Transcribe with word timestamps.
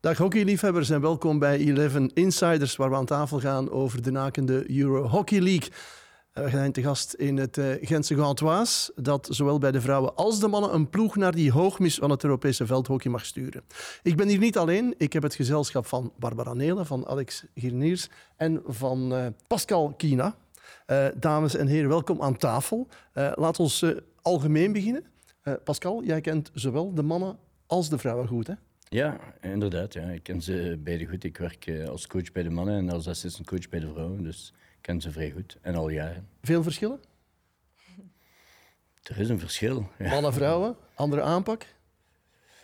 Dag 0.00 0.18
hockeyliefhebbers 0.18 0.90
en 0.90 1.00
welkom 1.00 1.38
bij 1.38 1.76
11 1.76 1.96
Insiders, 2.14 2.76
waar 2.76 2.90
we 2.90 2.96
aan 2.96 3.04
tafel 3.04 3.40
gaan 3.40 3.70
over 3.70 4.02
de 4.02 4.10
nakende 4.10 4.78
Euro 4.78 5.06
Hockey 5.06 5.40
League. 5.40 5.70
Eh, 6.32 6.44
We 6.44 6.50
zijn 6.50 6.72
te 6.72 6.82
gast 6.82 7.12
in 7.12 7.36
het 7.36 7.58
eh, 7.58 7.66
Gentse 7.80 8.14
Gantoise, 8.14 8.92
dat 8.96 9.28
zowel 9.30 9.58
bij 9.58 9.70
de 9.70 9.80
vrouwen 9.80 10.16
als 10.16 10.40
de 10.40 10.48
mannen 10.48 10.74
een 10.74 10.90
ploeg 10.90 11.16
naar 11.16 11.34
die 11.34 11.52
hoogmis 11.52 11.94
van 11.94 12.10
het 12.10 12.24
Europese 12.24 12.66
veldhockey 12.66 13.10
mag 13.10 13.24
sturen. 13.24 13.62
Ik 14.02 14.16
ben 14.16 14.28
hier 14.28 14.38
niet 14.38 14.58
alleen, 14.58 14.94
ik 14.98 15.12
heb 15.12 15.22
het 15.22 15.34
gezelschap 15.34 15.86
van 15.86 16.12
Barbara 16.18 16.54
Nelen, 16.54 16.86
van 16.86 17.06
Alex 17.06 17.44
Girniers 17.54 18.08
en 18.36 18.62
van 18.66 19.14
eh, 19.14 19.26
Pascal 19.46 19.94
Kina. 19.96 20.36
Eh, 20.86 21.06
dames 21.16 21.54
en 21.56 21.66
heren, 21.66 21.88
welkom 21.88 22.22
aan 22.22 22.36
tafel. 22.36 22.88
Eh, 23.12 23.32
laat 23.34 23.60
ons 23.60 23.84
algemeen 24.22 24.72
beginnen. 24.72 25.04
Pascal, 25.64 26.02
jij 26.04 26.20
kent 26.20 26.50
zowel 26.54 26.94
de 26.94 27.02
mannen 27.02 27.38
als 27.66 27.88
de 27.88 27.98
vrouwen 27.98 28.28
goed, 28.28 28.46
hè? 28.46 28.54
Ja, 28.88 29.20
inderdaad. 29.40 29.92
Ja. 29.92 30.02
Ik 30.08 30.22
ken 30.22 30.42
ze 30.42 30.78
beide 30.82 31.06
goed. 31.06 31.24
Ik 31.24 31.36
werk 31.36 31.66
eh, 31.66 31.88
als 31.88 32.06
coach 32.06 32.32
bij 32.32 32.42
de 32.42 32.50
mannen 32.50 32.76
en 32.76 32.90
als 32.90 33.08
assistant 33.08 33.46
coach 33.46 33.68
bij 33.68 33.80
de 33.80 33.88
vrouwen. 33.92 34.22
Dus 34.22 34.52
ik 34.56 34.82
ken 34.82 35.00
ze 35.00 35.10
vrij 35.10 35.30
goed. 35.30 35.56
En 35.60 35.74
al 35.74 35.88
jaren. 35.88 36.28
Veel 36.42 36.62
verschillen? 36.62 37.00
Er 39.02 39.18
is 39.18 39.28
een 39.28 39.38
verschil. 39.38 39.88
Ja. 39.98 40.10
Mannen, 40.10 40.32
vrouwen, 40.32 40.76
andere 40.94 41.22
aanpak? 41.22 41.66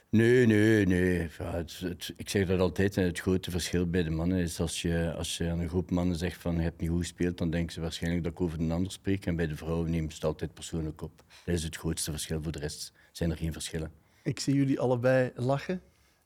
Nee, 0.09 0.47
nee, 0.47 0.87
nee. 0.87 1.29
Ja, 1.39 1.55
het, 1.55 1.79
het- 1.79 2.13
ik 2.17 2.29
zeg 2.29 2.47
dat 2.47 2.61
altijd. 2.61 2.95
Het 2.95 3.21
grote 3.21 3.51
verschil 3.51 3.91
bij 3.91 4.03
de 4.03 4.11
mannen 4.11 4.39
is 4.39 4.61
als 4.61 4.83
je, 4.83 5.13
als 5.17 5.37
je 5.37 5.51
aan 5.51 5.61
een 5.61 5.69
groep 5.69 5.91
mannen 5.91 6.17
zegt 6.17 6.41
van 6.41 6.55
je 6.57 6.61
hebt 6.63 6.81
niet 6.81 6.91
goed 6.91 6.99
gespeeld, 6.99 7.39
dan 7.39 7.51
denken 7.51 7.73
ze 7.73 7.81
waarschijnlijk 7.81 8.25
dat 8.25 8.33
ik 8.33 8.41
over 8.41 8.61
een 8.61 8.71
ander 8.73 8.93
spreek. 8.93 9.27
En 9.27 9.37
bij 9.37 9.47
de 9.47 9.57
vrouwen 9.57 9.91
nemen 9.91 10.09
ze 10.11 10.15
het 10.17 10.25
altijd 10.25 10.55
persoonlijk 10.55 11.03
op. 11.03 11.25
Dat 11.45 11.55
is 11.55 11.63
het 11.65 11.77
grootste 11.77 12.11
verschil. 12.11 12.43
Voor 12.43 12.53
de 12.53 12.59
rest 12.59 12.93
zijn 13.13 13.31
er 13.31 13.37
geen 13.37 13.53
verschillen. 13.53 13.93
Ik 14.23 14.41
zie 14.41 14.55
jullie 14.55 14.81
allebei 14.81 15.31
lachen. 15.35 15.81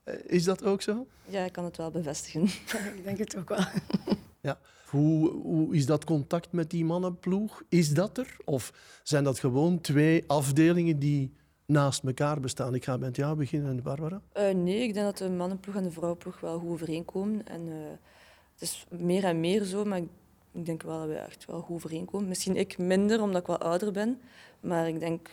Eh, 0.09 0.35
Is 0.35 0.43
dat 0.43 0.63
ook 0.63 0.81
zo? 0.81 1.07
Ja, 1.25 1.43
ik 1.45 1.51
kan 1.51 1.63
het 1.63 1.77
wel 1.77 1.91
bevestigen. 1.91 2.43
Ik 2.97 3.03
denk 3.03 3.17
het 3.17 3.37
ook 3.37 3.49
wel. 3.49 3.59
Ja. 4.41 4.59
Hoe, 4.89 5.29
hoe 5.31 5.75
is 5.75 5.85
dat 5.85 6.03
contact 6.05 6.51
met 6.51 6.69
die 6.69 6.85
mannenploeg? 6.85 7.61
Is 7.69 7.93
dat 7.93 8.17
er? 8.17 8.35
Of 8.45 8.73
zijn 9.03 9.23
dat 9.23 9.39
gewoon 9.39 9.81
twee 9.81 10.23
afdelingen 10.27 10.99
die 10.99 11.33
naast 11.65 12.03
elkaar 12.03 12.39
bestaan? 12.39 12.75
Ik 12.75 12.83
ga 12.83 12.97
met 12.97 13.15
jou 13.15 13.35
beginnen, 13.37 13.83
Barbara. 13.83 14.21
Eh, 14.31 14.53
nee, 14.53 14.83
ik 14.83 14.93
denk 14.93 15.05
dat 15.05 15.17
de 15.17 15.29
mannenploeg 15.29 15.75
en 15.75 15.83
de 15.83 15.91
vrouwenploeg 15.91 16.39
wel 16.39 16.59
goed 16.59 16.69
overeenkomen. 16.69 17.47
En, 17.47 17.67
eh, 17.67 17.73
het 18.53 18.61
is 18.61 18.85
meer 18.89 19.23
en 19.23 19.39
meer 19.39 19.63
zo, 19.63 19.85
maar 19.85 19.97
ik, 19.97 20.07
ik 20.51 20.65
denk 20.65 20.81
wel 20.81 20.99
dat 20.99 21.07
we 21.07 21.15
echt 21.15 21.45
wel 21.45 21.61
goed 21.61 21.75
overeenkomen. 21.75 22.27
Misschien 22.27 22.55
ik 22.55 22.77
minder, 22.77 23.21
omdat 23.21 23.41
ik 23.41 23.47
wel 23.47 23.57
ouder 23.57 23.91
ben. 23.91 24.19
Maar 24.59 24.87
ik 24.87 24.99
denk, 24.99 25.29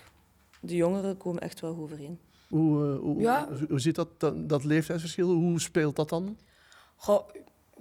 de 0.61 0.77
jongeren 0.77 1.17
komen 1.17 1.43
echt 1.43 1.61
wel 1.61 1.75
goed 1.75 1.83
overeen. 1.83 2.19
Hoe, 2.49 2.93
eh, 2.95 2.99
hoe, 2.99 3.21
Ja. 3.21 3.49
hoe, 3.49 3.67
hoe 3.69 3.81
zit 3.81 3.95
dat, 3.95 4.09
dat, 4.21 4.49
dat 4.49 4.65
leeftijdsverschil? 4.65 5.31
Hoe 5.31 5.61
speelt 5.61 5.97
dat 5.97 6.09
dan? 6.09 6.39
Goh, 6.97 7.29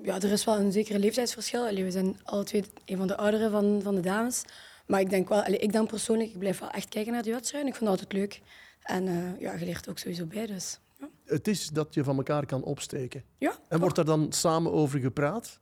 ja, 0.04 0.16
er 0.16 0.32
is 0.32 0.44
wel 0.46 0.58
een 0.58 0.72
zekere 0.72 1.00
leeftijdsverschil. 1.00 1.66
Allee, 1.68 1.84
we 1.84 1.92
zijn 1.92 2.18
alle 2.24 2.44
twee 2.44 2.64
een 2.86 2.98
van 2.98 3.08
de 3.08 3.18
ouderen 3.18 3.52
van, 3.52 3.80
van 3.84 3.96
de 3.96 4.02
dames. 4.02 4.44
Maar 4.88 5.00
ik 5.00 5.10
denk 5.10 5.30
wel, 5.30 5.42
allee, 5.44 5.58
ik 5.60 5.74
dan 5.74 5.88
persoonlijk, 5.88 6.30
ik 6.30 6.40
blijf 6.40 6.60
wel 6.60 6.70
echt 6.70 6.90
kijken 6.90 7.14
naar 7.14 7.24
die 7.24 7.34
wedstrijden. 7.34 7.70
Ik 7.72 7.76
vind 7.76 7.90
het 7.90 8.00
altijd 8.00 8.20
leuk. 8.20 8.42
En 8.82 9.08
eh, 9.08 9.40
ja, 9.42 9.54
je 9.54 9.66
leert 9.66 9.86
er 9.86 9.92
ook 9.92 9.98
sowieso 9.98 10.26
bij. 10.26 10.46
Dus, 10.46 10.80
ja. 11.00 11.08
Het 11.26 11.48
is 11.48 11.68
dat 11.70 11.94
je 11.94 12.04
van 12.04 12.18
elkaar 12.18 12.46
kan 12.46 12.64
opsteken. 12.64 13.24
ja. 13.38 13.56
En 13.70 13.80
wordt 13.80 13.96
daar 13.96 14.06
dan 14.06 14.32
samen 14.32 14.72
over 14.72 15.00
gepraat? 15.00 15.60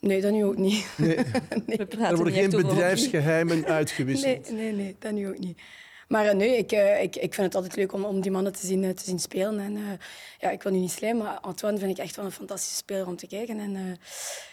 Nee, 0.00 0.20
dat 0.20 0.32
nu 0.32 0.44
ook 0.44 0.56
niet. 0.56 0.86
Nee, 0.96 1.16
We 1.66 1.86
praten 1.86 2.06
er 2.06 2.16
worden 2.16 2.34
niet 2.34 2.54
geen 2.54 2.62
bedrijfsgeheimen 2.62 3.64
uitgewisseld. 3.64 4.50
Nee, 4.50 4.56
nee, 4.56 4.72
nee, 4.72 4.96
dat 4.98 5.12
nu 5.12 5.28
ook 5.28 5.38
niet. 5.38 5.58
Maar 6.08 6.26
eh, 6.26 6.34
nee, 6.34 6.56
ik, 6.56 6.72
eh, 6.72 7.02
ik, 7.02 7.16
ik 7.16 7.34
vind 7.34 7.46
het 7.46 7.54
altijd 7.54 7.76
leuk 7.76 7.92
om, 7.92 8.04
om 8.04 8.20
die 8.20 8.30
mannen 8.30 8.52
te 8.52 8.66
zien, 8.66 8.84
eh, 8.84 8.90
te 8.90 9.04
zien 9.04 9.18
spelen. 9.18 9.58
En, 9.60 9.76
eh, 9.76 9.82
ja, 10.38 10.50
ik 10.50 10.62
wil 10.62 10.72
nu 10.72 10.78
niet 10.78 10.90
slijmen, 10.90 11.24
maar 11.24 11.38
Antoine 11.40 11.78
vind 11.78 11.90
ik 11.90 12.04
echt 12.04 12.16
wel 12.16 12.24
een 12.24 12.30
fantastische 12.30 12.76
speler 12.76 13.06
om 13.06 13.16
te 13.16 13.26
kijken. 13.26 13.58
En, 13.58 13.76
eh, 13.76 13.82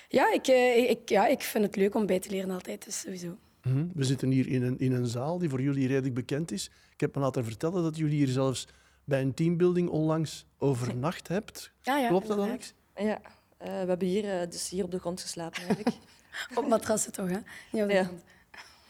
ja, 0.10 0.34
ik, 0.34 0.48
eh, 0.48 0.90
ik, 0.90 1.10
ja, 1.10 1.28
ik 1.28 1.42
vind 1.42 1.64
het 1.66 1.76
leuk 1.76 1.96
om 1.96 2.06
bij 2.06 2.20
te 2.20 2.30
leren 2.30 2.52
altijd, 2.52 2.86
dus 2.86 3.00
sowieso. 3.00 3.38
Mhm. 3.64 3.86
We 3.94 4.04
zitten 4.04 4.30
hier 4.32 4.48
in 4.48 4.64
een, 4.64 4.80
in 4.80 4.92
een 4.92 5.06
zaal 5.08 5.38
die 5.38 5.50
voor 5.50 5.62
jullie 5.62 5.88
redelijk 5.88 6.14
bekend 6.14 6.52
is. 6.52 6.70
Ik 6.94 7.00
heb 7.00 7.16
me 7.16 7.22
laten 7.22 7.44
vertellen 7.46 7.84
dat 7.84 7.98
jullie 7.98 8.16
hier 8.18 8.28
zelfs 8.28 8.68
bij 9.04 9.22
een 9.22 9.34
teambuilding 9.34 9.90
onlangs 9.90 10.46
overnacht 10.58 11.28
hebt. 11.28 11.72
Ja, 11.82 11.98
ja, 11.98 12.08
Klopt 12.08 12.28
dat. 12.28 12.40
Alex? 12.40 12.74
Ja, 12.96 13.22
eh, 13.58 13.68
we 13.68 13.88
hebben 13.88 14.08
hier, 14.08 14.50
dus 14.50 14.70
hier 14.70 14.84
op 14.84 14.92
de 14.92 15.00
grond 15.00 15.22
geslapen 15.22 15.58
eigenlijk. 15.64 15.96
Op 16.56 16.68
matrassen 16.68 17.12
toch, 17.12 17.30
hè? 17.30 17.38
Niet 17.72 17.82
op 17.82 17.88
de 17.88 17.94
Ja. 17.94 18.04
grond. 18.04 18.22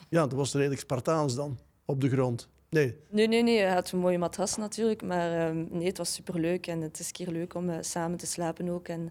Ja, 0.09 0.21
dat 0.21 0.33
was 0.33 0.53
redelijk 0.53 0.81
Spartaans 0.81 1.35
dan, 1.35 1.57
op 1.91 2.01
de 2.01 2.09
grond. 2.09 2.47
Nee, 2.69 2.95
nee, 3.09 3.27
nee, 3.27 3.43
nee, 3.43 3.59
hij 3.59 3.73
had 3.73 3.91
een 3.91 3.99
mooie 3.99 4.17
matras 4.17 4.57
natuurlijk. 4.57 5.01
Maar 5.01 5.47
ehm, 5.47 5.65
nee, 5.69 5.87
het 5.87 5.97
was 5.97 6.13
superleuk. 6.13 6.67
En 6.67 6.81
het 6.81 6.99
is 6.99 7.07
een 7.07 7.13
keer 7.13 7.27
leuk 7.27 7.53
om 7.53 7.69
eh, 7.69 7.77
samen 7.81 8.17
te 8.17 8.25
slapen 8.25 8.69
ook. 8.69 8.87
En 8.87 9.01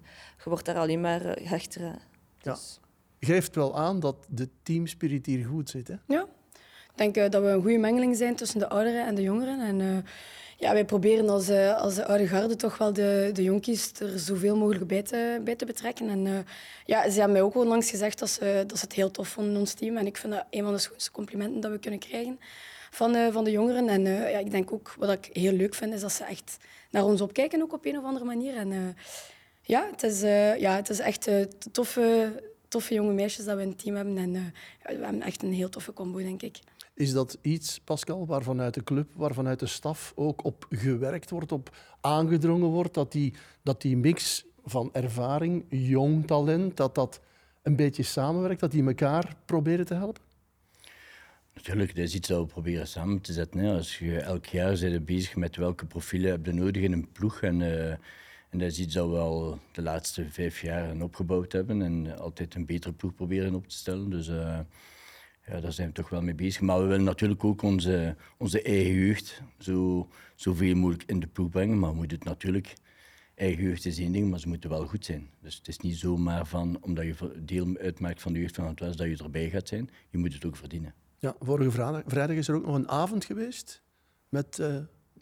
je 0.44 0.48
wordt 0.50 0.64
daar 0.64 0.78
alleen 0.78 1.00
maar 1.00 1.24
eh, 1.24 1.46
hechter. 1.48 1.80
Ja. 1.80 2.52
Dus, 2.52 2.80
geeft 3.20 3.54
wel 3.54 3.76
aan 3.76 4.00
dat 4.00 4.16
de 4.28 4.48
teamspirit 4.62 5.26
hier 5.26 5.46
goed 5.46 5.70
zit. 5.70 5.88
Hè? 5.88 5.94
Ja. 6.06 6.26
Ik 6.90 6.96
denk 6.96 7.16
eh, 7.16 7.30
dat 7.30 7.42
we 7.42 7.48
een 7.48 7.62
goede 7.62 7.78
mengeling 7.78 8.16
zijn 8.16 8.36
tussen 8.36 8.58
de 8.58 8.68
ouderen 8.68 9.06
en 9.06 9.14
de 9.14 9.22
jongeren. 9.22 9.60
En 9.60 9.80
eh, 9.80 10.10
ja, 10.60 10.72
wij 10.72 10.84
proberen 10.84 11.28
als, 11.28 11.48
eh, 11.48 11.76
als 11.76 11.94
de 11.94 12.06
oude 12.06 12.26
garde 12.26 12.56
toch 12.56 12.78
wel 12.78 12.92
de, 12.92 13.30
de 13.32 13.42
jonkies 13.42 13.92
er 14.00 14.18
zoveel 14.18 14.56
mogelijk 14.56 14.86
bij 14.86 15.02
te, 15.02 15.40
bij 15.44 15.56
te 15.56 15.64
betrekken. 15.64 16.08
En 16.08 16.26
eh, 16.26 16.38
ja, 16.84 17.02
ze 17.02 17.18
hebben 17.18 17.32
mij 17.32 17.42
ook 17.42 17.54
onlangs 17.54 17.90
gezegd 17.90 18.18
dat 18.18 18.30
ze, 18.30 18.64
dat 18.66 18.78
ze 18.78 18.84
het 18.84 18.94
heel 18.94 19.10
tof 19.10 19.28
vonden 19.28 19.52
in 19.52 19.58
ons 19.58 19.72
team. 19.72 19.96
En 19.96 20.06
ik 20.06 20.16
vind 20.16 20.32
dat 20.32 20.46
een 20.50 20.62
van 20.62 20.72
de 20.72 20.78
schoonste 20.78 21.10
complimenten 21.10 21.60
dat 21.60 21.70
we 21.70 21.78
kunnen 21.78 22.00
krijgen 22.00 22.38
van, 22.90 23.14
eh, 23.14 23.32
van 23.32 23.44
de 23.44 23.50
jongeren. 23.50 23.88
En 23.88 24.06
eh, 24.06 24.30
ja, 24.30 24.38
ik 24.38 24.50
denk 24.50 24.72
ook, 24.72 24.94
wat 24.98 25.10
ik 25.10 25.28
heel 25.32 25.52
leuk 25.52 25.74
vind, 25.74 25.92
is 25.92 26.00
dat 26.00 26.12
ze 26.12 26.24
echt 26.24 26.56
naar 26.90 27.04
ons 27.04 27.20
opkijken, 27.20 27.62
ook 27.62 27.72
op 27.72 27.84
een 27.84 27.98
of 27.98 28.04
andere 28.04 28.24
manier. 28.24 28.56
En 28.56 28.72
eh, 28.72 28.78
ja, 29.62 29.88
het 29.90 30.02
is, 30.02 30.20
ja, 30.60 30.76
het 30.76 30.90
is 30.90 30.98
echt 30.98 31.30
toffe, 31.72 32.32
toffe 32.68 32.94
jonge 32.94 33.12
meisjes 33.12 33.44
dat 33.44 33.56
we 33.56 33.62
in 33.62 33.68
het 33.68 33.78
team 33.78 33.96
hebben. 33.96 34.18
En 34.18 34.32
we 34.82 35.04
hebben 35.04 35.22
echt 35.22 35.42
een 35.42 35.52
heel 35.52 35.68
toffe 35.68 35.92
combo, 35.92 36.18
denk 36.18 36.42
ik. 36.42 36.58
Is 36.94 37.12
dat 37.12 37.38
iets, 37.42 37.80
Pascal, 37.80 38.26
waar 38.26 38.42
vanuit 38.42 38.74
de 38.74 38.84
club, 38.84 39.08
waar 39.14 39.34
vanuit 39.34 39.58
de 39.58 39.66
staf 39.66 40.12
ook 40.14 40.44
op 40.44 40.66
gewerkt 40.70 41.30
wordt, 41.30 41.52
op 41.52 41.76
aangedrongen 42.00 42.68
wordt, 42.68 42.94
dat 42.94 43.12
die, 43.12 43.34
dat 43.62 43.80
die 43.80 43.96
mix 43.96 44.44
van 44.64 44.90
ervaring, 44.92 45.64
jong 45.68 46.26
talent, 46.26 46.76
dat 46.76 46.94
dat 46.94 47.20
een 47.62 47.76
beetje 47.76 48.02
samenwerkt, 48.02 48.60
dat 48.60 48.70
die 48.70 48.86
elkaar 48.86 49.36
proberen 49.44 49.86
te 49.86 49.94
helpen? 49.94 50.29
Natuurlijk, 51.54 51.94
dat 51.94 52.04
is 52.04 52.14
iets 52.14 52.28
dat 52.28 52.40
we 52.40 52.46
proberen 52.46 52.86
samen 52.88 53.20
te 53.20 53.32
zetten. 53.32 53.64
Als 53.64 53.98
je 53.98 54.20
elk 54.20 54.46
jaar 54.46 54.78
bent 54.78 55.04
bezig 55.04 55.36
met 55.36 55.56
welke 55.56 55.86
profielen 55.86 56.30
heb 56.30 56.46
je 56.46 56.52
nodig 56.52 56.82
in 56.82 56.92
een 56.92 57.12
ploeg. 57.12 57.42
En, 57.42 57.62
eh, 57.62 57.90
en 58.50 58.58
dat 58.58 58.70
is 58.70 58.78
iets 58.78 58.94
dat 58.94 59.10
we 59.10 59.16
al 59.16 59.58
de 59.72 59.82
laatste 59.82 60.30
vijf 60.30 60.60
jaar 60.60 61.00
opgebouwd 61.00 61.52
hebben. 61.52 61.82
En 61.82 62.18
altijd 62.18 62.54
een 62.54 62.66
betere 62.66 62.92
ploeg 62.92 63.14
proberen 63.14 63.54
op 63.54 63.68
te 63.68 63.76
stellen. 63.76 64.10
Dus 64.10 64.28
eh, 64.28 64.58
ja, 65.46 65.60
daar 65.60 65.72
zijn 65.72 65.88
we 65.88 65.94
toch 65.94 66.08
wel 66.08 66.22
mee 66.22 66.34
bezig. 66.34 66.60
Maar 66.60 66.80
we 66.80 66.86
willen 66.86 67.04
natuurlijk 67.04 67.44
ook 67.44 67.62
onze, 67.62 68.16
onze 68.38 68.62
eigen 68.62 68.94
jeugd 68.94 69.42
zo, 69.58 70.08
zoveel 70.34 70.74
mogelijk 70.74 71.04
in 71.06 71.20
de 71.20 71.26
ploeg 71.26 71.50
brengen. 71.50 71.78
Maar 71.78 71.90
we 71.90 71.96
moeten 71.96 72.18
het 72.18 72.26
natuurlijk... 72.26 72.74
Eigen 73.34 73.62
jeugd 73.62 73.86
is 73.86 73.98
één 73.98 74.12
ding, 74.12 74.30
maar 74.30 74.40
ze 74.40 74.48
moeten 74.48 74.70
wel 74.70 74.86
goed 74.86 75.04
zijn. 75.04 75.30
Dus 75.42 75.56
het 75.56 75.68
is 75.68 75.78
niet 75.78 75.96
zomaar 75.96 76.46
van, 76.46 76.78
omdat 76.80 77.04
je 77.04 77.42
deel 77.44 77.76
uitmaakt 77.76 78.22
van 78.22 78.32
de 78.32 78.38
jeugd 78.40 78.54
van 78.54 78.66
het 78.66 78.80
West, 78.80 78.98
dat 78.98 79.06
je 79.06 79.24
erbij 79.24 79.50
gaat 79.50 79.68
zijn. 79.68 79.90
Je 80.10 80.18
moet 80.18 80.32
het 80.32 80.44
ook 80.44 80.56
verdienen. 80.56 80.94
Ja, 81.20 81.34
vorige 81.40 81.70
vrijdag, 81.70 82.02
vrijdag 82.06 82.36
is 82.36 82.48
er 82.48 82.54
ook 82.54 82.66
nog 82.66 82.74
een 82.74 82.88
avond 82.88 83.24
geweest 83.24 83.82
met 84.28 84.58
eh, 84.58 84.76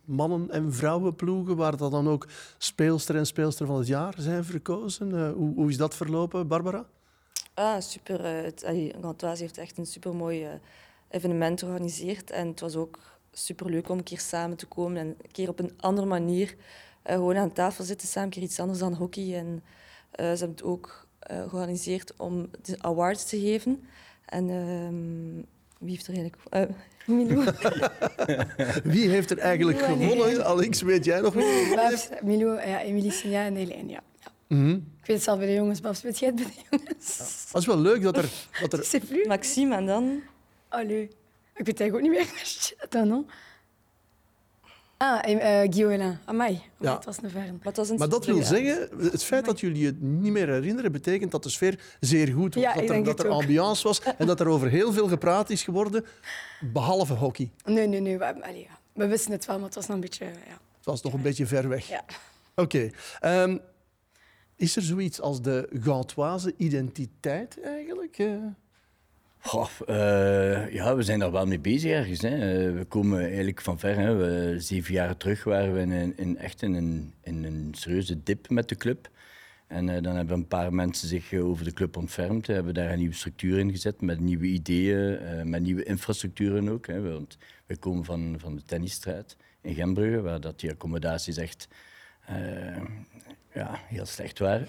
mannen- 0.04 0.50
en 0.50 0.72
vrouwenploegen, 0.72 1.56
waar 1.56 1.76
dan 1.76 2.08
ook 2.08 2.28
speelster 2.58 3.16
en 3.16 3.26
speelster 3.26 3.66
van 3.66 3.78
het 3.78 3.86
jaar 3.86 4.14
zijn 4.18 4.44
verkozen. 4.44 5.14
Eh, 5.14 5.32
hoe, 5.32 5.54
hoe 5.54 5.68
is 5.68 5.76
dat 5.76 5.94
verlopen, 5.96 6.48
Barbara? 6.48 6.86
Ah, 7.54 7.80
super. 7.80 8.24
eh, 8.24 8.42
Het, 8.44 8.64
allee, 8.64 8.94
Gantoise 9.00 9.42
heeft 9.42 9.58
echt 9.58 9.78
een 9.78 9.86
supermooi 9.86 10.44
eh, 10.44 10.52
evenement 11.08 11.60
georganiseerd. 11.60 12.30
En 12.30 12.46
het 12.48 12.60
was 12.60 12.76
ook 12.76 12.98
superleuk 13.32 13.88
om 13.88 13.98
een 13.98 14.04
keer 14.04 14.20
samen 14.20 14.56
te 14.56 14.66
komen 14.66 14.96
en 14.96 15.06
een 15.06 15.30
keer 15.32 15.48
op 15.48 15.58
een 15.58 15.72
andere 15.76 16.06
manier 16.06 16.56
eh, 17.02 17.14
gewoon 17.14 17.36
aan 17.36 17.52
tafel 17.52 17.84
zitten 17.84 18.08
samen, 18.08 18.28
een 18.28 18.34
keer 18.34 18.42
iets 18.42 18.60
anders 18.60 18.78
dan 18.78 18.94
hockey. 18.94 19.36
En 19.36 19.62
eh, 20.10 20.24
ze 20.24 20.38
hebben 20.38 20.50
het 20.56 20.62
ook 20.62 21.06
eh, 21.18 21.36
georganiseerd 21.48 22.16
om 22.16 22.50
de 22.62 22.82
awards 22.82 23.24
te 23.24 23.40
geven. 23.40 23.84
En 24.24 24.50
ehm, 24.50 25.42
wie 25.78 25.90
heeft 25.90 26.06
er 26.06 26.14
eigenlijk... 26.14 26.42
eh 26.50 26.62
Milou. 27.16 27.44
Wie 28.94 29.08
heeft 29.08 29.30
er 29.30 29.38
eigenlijk 29.38 29.78
Milou 29.80 30.00
en 30.00 30.08
gewonnen? 30.08 30.44
Alex, 30.44 30.82
weet 30.82 31.04
jij 31.04 31.20
nog? 31.20 31.34
wie? 31.34 31.74
Babs, 31.74 32.08
Milo, 32.22 32.54
ja, 32.54 32.80
Emilie, 32.80 33.10
Sinja 33.10 33.44
en 33.44 33.54
Helene, 33.54 33.90
ja. 33.90 34.02
ja. 34.20 34.32
Mhm. 34.48 34.70
Ik 34.70 35.06
weet 35.06 35.16
het 35.16 35.22
zelf 35.22 35.38
bij 35.38 35.46
de 35.46 35.54
jongens. 35.54 35.80
Babs, 35.80 36.02
weet 36.02 36.18
jij 36.18 36.28
het 36.28 36.36
bij 36.36 36.46
de 36.46 36.60
jongens? 36.70 37.46
Dat 37.52 37.60
is 37.60 37.66
wel 37.66 37.78
leuk 37.78 38.02
dat 38.02 38.16
er... 38.16 38.28
Dat 38.68 38.72
er. 38.72 39.26
Maxime 39.26 39.74
en 39.76 39.86
dan... 39.86 40.22
Allee. 40.68 41.02
Ik 41.54 41.66
weet 41.66 41.80
eigenlijk 41.80 41.94
ook 41.94 42.00
niet 42.00 42.10
meer. 42.10 42.78
Dan? 42.88 43.26
Ah, 44.98 45.18
eh, 45.22 45.64
uh, 45.64 45.72
Guillaume. 45.72 46.16
Amai. 46.24 46.62
Ja. 46.80 46.94
Het 46.94 47.04
was 47.04 47.22
een 47.22 47.30
verne. 47.30 47.52
Maar, 47.62 47.72
was 47.74 47.88
een 47.88 47.96
maar 47.98 48.08
dat 48.08 48.26
wil 48.26 48.42
zeggen, 48.42 48.88
het 49.10 49.24
feit 49.24 49.44
dat 49.44 49.60
jullie 49.60 49.86
het 49.86 50.00
niet 50.00 50.32
meer 50.32 50.48
herinneren, 50.48 50.92
betekent 50.92 51.30
dat 51.30 51.42
de 51.42 51.48
sfeer 51.48 51.80
zeer 52.00 52.28
goed 52.28 52.54
was. 52.54 52.62
Ja, 52.62 52.72
dat 52.72 52.82
ik 52.82 52.88
er, 52.88 52.94
denk 52.94 53.06
dat 53.06 53.18
het 53.18 53.26
er 53.26 53.32
ook. 53.32 53.40
ambiance 53.40 53.82
was 53.86 54.00
en 54.18 54.26
dat 54.26 54.40
er 54.40 54.48
over 54.48 54.68
heel 54.68 54.92
veel 54.92 55.08
gepraat 55.08 55.50
is 55.50 55.62
geworden, 55.62 56.04
behalve 56.60 57.14
hockey. 57.14 57.50
Nee, 57.64 57.86
nee, 57.86 58.00
nee. 58.00 58.18
We, 58.18 58.42
allee, 58.42 58.60
ja. 58.60 58.78
we 58.92 59.06
wisten 59.06 59.32
het 59.32 59.46
wel, 59.46 59.56
maar 59.56 59.66
het 59.66 59.74
was 59.74 59.86
nog 59.86 59.94
een 59.94 60.02
beetje... 60.02 60.24
Ja. 60.24 60.58
Het 60.76 60.86
was 60.86 61.02
nog 61.02 61.12
een 61.12 61.22
beetje 61.22 61.46
ver 61.46 61.68
weg. 61.68 61.88
ja. 61.88 62.04
Oké. 62.54 62.90
Ehm, 63.20 63.58
Is 64.56 64.76
er 64.76 64.82
zoiets 64.82 65.20
als 65.20 65.42
de 65.42 65.68
Gantoise 65.82 66.54
identiteit 66.56 67.60
eigenlijk? 67.60 68.18
Uh, 69.88 70.72
ja, 70.72 70.96
we 70.96 71.02
zijn 71.02 71.18
daar 71.18 71.32
wel 71.32 71.46
mee 71.46 71.60
bezig. 71.60 72.20
Hè. 72.20 72.66
Uh, 72.68 72.78
we 72.78 72.84
komen 72.84 73.20
eigenlijk 73.24 73.60
van 73.60 73.78
ver. 73.78 73.96
Hè. 73.96 74.14
We, 74.14 74.54
zeven 74.60 74.94
jaar 74.94 75.16
terug 75.16 75.44
waren 75.44 75.74
we 75.74 75.80
in, 75.80 76.16
in 76.16 76.38
echt 76.38 76.62
in 76.62 76.74
een, 76.74 77.12
in 77.22 77.44
een 77.44 77.74
serieuze 77.76 78.22
dip 78.22 78.50
met 78.50 78.68
de 78.68 78.76
club. 78.76 79.10
En 79.66 79.88
uh, 79.88 80.02
dan 80.02 80.16
hebben 80.16 80.36
een 80.36 80.46
paar 80.46 80.74
mensen 80.74 81.08
zich 81.08 81.34
over 81.34 81.64
de 81.64 81.72
club 81.72 81.96
ontfermd. 81.96 82.46
Hebben 82.46 82.74
daar 82.74 82.92
een 82.92 82.98
nieuwe 82.98 83.14
structuur 83.14 83.58
in 83.58 83.70
gezet 83.70 84.00
met 84.00 84.20
nieuwe 84.20 84.46
ideeën, 84.46 85.18
met 85.50 85.62
nieuwe 85.62 85.84
infrastructuren 85.84 86.68
ook. 86.68 86.86
Hè. 86.86 87.12
Want 87.12 87.38
we 87.66 87.76
komen 87.76 88.04
van, 88.04 88.36
van 88.38 88.56
de 88.56 88.62
tennisstraat 88.62 89.36
in 89.60 89.74
Gembrugge, 89.74 90.20
waar 90.20 90.40
dat 90.40 90.60
die 90.60 90.70
accommodaties 90.70 91.36
echt 91.36 91.68
ja, 93.52 93.80
heel 93.88 94.06
slecht 94.06 94.38
waren. 94.38 94.68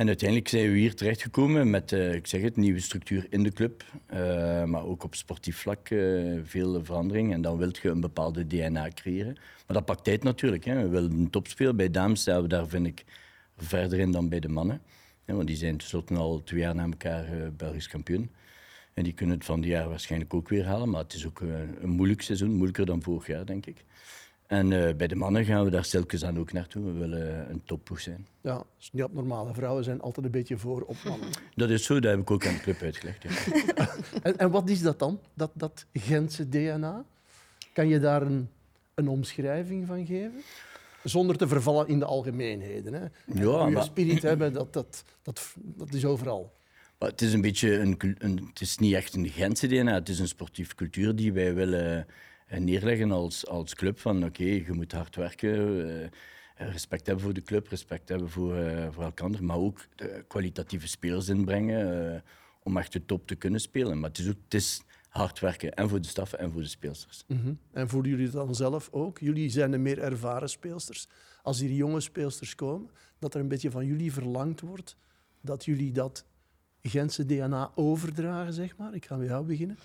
En 0.00 0.06
uiteindelijk 0.06 0.48
zijn 0.48 0.72
we 0.72 0.78
hier 0.78 0.94
terechtgekomen 0.94 1.70
met 1.70 1.92
uh, 1.92 2.14
ik 2.14 2.26
zeg 2.26 2.42
het, 2.42 2.56
nieuwe 2.56 2.80
structuur 2.80 3.26
in 3.30 3.42
de 3.42 3.52
club. 3.52 3.84
Uh, 4.12 4.64
maar 4.64 4.84
ook 4.84 5.04
op 5.04 5.14
sportief 5.14 5.56
vlak 5.56 5.90
uh, 5.90 6.40
veel 6.44 6.84
verandering. 6.84 7.32
En 7.32 7.42
dan 7.42 7.56
wil 7.56 7.70
je 7.82 7.88
een 7.88 8.00
bepaalde 8.00 8.46
DNA 8.46 8.88
creëren. 8.94 9.34
Maar 9.34 9.76
dat 9.76 9.84
pakt 9.84 10.04
tijd 10.04 10.22
natuurlijk. 10.22 10.64
Hè. 10.64 10.82
We 10.82 10.88
willen 10.88 11.12
een 11.12 11.30
topspeel. 11.30 11.74
Bij 11.74 11.90
dames 11.90 12.20
staan 12.20 12.42
we 12.42 12.48
daar, 12.48 12.68
vind 12.68 12.86
ik, 12.86 13.04
verder 13.56 13.98
in 13.98 14.10
dan 14.10 14.28
bij 14.28 14.40
de 14.40 14.48
mannen. 14.48 14.82
Want 15.24 15.46
die 15.46 15.56
zijn 15.56 15.76
tenslotte 15.76 16.14
al 16.14 16.42
twee 16.44 16.60
jaar 16.60 16.74
na 16.74 16.84
elkaar 16.84 17.52
Belgisch 17.56 17.88
kampioen. 17.88 18.30
En 18.94 19.04
die 19.04 19.12
kunnen 19.12 19.36
het 19.36 19.44
van 19.44 19.60
dit 19.60 19.70
jaar 19.70 19.88
waarschijnlijk 19.88 20.34
ook 20.34 20.48
weer 20.48 20.64
halen. 20.64 20.90
Maar 20.90 21.02
het 21.02 21.12
is 21.12 21.26
ook 21.26 21.40
een 21.80 21.90
moeilijk 21.90 22.22
seizoen. 22.22 22.50
Moeilijker 22.50 22.86
dan 22.86 23.02
vorig 23.02 23.26
jaar, 23.26 23.46
denk 23.46 23.66
ik. 23.66 23.84
En 24.50 24.70
uh, 24.70 24.94
bij 24.94 25.06
de 25.06 25.14
mannen 25.14 25.44
gaan 25.44 25.64
we 25.64 25.70
daar 25.70 25.84
stilkens 25.84 26.24
aan 26.24 26.38
ook 26.38 26.52
naartoe. 26.52 26.84
We 26.84 26.92
willen 26.92 27.50
een 27.50 27.62
topploeg 27.64 28.00
zijn. 28.00 28.26
Ja, 28.40 28.54
dat 28.54 28.66
is 28.80 28.90
niet 28.92 29.02
abnormaal. 29.02 29.54
Vrouwen 29.54 29.84
zijn 29.84 30.00
altijd 30.00 30.26
een 30.26 30.32
beetje 30.32 30.58
voor 30.58 30.82
op 30.82 30.96
mannen. 31.04 31.28
Dat 31.54 31.70
is 31.70 31.84
zo, 31.84 32.00
dat 32.00 32.10
heb 32.10 32.20
ik 32.20 32.30
ook 32.30 32.46
aan 32.46 32.54
de 32.54 32.60
club 32.60 32.82
uitgelegd. 32.82 33.22
Ja. 33.22 33.30
en, 34.22 34.38
en, 34.38 34.50
wat 34.50 34.68
is 34.68 34.82
dat 34.82 34.98
dan, 34.98 35.20
dat, 35.34 35.50
dat 35.54 35.86
Gentse 35.92 36.48
DNA? 36.48 37.04
Kan 37.72 37.88
je 37.88 37.98
daar 37.98 38.22
een, 38.22 38.48
een 38.94 39.08
omschrijving 39.08 39.86
van 39.86 40.06
geven? 40.06 40.42
Zonder 41.04 41.36
te 41.36 41.48
vervallen 41.48 41.88
in 41.88 41.98
de 41.98 42.04
algemeenheden. 42.04 42.92
Hè? 42.92 43.06
Ja, 43.42 43.68
maar... 43.68 43.82
spirit 43.82 44.22
hebben, 44.22 44.52
dat, 44.52 44.72
dat, 44.72 45.04
dat, 45.22 45.54
dat 45.56 45.92
is 45.92 46.04
overal. 46.04 46.52
Maar 46.98 47.08
het 47.08 47.22
is 47.22 47.32
een 47.32 47.40
beetje 47.40 47.78
een, 47.78 47.96
een, 48.18 48.46
het 48.48 48.60
is 48.60 48.78
niet 48.78 48.94
echt 48.94 49.14
een 49.14 49.28
Gentse 49.28 49.66
DNA, 49.66 49.94
het 49.94 50.08
is 50.08 50.18
een 50.18 50.28
sportief 50.28 50.74
cultuur 50.74 51.16
die 51.16 51.32
wij 51.32 51.54
willen 51.54 52.06
neerleggen 52.58 53.10
als, 53.10 53.46
als 53.46 53.74
club 53.74 53.98
van 53.98 54.24
oké, 54.24 54.44
je 54.44 54.72
moet 54.72 54.92
hard 54.92 55.16
werken, 55.16 55.86
uh, 55.86 56.06
respect 56.56 57.06
hebben 57.06 57.24
voor 57.24 57.34
de 57.34 57.42
club, 57.42 57.68
respect 57.68 58.08
hebben 58.08 58.30
voor, 58.30 58.56
uh, 58.56 58.86
voor 58.90 59.04
elkaar, 59.04 59.44
maar 59.44 59.56
ook 59.56 59.86
kwalitatieve 60.26 60.88
spelers 60.88 61.28
inbrengen 61.28 62.12
uh, 62.12 62.20
om 62.62 62.76
echt 62.76 62.92
de 62.92 63.04
top 63.04 63.26
te 63.26 63.34
kunnen 63.34 63.60
spelen. 63.60 64.00
Maar 64.00 64.08
het 64.08 64.18
is, 64.18 64.28
ook, 64.28 64.36
het 64.44 64.54
is 64.54 64.82
hard 65.08 65.40
werken, 65.40 65.74
en 65.74 65.88
voor 65.88 66.00
de 66.00 66.08
staf 66.08 66.32
en 66.32 66.52
voor 66.52 66.62
de 66.62 66.68
speelsters. 66.68 67.24
-hmm. 67.26 67.58
En 67.72 67.88
voelen 67.88 68.10
jullie 68.10 68.30
dan 68.30 68.54
zelf 68.54 68.88
ook? 68.92 69.18
Jullie 69.18 69.50
zijn 69.50 69.70
de 69.70 69.78
meer 69.78 69.98
ervaren 69.98 70.48
speelsters. 70.48 71.08
Als 71.42 71.60
hier 71.60 71.72
jonge 71.72 72.00
speelsters 72.00 72.54
komen, 72.54 72.90
dat 73.18 73.34
er 73.34 73.40
een 73.40 73.48
beetje 73.48 73.70
van 73.70 73.86
jullie 73.86 74.12
verlangd 74.12 74.60
wordt 74.60 74.96
dat 75.40 75.64
jullie 75.64 75.92
dat 75.92 76.24
Gentse 76.82 77.26
DNA 77.26 77.72
overdragen, 77.74 78.52
zeg 78.52 78.76
maar. 78.76 78.94
Ik 78.94 79.06
ga 79.06 79.16
met 79.16 79.28
jou 79.28 79.46
beginnen. 79.46 79.78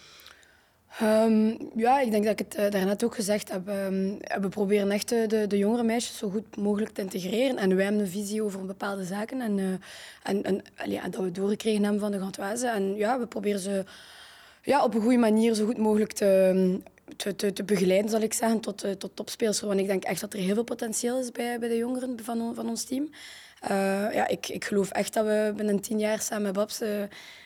Um, 1.01 1.57
ja, 1.75 1.99
ik 1.99 2.11
denk 2.11 2.23
dat 2.23 2.39
ik 2.39 2.45
het 2.47 2.59
uh, 2.59 2.69
daarnet 2.69 3.03
ook 3.03 3.15
gezegd 3.15 3.51
heb. 3.51 3.67
Um, 3.67 4.17
we 4.41 4.49
proberen 4.49 4.91
echt 4.91 5.09
de, 5.09 5.45
de, 5.47 5.57
jongere 5.57 5.83
meisjes 5.83 6.17
zo 6.17 6.29
goed 6.29 6.57
mogelijk 6.57 6.91
te 6.91 7.01
integreren. 7.01 7.57
En 7.57 7.75
wij 7.75 7.83
hebben 7.83 8.01
een 8.01 8.07
visie 8.07 8.43
over 8.43 8.65
bepaalde 8.65 9.03
zaken. 9.03 9.41
En, 9.41 9.57
uh, 9.57 9.65
en, 10.23 10.43
en 10.43 10.61
dat 11.11 11.21
we 11.21 11.31
doorgekregen 11.31 11.83
hebben 11.83 12.01
van 12.01 12.11
de 12.11 12.19
Gantoise. 12.19 12.67
En 12.67 12.95
ja, 12.95 13.19
we 13.19 13.27
proberen 13.27 13.59
ze 13.59 13.85
ja, 14.61 14.83
op 14.83 14.93
een 14.93 15.01
goede 15.01 15.17
manier 15.17 15.53
zo 15.53 15.65
goed 15.65 15.77
mogelijk 15.77 16.11
te, 16.11 16.79
te, 17.15 17.35
te, 17.35 17.53
te 17.53 17.63
begeleiden, 17.63 18.09
zal 18.09 18.21
ik 18.21 18.33
zeggen, 18.33 18.59
tot, 18.59 18.99
tot 18.99 19.15
topspelers. 19.15 19.61
Want 19.61 19.79
ik 19.79 19.87
denk 19.87 20.03
echt 20.03 20.21
dat 20.21 20.33
er 20.33 20.39
heel 20.39 20.53
veel 20.53 20.63
potentieel 20.63 21.19
is 21.19 21.31
bij, 21.31 21.59
bij 21.59 21.69
de 21.69 21.77
jongeren 21.77 22.19
van, 22.23 22.51
van 22.55 22.69
ons 22.69 22.83
team. 22.83 23.09
Ja, 24.13 24.27
ik, 24.27 24.47
ik 24.47 24.65
geloof 24.65 24.91
echt 24.91 25.13
dat 25.13 25.25
we 25.25 25.53
binnen 25.55 25.79
tien 25.79 25.99
jaar 25.99 26.21
samen 26.21 26.43
met 26.43 26.53
Babs 26.53 26.81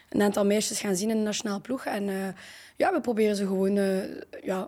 een 0.10 0.22
aantal 0.22 0.46
meisjes 0.46 0.80
gaan 0.80 0.96
zien 0.96 1.10
in 1.10 1.18
de 1.18 1.24
nationale 1.24 1.62
ploeg. 1.62 1.86
En 1.86 2.36
ja, 2.80 2.94
we 2.94 3.02
proberen 3.02 3.36
ze 3.36 3.46
gewoon 3.46 3.76
uh, 3.76 4.04
ja, 4.44 4.68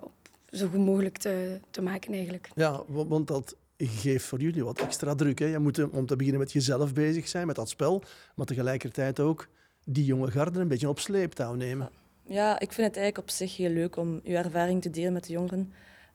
zo 0.50 0.68
goed 0.68 0.86
mogelijk 0.86 1.18
te, 1.18 1.60
te 1.70 1.82
maken 1.82 2.14
eigenlijk. 2.14 2.50
Ja, 2.56 2.84
want 2.88 3.28
dat 3.28 3.56
geeft 3.78 4.26
voor 4.26 4.42
jullie 4.42 4.64
wat 4.64 4.80
extra 4.80 5.16
druk. 5.16 5.40
Hè? 5.40 5.46
Je 5.46 5.60
moet 5.60 5.78
eh, 5.78 5.94
om 5.94 6.06
te 6.06 6.16
beginnen 6.16 6.42
met 6.42 6.52
jezelf 6.52 6.94
bezig 6.94 7.28
zijn, 7.28 7.48
met 7.48 7.56
dat 7.56 7.70
spel, 7.70 8.04
maar 8.36 8.46
tegelijkertijd 8.46 9.20
ook 9.20 9.48
die 9.86 10.06
jonge 10.06 10.32
garde 10.32 10.60
een 10.60 10.68
beetje 10.68 10.90
op 10.90 11.00
sleeptouw 11.00 11.54
nemen. 11.54 11.90
Ja, 12.24 12.60
ik 12.60 12.72
vind 12.72 12.88
het 12.88 12.98
eigenlijk 12.98 13.18
op 13.18 13.30
zich 13.30 13.58
heel 13.58 13.70
leuk 13.70 13.96
om 13.96 14.22
uw 14.24 14.36
ervaring 14.36 14.82
te 14.82 14.90
delen 14.90 15.14
met 15.14 15.26
de 15.26 15.34
jongeren. 15.34 15.74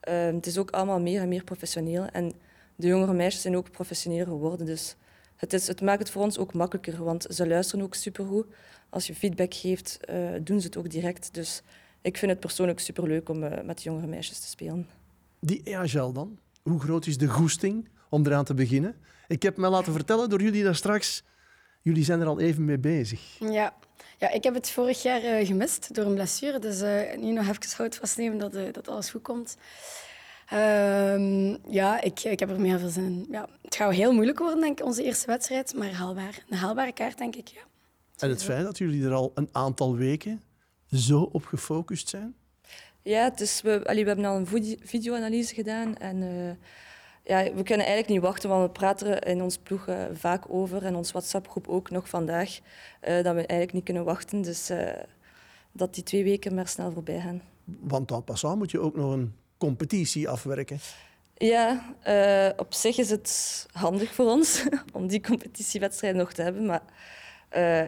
Uh, 0.09 0.27
het 0.27 0.47
is 0.47 0.59
ook 0.59 0.71
allemaal 0.71 1.01
meer 1.01 1.21
en 1.21 1.29
meer 1.29 1.45
professioneel. 1.45 2.07
En 2.07 2.33
de 2.77 2.87
jongere 2.87 3.13
meisjes 3.13 3.43
zijn 3.43 3.57
ook 3.57 3.71
professioneler 3.71 4.27
geworden. 4.27 4.67
Dus 4.67 4.97
het, 5.37 5.53
is, 5.53 5.67
het 5.67 5.81
maakt 5.81 5.99
het 5.99 6.11
voor 6.11 6.23
ons 6.23 6.39
ook 6.39 6.55
makkelijker, 6.55 7.05
want 7.05 7.27
ze 7.29 7.47
luisteren 7.47 7.85
ook 7.85 7.95
supergoed. 7.95 8.47
Als 8.89 9.07
je 9.07 9.15
feedback 9.15 9.55
geeft, 9.55 9.99
uh, 10.11 10.31
doen 10.43 10.61
ze 10.61 10.67
het 10.67 10.77
ook 10.77 10.91
direct. 10.91 11.35
Dus 11.35 11.63
ik 12.01 12.17
vind 12.17 12.31
het 12.31 12.41
persoonlijk 12.41 12.81
superleuk 12.81 13.29
om 13.29 13.43
uh, 13.43 13.61
met 13.63 13.83
jongere 13.83 14.07
meisjes 14.07 14.41
te 14.41 14.49
spelen. 14.49 14.89
Die 15.41 15.61
EAGL 15.65 16.13
dan? 16.13 16.39
Hoe 16.63 16.81
groot 16.81 17.07
is 17.07 17.19
de 17.19 17.27
goesting 17.27 17.89
om 18.09 18.27
eraan 18.27 18.45
te 18.45 18.55
beginnen? 18.55 18.97
Ik 19.29 19.43
heb 19.43 19.57
me 19.57 19.69
laten 19.69 19.93
vertellen 19.93 20.31
door 20.31 20.43
jullie 20.43 20.65
daar 20.65 20.75
straks, 20.75 21.23
jullie 21.83 22.05
zijn 22.05 22.21
er 22.21 22.27
al 22.27 22.41
even 22.41 22.65
mee 22.65 22.79
bezig. 22.79 23.39
Ja, 23.39 23.75
ja 24.19 24.31
ik 24.31 24.43
heb 24.43 24.55
het 24.55 24.71
vorig 24.71 25.03
jaar 25.03 25.23
uh, 25.23 25.47
gemist 25.47 25.95
door 25.95 26.05
een 26.05 26.15
blessure. 26.15 26.59
Dus 26.59 26.81
uh, 26.83 27.17
nu 27.19 27.33
nog 27.33 27.49
even 27.49 27.77
hout 27.77 27.97
vastnemen 27.97 28.39
dat, 28.39 28.75
dat 28.75 28.89
alles 28.89 29.11
goed 29.11 29.23
komt. 29.23 29.57
Uh, 30.53 31.55
ja, 31.69 32.01
ik, 32.01 32.21
ik 32.21 32.41
heb 32.41 32.51
er 32.51 32.61
meer 32.61 32.79
veel 32.79 32.89
zin 32.89 33.05
in. 33.05 33.27
Ja, 33.31 33.49
het 33.63 33.77
gaat 33.77 33.93
heel 33.93 34.13
moeilijk 34.13 34.39
worden, 34.39 34.61
denk 34.61 34.79
ik, 34.81 34.87
onze 34.87 35.05
eerste 35.05 35.27
wedstrijd. 35.27 35.75
Maar 35.75 35.93
haalbaar. 35.93 36.45
Een 36.49 36.57
haalbare 36.57 36.93
kaart, 36.93 37.19
denk 37.19 37.37
ik, 37.37 37.49
ja. 37.49 37.61
En 38.17 38.29
het 38.29 38.43
feit 38.43 38.65
dat 38.65 38.79
jullie 38.79 39.05
er 39.05 39.13
al 39.13 39.33
een 39.35 39.49
aantal 39.53 39.97
weken 39.97 40.43
zo 40.91 41.29
op 41.33 41.45
gefocust 41.45 42.09
zijn? 42.09 42.35
Ja, 43.03 43.31
dus 43.31 43.63
we, 43.63 43.81
allee, 43.85 44.03
we 44.03 44.09
hebben 44.09 44.27
al 44.27 44.37
een 44.37 44.79
videoanalyse 44.83 45.55
gedaan. 45.55 45.97
En 45.97 46.23
uh, 46.23 46.51
ja, 47.25 47.55
we 47.55 47.63
kunnen 47.63 47.87
eigenlijk 47.87 48.09
niet 48.09 48.21
wachten, 48.21 48.49
want 48.49 48.67
we 48.67 48.71
praten 48.71 49.07
er 49.07 49.27
in 49.27 49.43
ons 49.43 49.59
ploeg 49.59 49.89
uh, 49.89 50.05
vaak 50.13 50.45
over. 50.49 50.85
En 50.85 50.95
ons 50.95 51.13
WhatsApp-groep 51.13 51.69
ook 51.69 51.91
nog 51.91 52.09
vandaag. 52.09 52.59
Uh, 52.59 53.23
dat 53.23 53.35
we 53.35 53.47
eigenlijk 53.47 53.73
niet 53.73 53.85
kunnen 53.85 54.05
wachten. 54.05 54.43
Dus 54.43 54.71
dat 55.73 55.95
die 55.95 56.03
twee 56.05 56.25
weken 56.25 56.55
maar 56.55 56.69
snel 56.69 56.93
voorbij 56.93 57.21
gaan. 57.21 57.43
Want 57.65 58.09
dan 58.09 58.25
pas 58.25 58.47
aan 58.47 58.59
moet 58.59 58.71
je 58.71 58.81
ook 58.81 58.97
nog 58.97 59.13
een 59.13 59.35
competitie 59.59 60.29
afwerken. 60.29 60.79
Ja, 61.37 61.95
op 62.57 62.75
zich 62.75 62.99
is 62.99 63.11
het 63.11 63.67
handig 63.73 64.15
voor 64.15 64.27
ons 64.27 64.67
om 64.93 65.07
die 65.07 65.21
competitiewedstrijd 65.21 66.17
nog 66.17 66.33
te 66.33 66.43
hebben. 66.43 66.67
Maar 66.67 66.83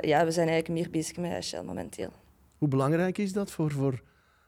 ja, 0.00 0.24
we 0.24 0.30
zijn 0.30 0.48
eigenlijk 0.48 0.68
meer 0.68 0.90
bezig 0.90 1.16
met 1.16 1.50
HL 1.50 1.62
momenteel. 1.62 2.12
Hoe 2.58 2.68
belangrijk 2.68 3.18
is 3.18 3.32
dat 3.32 3.50
voor, 3.50 3.70
voor, 3.70 4.02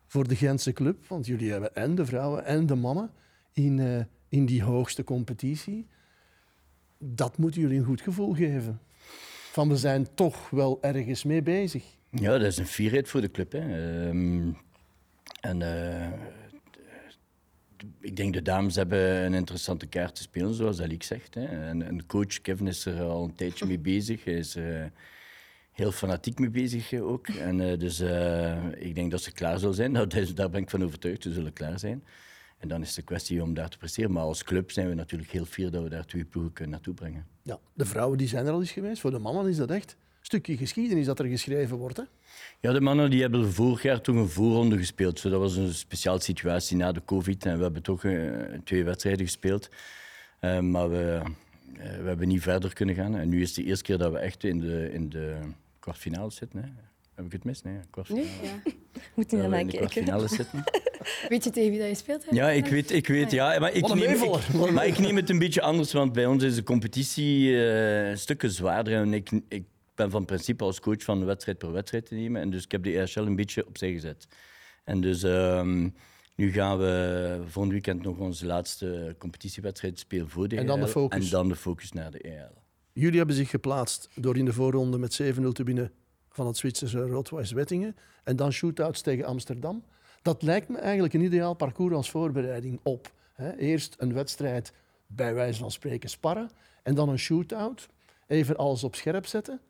voor 0.07 0.29
de 0.29 0.37
Gentse 0.37 0.73
club? 0.73 1.07
Want 1.07 1.27
jullie 1.27 1.51
hebben 1.51 1.75
en 1.75 1.95
de 1.95 2.07
vrouwen 2.07 2.45
en 2.45 2.67
de 2.67 2.75
mannen 2.75 3.11
in, 3.53 3.79
uh, 3.79 4.01
in 4.29 4.47
die 4.47 4.63
hoogste 4.63 5.05
competitie. 5.05 5.87
Dat 6.99 7.39
moet 7.39 7.55
jullie 7.55 7.79
een 7.79 7.85
goed 7.85 8.01
gevoel 8.01 8.35
geven. 8.35 8.81
Van 9.51 9.69
we 9.69 9.77
zijn 9.77 10.15
toch 10.15 10.51
wel 10.51 10.79
ergens 10.81 11.25
mee 11.25 11.43
bezig. 11.43 11.85
Ja, 12.11 12.31
dat 12.31 12.47
is 12.47 12.57
een 12.57 12.67
fierheid 12.67 13.09
voor 13.09 13.21
de 13.21 13.31
club. 13.31 13.53
Hè. 13.53 14.09
Um, 14.09 14.57
en 15.41 15.61
uh, 15.61 16.07
ik 18.01 18.17
denk 18.17 18.35
de 18.35 18.43
dames 18.43 18.75
hebben 18.75 19.25
een 19.25 19.35
interessante 19.35 19.87
kaart 19.87 20.15
te 20.15 20.23
spelen, 20.23 20.55
zoals 20.55 20.81
Aliek 20.81 21.03
zegt. 21.03 21.35
Hè. 21.35 21.45
En, 21.45 22.07
coach 22.07 22.41
Kevin 22.41 22.67
is 22.67 22.87
er 22.87 23.03
al 23.03 23.25
een 23.25 23.35
tijdje 23.35 23.67
mee 23.67 23.79
bezig. 23.79 24.25
Hij 24.25 24.35
is, 24.35 24.57
uh, 24.57 24.85
heel 25.73 25.93
fanatiek 25.93 26.39
mee 26.39 26.51
bezig 26.51 26.93
eh, 26.93 27.07
ook. 27.07 27.29
En, 27.29 27.59
uh, 27.59 27.79
dus 27.79 28.01
uh, 28.01 28.73
ik 28.73 28.95
denk 28.95 29.11
dat 29.11 29.23
ze 29.23 29.33
klaar 29.33 29.59
zullen 29.59 29.75
zijn. 29.75 29.93
Nou, 30.01 30.35
daar 30.35 30.51
ben 30.51 30.63
ik 30.63 30.71
van 30.71 30.85
overtuigd. 30.85 31.23
Ze 31.23 31.33
zullen 31.33 31.53
klaar 31.53 31.79
zijn. 31.79 32.05
En 32.59 32.69
dan 32.69 32.83
is 32.83 32.95
de 32.95 33.03
kwestie 33.03 33.43
om 33.43 33.55
daar 33.55 33.69
te 33.69 33.79
presteren. 33.79 34.13
Maar 34.13 34.23
als 34.23 34.43
club 34.43 34.71
zijn 34.71 34.89
we 34.89 34.95
natuurlijk 34.95 35.31
heel 35.31 35.45
fier 35.45 35.71
dat 35.71 35.83
we 35.83 35.89
daar 35.89 36.07
twee 36.07 36.25
ploegen 36.25 36.53
kunnen 36.53 36.73
naartoe 36.73 36.95
brengen. 36.95 37.27
Ja, 37.43 37.59
de 37.75 37.85
vrouwen 37.85 38.19
die 38.19 38.29
zijn 38.29 38.47
er 38.47 38.53
al 38.53 38.61
eens 38.61 38.71
geweest. 38.71 39.01
Voor 39.01 39.11
de 39.11 39.19
mannen 39.19 39.49
is 39.49 39.57
dat 39.57 39.71
echt 39.71 39.97
stukje 40.21 40.57
geschiedenis 40.57 41.07
dat 41.07 41.19
er 41.19 41.27
geschreven 41.27 41.77
wordt. 41.77 41.97
Hè? 41.97 42.03
Ja, 42.61 42.73
de 42.73 42.81
mannen 42.81 43.11
die 43.11 43.21
hebben 43.21 43.53
vorig 43.53 43.83
jaar 43.83 44.01
toch 44.01 44.17
een 44.17 44.29
voorronde 44.29 44.77
gespeeld. 44.77 45.19
So, 45.19 45.31
dat 45.31 45.41
was 45.41 45.57
een 45.57 45.75
speciale 45.75 46.21
situatie 46.21 46.77
na 46.77 46.93
de 46.93 47.05
covid. 47.05 47.47
En 47.47 47.57
we 47.57 47.63
hebben 47.63 47.83
toch 47.83 48.05
twee 48.65 48.85
wedstrijden 48.85 49.25
gespeeld. 49.25 49.69
maar 50.61 50.91
we, 50.91 51.23
we 51.77 52.07
hebben 52.09 52.29
niet 52.29 52.43
verder 52.43 52.75
kunnen 52.75 52.95
gaan. 52.95 53.17
En 53.17 53.29
nu 53.29 53.41
is 53.41 53.47
het 53.47 53.57
de 53.57 53.65
eerste 53.65 53.85
keer 53.85 53.99
dat 53.99 54.13
we 54.13 54.19
echt 54.19 54.45
in 54.45 54.59
de, 54.59 54.93
in 54.93 55.09
de 55.09 55.37
kwartfinale 55.79 56.31
zitten. 56.31 56.63
Hè. 56.63 56.69
Heb 57.15 57.25
ik 57.25 57.33
het 57.33 57.45
mis? 57.45 57.63
Nee, 57.63 57.79
kwartfinale. 57.91 58.27
Nee, 58.43 58.51
ja. 58.51 58.73
Moet 59.15 59.31
niet 59.31 59.41
naar 59.41 59.51
mij 59.51 59.65
kijken. 59.65 59.79
kwartfinale 59.79 60.29
zitten. 60.39 60.65
Weet 61.29 61.45
je 61.45 61.51
tegen 61.51 61.71
wie 61.71 61.79
dat 61.79 61.89
je 61.89 61.95
speelt? 61.95 62.25
hè? 62.25 62.37
Ja, 62.37 62.51
ik 62.51 62.67
weet, 62.67 62.93
ik 62.93 63.07
weet 63.07 63.31
ja. 63.31 63.59
Maar 63.59 63.73
ik, 63.73 63.89
een 63.89 63.99
neem, 63.99 64.23
ik, 64.23 64.71
maar 64.71 64.87
ik 64.87 64.99
neem 64.99 65.17
het 65.17 65.31
een 65.31 65.39
beetje 65.39 65.63
anders, 65.63 65.93
want 65.93 66.13
bij 66.13 66.27
ons 66.27 66.43
is 66.43 66.55
de 66.55 66.63
competitie 66.63 67.65
eh, 67.65 68.17
stukken 68.17 68.51
zwaarder. 68.51 68.95
En 68.95 69.15
ik, 69.15 69.31
ik 69.49 69.65
ben 70.01 70.11
van 70.11 70.25
principe 70.25 70.65
als 70.65 70.81
coach 70.81 71.03
van 71.03 71.25
wedstrijd 71.25 71.59
per 71.59 71.73
wedstrijd 71.73 72.07
te 72.07 72.15
nemen. 72.15 72.41
En 72.41 72.51
dus 72.51 72.65
ik 72.65 72.73
heb 72.73 72.83
de 72.83 72.99
EHL 72.99 73.21
een 73.21 73.37
beetje 73.37 73.67
opzij 73.67 73.93
gezet. 73.93 74.29
En 74.85 75.01
dus 75.01 75.23
ehm, 75.23 75.89
nu 76.35 76.53
gaan 76.53 76.79
we 76.79 77.43
volgend 77.47 77.73
weekend 77.73 78.03
nog 78.03 78.19
onze 78.19 78.47
laatste 78.47 79.15
competitiewedstrijd 79.19 79.99
spelen 79.99 80.29
voor 80.29 80.49
de 80.49 80.57
En 80.57 80.67
dan 80.67 80.81
de 80.81 80.89
focus. 80.89 81.25
En 81.25 81.31
dan 81.31 81.49
de 81.49 81.57
focus 81.57 81.93
naar 81.93 82.11
de 82.11 82.19
EHL. 82.19 82.59
Jullie 82.93 83.19
hebben 83.19 83.37
zich 83.37 83.51
geplaatst 83.51 84.09
door 84.15 84.37
in 84.37 84.45
de 84.45 84.53
voorronde 84.53 84.99
met 84.99 85.23
7-0 85.23 85.49
te 85.53 85.65
winnen 85.65 85.93
van 86.29 86.47
het 86.47 86.57
Zwitserse 86.57 87.01
Roodwijs 87.01 87.53
Wettingen. 87.53 87.97
En 88.25 88.37
dan 88.37 88.53
shootouts 88.53 89.01
tegen 89.01 89.25
Amsterdam. 89.25 89.85
Dat 90.23 90.43
lijkt 90.43 90.69
me 90.69 90.79
eigenlijk 90.79 91.15
een 91.15 91.21
ideaal 91.21 91.55
parcours 91.55 91.95
als 91.95 92.11
voorbereiding 92.11 92.81
op. 92.83 93.13
Hè. 93.35 93.57
Eerst 93.57 93.95
een 93.99 94.13
wedstrijd, 94.13 94.73
bij 95.07 95.35
wijze 95.35 95.59
van 95.59 95.71
spreken, 95.71 96.11
sparren. 96.11 96.51
En 96.83 96.95
dan 96.95 97.09
een 97.09 97.19
shootout. 97.19 97.89
Even 98.27 98.57
alles 98.57 98.85
op 98.85 98.95
scherp 98.95 99.27
zetten. 99.27 99.61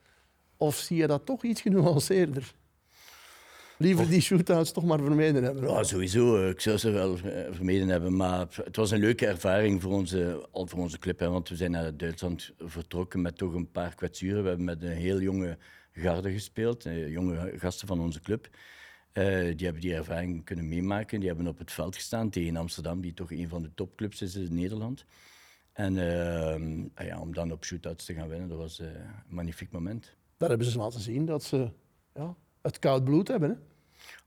Of 0.61 0.77
zie 0.77 0.97
je 0.97 1.07
dat 1.07 1.27
toch 1.27 1.45
iets 1.45 1.61
genuanceerder? 1.61 2.53
Liever 3.79 4.09
die 4.09 4.21
shootouts 4.21 4.73
toch 4.73 4.85
maar 4.85 4.99
vermeden 4.99 5.43
hebben. 5.43 5.69
Ja, 5.69 5.83
sowieso. 5.83 6.49
Ik 6.49 6.61
zou 6.61 6.77
ze 6.77 6.91
wel 6.91 7.17
eh, 7.19 7.53
vermeden 7.55 7.89
hebben. 7.89 8.17
Maar 8.17 8.47
het 8.65 8.77
was 8.77 8.91
een 8.91 8.99
leuke 9.01 9.27
ervaring 9.27 9.83
voor 9.83 9.93
onze, 9.93 10.49
al 10.51 10.67
voor 10.67 10.79
onze 10.79 10.99
club. 10.99 11.19
Hè, 11.19 11.29
want 11.29 11.49
we 11.49 11.57
zijn 11.57 11.71
naar 11.71 11.97
Duitsland 11.97 12.53
vertrokken 12.59 13.21
met 13.23 13.37
toch 13.37 13.55
een 13.55 13.71
paar 13.71 13.95
kwetsuren. 13.95 14.43
We 14.43 14.49
hebben 14.49 14.67
met 14.67 14.83
een 14.83 14.89
heel 14.97 15.21
jonge 15.21 15.59
garde 15.93 16.33
gespeeld. 16.33 16.87
eh, 16.87 17.09
Jonge 17.09 17.53
gasten 17.57 17.87
van 17.89 18.01
onze 18.01 18.21
club. 18.21 18.49
Eh, 19.13 19.25
die 19.57 19.65
hebben 19.65 19.81
die 19.81 19.95
ervaring 19.95 20.45
kunnen 20.45 20.69
meemaken. 20.69 21.19
Die 21.21 21.29
hebben 21.29 21.47
op 21.47 21.59
het 21.59 21.73
veld 21.73 21.95
gestaan 21.95 22.31
tegen 22.31 22.57
Amsterdam, 22.57 23.01
die 23.01 23.15
toch 23.15 23.31
een 23.31 23.49
van 23.49 23.63
de 23.63 23.71
topclubs 23.75 24.23
is 24.23 24.35
in 24.35 24.55
Nederland. 24.55 25.05
En 25.73 25.99
eh, 25.99 26.55
ah 26.95 27.07
ja, 27.07 27.21
om 27.21 27.35
dan 27.35 27.53
op 27.53 27.65
shootouts 27.65 28.05
te 28.05 28.15
gaan 28.15 28.29
winnen, 28.29 28.49
dat 28.49 28.59
was 28.59 28.79
een 28.79 28.93
magnifiek 29.29 29.71
moment. 29.71 30.19
Daar 30.41 30.49
hebben 30.49 30.67
ze 30.67 30.79
laten 30.79 31.01
zien 31.01 31.25
dat 31.27 31.43
ze 31.43 31.71
ja, 32.15 32.35
het 32.63 32.79
koud 32.79 33.05
bloed 33.05 33.29
hebben. 33.29 33.51
Hè? 33.51 33.57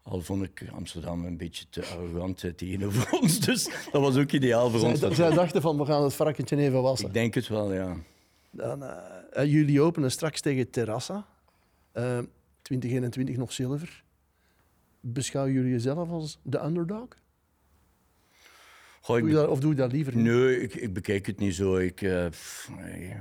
Al 0.02 0.22
vond 0.22 0.44
ik 0.44 0.64
Amsterdam 0.72 1.26
een 1.26 1.38
beetje 1.38 1.66
te 1.70 1.86
arrogant 1.86 2.44
eh, 2.44 2.52
tegenover 2.52 3.12
ons. 3.22 3.40
Dus 3.40 3.64
dat 3.92 4.02
was 4.02 4.18
ook 4.18 4.32
ideaal 4.32 4.70
voor 4.70 4.82
ons. 4.90 5.00
Zij, 5.00 5.08
dat- 5.08 5.18
zij 5.18 5.30
dachten 5.30 5.62
van, 5.62 5.78
we 5.78 5.86
gaan 5.86 6.04
het 6.04 6.14
varkentje 6.14 6.58
even 6.58 6.82
wassen. 6.82 7.08
Ik 7.08 7.14
denk 7.14 7.34
het 7.34 7.48
wel, 7.48 7.74
ja. 7.74 7.96
Dan, 8.52 8.84
eh, 8.84 8.98
eh, 9.32 9.52
jullie 9.52 9.82
openen 9.82 10.12
straks 10.12 10.42
tegen 10.42 10.70
Terrassa. 10.70 11.26
Eh 11.92 12.20
2021 12.62 13.38
nog 13.38 13.52
zilver. 13.54 14.04
Beschouwen 15.00 15.54
jullie 15.54 15.72
jezelf 15.72 16.10
als 16.10 16.40
de 16.42 16.64
underdog? 16.64 17.08
Goh, 19.02 19.18
ik 19.18 19.24
Doe 19.24 19.32
je 19.32 19.38
dat, 19.38 19.48
of 19.50 19.60
doe 19.60 19.70
je 19.70 19.76
dat 19.78 19.92
liever 19.92 20.16
niet? 20.16 20.26
Nee, 20.26 20.62
ik, 20.62 20.74
ik 20.76 20.94
bekijk 20.94 21.26
het 21.26 21.40
niet 21.40 21.56
zo. 21.56 21.76
Ik, 21.78 22.02
eh, 22.02 22.26
pff, 22.30 22.70
nee. 22.78 23.16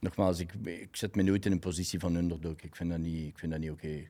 Nogmaals, 0.00 0.40
ik, 0.40 0.52
ik 0.64 0.96
zet 0.96 1.16
me 1.16 1.22
nooit 1.22 1.46
in 1.46 1.52
een 1.52 1.58
positie 1.58 1.98
van 1.98 2.14
underdog. 2.14 2.60
Ik 2.60 2.76
vind 2.76 2.90
dat 2.90 2.98
niet, 2.98 3.26
ik 3.26 3.38
vind 3.38 3.52
dat 3.52 3.60
niet 3.60 3.70
oké. 3.70 3.88
Je 3.88 4.08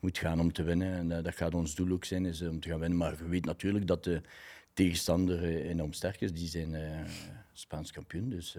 moet 0.00 0.18
gaan 0.18 0.40
om 0.40 0.52
te 0.52 0.62
winnen. 0.62 0.92
En 0.92 1.16
eh, 1.16 1.24
dat 1.24 1.34
gaat 1.34 1.54
ons 1.54 1.74
doel 1.74 1.92
ook 1.92 2.04
zijn, 2.04 2.26
is, 2.26 2.40
eh, 2.40 2.48
om 2.48 2.60
te 2.60 2.68
gaan 2.68 2.80
winnen. 2.80 2.98
Maar 2.98 3.16
je 3.16 3.28
weet 3.28 3.44
natuurlijk 3.44 3.86
dat 3.86 4.04
de 4.04 4.20
tegenstander 4.72 5.44
enorm 5.44 5.92
sterk 5.92 6.20
is. 6.20 6.32
Die 6.32 6.48
zijn 6.48 6.74
eh, 6.74 7.00
Spaans 7.52 7.92
kampioen. 7.92 8.28
Dus 8.28 8.52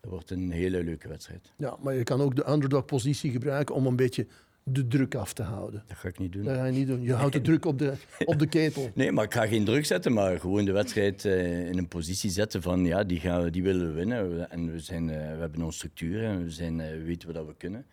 dat 0.00 0.10
wordt 0.10 0.30
een 0.30 0.50
hele 0.50 0.84
leuke 0.84 1.08
wedstrijd. 1.08 1.52
Ja, 1.56 1.76
maar 1.80 1.94
je 1.94 2.02
kan 2.02 2.20
ook 2.20 2.36
de 2.36 2.50
underdog-positie 2.50 3.30
gebruiken 3.30 3.74
om 3.74 3.86
een 3.86 3.96
beetje 3.96 4.26
de 4.64 4.86
druk 4.88 5.14
af 5.14 5.32
te 5.32 5.42
houden. 5.42 5.84
Dat 5.88 5.96
ga 5.96 6.08
ik 6.08 6.18
niet 6.18 6.32
doen. 6.32 6.44
Dat 6.44 6.56
ga 6.56 6.64
je 6.64 6.72
niet 6.72 6.86
doen. 6.86 7.02
Je 7.02 7.12
houdt 7.12 7.32
de 7.32 7.40
druk 7.40 7.64
op 7.64 7.78
de, 7.78 7.92
op 8.24 8.38
de 8.38 8.46
ketel. 8.46 8.90
Nee, 8.94 9.12
maar 9.12 9.24
ik 9.24 9.32
ga 9.34 9.46
geen 9.46 9.64
druk 9.64 9.84
zetten, 9.86 10.12
maar 10.12 10.40
gewoon 10.40 10.64
de 10.64 10.72
wedstrijd 10.72 11.24
eh, 11.24 11.68
in 11.68 11.78
een 11.78 11.88
positie 11.88 12.30
zetten 12.30 12.62
van 12.62 12.84
ja, 12.84 13.04
die, 13.04 13.20
gaan 13.20 13.42
we, 13.42 13.50
die 13.50 13.62
willen 13.62 13.86
we 13.86 13.92
winnen. 13.92 14.36
We- 14.36 14.42
En 14.42 14.72
we, 14.72 14.78
zijn, 14.80 15.10
eh, 15.10 15.16
we 15.34 15.40
hebben 15.40 15.62
onze 15.62 15.76
structuur 15.78 16.24
en 16.24 16.42
we, 16.44 16.50
zijn, 16.50 16.80
eh, 16.80 16.90
we 16.90 17.02
weten 17.02 17.32
wat 17.32 17.46
we 17.46 17.54
kunnen. 17.56 17.86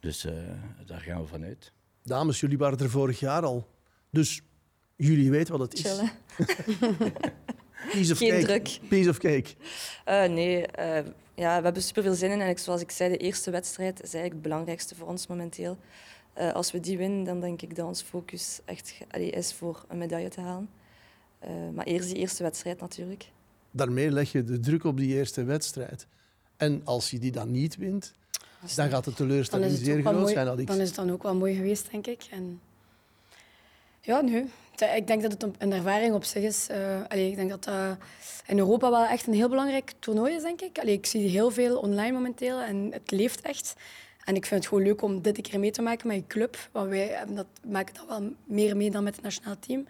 Dus 0.00 0.24
eh, 0.24 0.32
daar 0.86 1.00
gaan 1.00 1.20
we 1.20 1.26
vanuit. 1.26 1.72
Dames, 2.02 2.40
jullie 2.40 2.58
waren 2.58 2.78
er 2.78 2.90
vorig 2.90 3.20
jaar 3.20 3.42
al. 3.42 3.68
Dus 4.10 4.42
jullie 4.96 5.30
weten 5.30 5.58
wat 5.58 5.70
het 5.72 5.74
is. 5.78 5.90
Chillen. 5.90 6.10
Piece 7.92 8.12
of 8.12 8.18
Geen 8.18 8.30
cake. 8.30 8.44
druk. 8.44 8.78
Piece 8.88 9.08
of 9.10 9.18
cake. 9.18 9.44
Eh, 10.04 10.28
nee, 10.28 10.66
eh, 10.66 11.04
ja, 11.34 11.56
we 11.58 11.64
hebben 11.64 11.82
super 11.82 12.02
veel 12.02 12.14
zin 12.14 12.30
in. 12.30 12.40
En 12.40 12.48
ik- 12.48 12.58
zoals 12.58 12.80
ik 12.80 12.90
zei, 12.90 13.10
de 13.10 13.16
eerste 13.16 13.50
wedstrijd 13.50 13.94
is 14.02 14.02
eigenlijk 14.14 14.32
het 14.32 14.42
belangrijkste 14.42 14.94
voor 14.94 15.08
ons 15.08 15.26
momenteel. 15.26 15.76
Eh, 16.32 16.52
als 16.52 16.72
we 16.72 16.80
die 16.80 16.96
winnen, 16.98 17.24
dan 17.24 17.40
denk 17.40 17.62
ik 17.62 17.76
dat 17.76 17.86
ons 17.86 18.02
focus 18.02 18.60
echt 18.64 18.94
allee, 19.10 19.30
is 19.30 19.52
voor 19.52 19.84
een 19.88 19.98
medaille 19.98 20.28
te 20.28 20.40
halen. 20.40 20.68
Eh, 21.38 21.50
maar 21.74 21.84
eerst 21.84 22.08
die 22.08 22.16
eerste 22.16 22.42
wedstrijd 22.42 22.80
natuurlijk. 22.80 23.30
Daarmee 23.70 24.10
leg 24.10 24.32
je 24.32 24.44
de 24.44 24.60
druk 24.60 24.84
op 24.84 24.96
die 24.96 25.14
eerste 25.16 25.44
wedstrijd. 25.44 26.06
En 26.56 26.80
als 26.84 27.10
je 27.10 27.18
die 27.18 27.32
dan 27.32 27.50
niet 27.50 27.76
wint, 27.76 28.14
dan 28.74 28.88
gaat 28.88 29.04
de 29.04 29.12
teleurstelling 29.14 29.70
zeer 29.78 30.00
groot 30.00 30.14
mooi, 30.14 30.32
zijn, 30.32 30.46
dan 30.66 30.80
is 30.80 30.86
het 30.86 30.94
dan 30.96 31.10
ook 31.12 31.22
wel 31.22 31.34
mooi 31.34 31.54
geweest, 31.54 31.90
denk 31.90 32.06
ik. 32.06 32.26
En 32.30 32.60
ja, 34.02 34.20
nu. 34.20 34.48
Ik 34.96 35.06
denk 35.06 35.22
dat 35.22 35.32
het 35.32 35.42
een- 35.58 35.72
ervaring 35.72 36.14
op 36.14 36.24
zich 36.24 36.42
is. 36.42 36.68
Allee, 37.08 37.30
ik 37.30 37.36
denk 37.36 37.50
dat 37.50 37.64
dat 37.64 37.96
in 38.46 38.58
Europa 38.58 38.90
wel 38.90 39.04
echt 39.06 39.26
een 39.26 39.32
heel 39.34 39.48
belangrijk 39.48 39.92
toernooi 39.98 40.34
is, 40.34 40.42
denk 40.42 40.60
ik. 40.60 40.78
Allee, 40.78 40.94
ik 40.94 41.06
zie 41.06 41.28
heel 41.28 41.50
veel 41.50 41.78
online 41.78 42.12
momenteel 42.12 42.60
en 42.60 42.88
het 42.92 43.10
leeft 43.10 43.40
echt. 43.40 43.74
En 44.24 44.34
ik 44.34 44.46
vind 44.46 44.60
het 44.60 44.68
gewoon 44.68 44.84
leuk 44.84 45.02
om 45.02 45.22
dit 45.22 45.36
een 45.36 45.42
keer 45.42 45.58
mee 45.60 45.70
te 45.70 45.82
maken 45.82 46.06
met 46.06 46.16
je 46.16 46.26
club. 46.26 46.68
Want 46.72 46.88
wij 46.88 47.24
dat, 47.28 47.46
maken 47.66 47.94
dat 47.94 48.04
wel 48.08 48.32
meer 48.44 48.76
mee 48.76 48.90
dan 48.90 49.04
met 49.04 49.14
het 49.14 49.24
nationaal 49.24 49.56
team. 49.60 49.86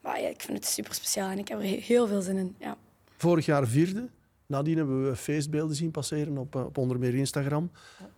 Maar 0.00 0.20
ja, 0.20 0.28
ik 0.28 0.40
vind 0.40 0.58
het 0.58 0.66
super 0.66 0.94
speciaal 0.94 1.30
en 1.30 1.38
ik 1.38 1.48
heb 1.48 1.58
er 1.58 1.64
he- 1.64 1.80
heel 1.80 2.06
veel 2.06 2.20
zin 2.22 2.36
in. 2.36 2.54
Ja. 2.58 2.76
Vorig 3.16 3.46
jaar 3.46 3.66
vierde. 3.66 4.08
Nadien 4.52 4.76
hebben 4.76 5.08
we 5.08 5.16
feestbeelden 5.16 5.76
zien 5.76 5.90
passeren 5.90 6.38
op, 6.38 6.56
eh, 6.56 6.64
op 6.64 6.78
onder 6.78 6.98
meer 6.98 7.14
Instagram. 7.14 7.70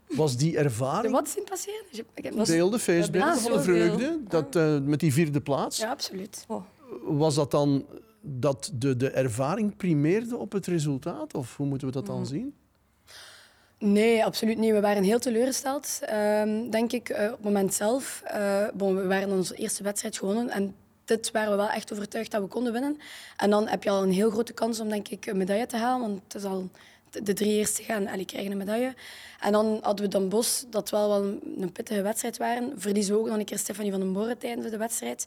Was 0.09 0.37
die 0.37 0.57
ervaring... 0.59 1.13
wat 1.13 1.29
zien 1.29 1.45
passeren? 1.45 1.85
Ik 2.15 2.25
heb- 2.25 2.35
was- 2.35 2.49
Beelden, 2.49 2.81
feestbeelden 2.81 3.31
Ah, 3.33 3.37
van 3.37 3.53
de 3.53 3.63
vreugde. 3.63 4.19
Dat, 4.29 4.57
eh, 4.57 4.79
met 4.81 5.01
die 5.01 5.13
vierde 5.13 5.41
plaats. 5.41 5.79
Ja, 5.79 5.91
absoluut. 5.91 6.45
Oh, 6.49 6.63
Was 7.03 7.35
dat 7.35 7.51
dan 7.51 7.87
dat 8.21 8.71
de, 8.75 8.97
de 8.97 9.11
ervaring 9.11 9.77
primeerde 9.77 10.37
op 10.37 10.53
het 10.53 10.67
resultaat? 10.67 11.35
Of 11.35 11.57
hoe 11.57 11.67
moeten 11.67 11.87
we 11.87 11.93
dat 11.95 12.07
dan 12.07 12.27
zien? 12.27 12.55
Nee, 13.79 14.25
absoluut 14.25 14.59
niet. 14.59 14.73
We 14.73 14.81
waren 14.81 15.03
heel 15.03 15.19
teleurgesteld, 15.19 15.99
ehm, 16.03 16.71
denk 16.71 16.93
ik, 16.93 17.09
eh, 17.09 17.25
op 17.27 17.31
het 17.37 17.45
moment 17.45 17.75
zelf. 17.75 18.23
Eh, 18.25 18.65
bon, 18.75 18.97
we 18.97 19.07
waren 19.07 19.31
onze 19.31 19.55
eerste 19.55 19.83
wedstrijd 19.83 20.19
gewonnen 20.19 20.51
en 20.51 20.75
dit 21.05 21.31
waren 21.31 21.51
we 21.51 21.57
wel 21.57 21.69
echt 21.71 21.93
overtuigd 21.93 22.31
dat 22.31 22.41
we 22.43 22.49
konden 22.49 22.73
winnen. 22.73 22.99
En 23.37 23.51
dan 23.51 23.69
heb 23.69 23.83
je 23.83 23.91
al 23.91 24.03
een 24.03 24.13
heel 24.13 24.31
grote 24.31 24.53
kans 24.53 24.81
om, 24.81 24.89
denk 24.89 25.09
ik, 25.09 25.27
een 25.27 25.37
medaille 25.37 25.67
te 25.67 25.77
halen, 25.77 26.01
want 26.09 26.23
het 26.25 26.35
is 26.35 26.45
al 26.45 26.71
de- 27.11 27.33
drie 27.33 27.53
eerste 27.53 27.83
gaan 27.83 28.07
en 28.07 28.17
die 28.17 28.27
krijgen 28.27 28.51
een 28.53 28.59
medaille. 28.59 28.95
En 29.41 29.53
dan 29.53 29.79
hadden 29.83 30.05
we 30.05 30.11
Dan 30.11 30.29
Bos, 30.29 30.65
dat 30.71 30.91
wel 30.91 31.09
wel 31.09 31.39
een, 31.57 31.73
pittige 31.73 32.03
wedstrijd 32.03 32.37
waren. 32.37 32.73
Verliezen 32.77 33.15
we 33.15 33.21
ook 33.21 33.27
nog 33.29 33.37
een 33.37 33.45
keer 33.45 33.59
Stefanie 33.59 33.91
van 33.91 34.01
den 34.01 34.13
Boren 34.13 34.39
tijdens 34.39 34.71
de 34.71 34.77
wedstrijd. 34.77 35.27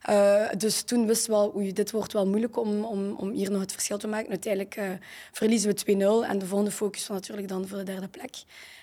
Eh, 0.00 0.48
dus 0.58 0.82
toen 0.82 1.06
wisten 1.06 1.30
we 1.30 1.36
al, 1.36 1.54
oei, 1.56 1.72
dit 1.72 1.90
wordt 1.90 2.12
wel 2.12 2.26
moeilijk 2.26 2.56
om, 2.56 2.84
om, 2.84 3.12
om 3.12 3.30
hier 3.30 3.50
nog 3.50 3.60
het 3.60 3.72
verschil 3.72 3.98
te 3.98 4.08
maken. 4.08 4.28
Uiteindelijk 4.28 4.76
eh, 4.76 4.88
verliezen 5.32 5.74
we 5.74 6.24
2-0 6.24 6.28
en 6.28 6.38
de 6.38 6.46
volgende 6.46 6.72
focus 6.72 7.06
was 7.06 7.16
natuurlijk 7.16 7.48
dan 7.48 7.66
voor 7.66 7.78
de 7.78 7.84
derde 7.84 8.08
plek. 8.08 8.30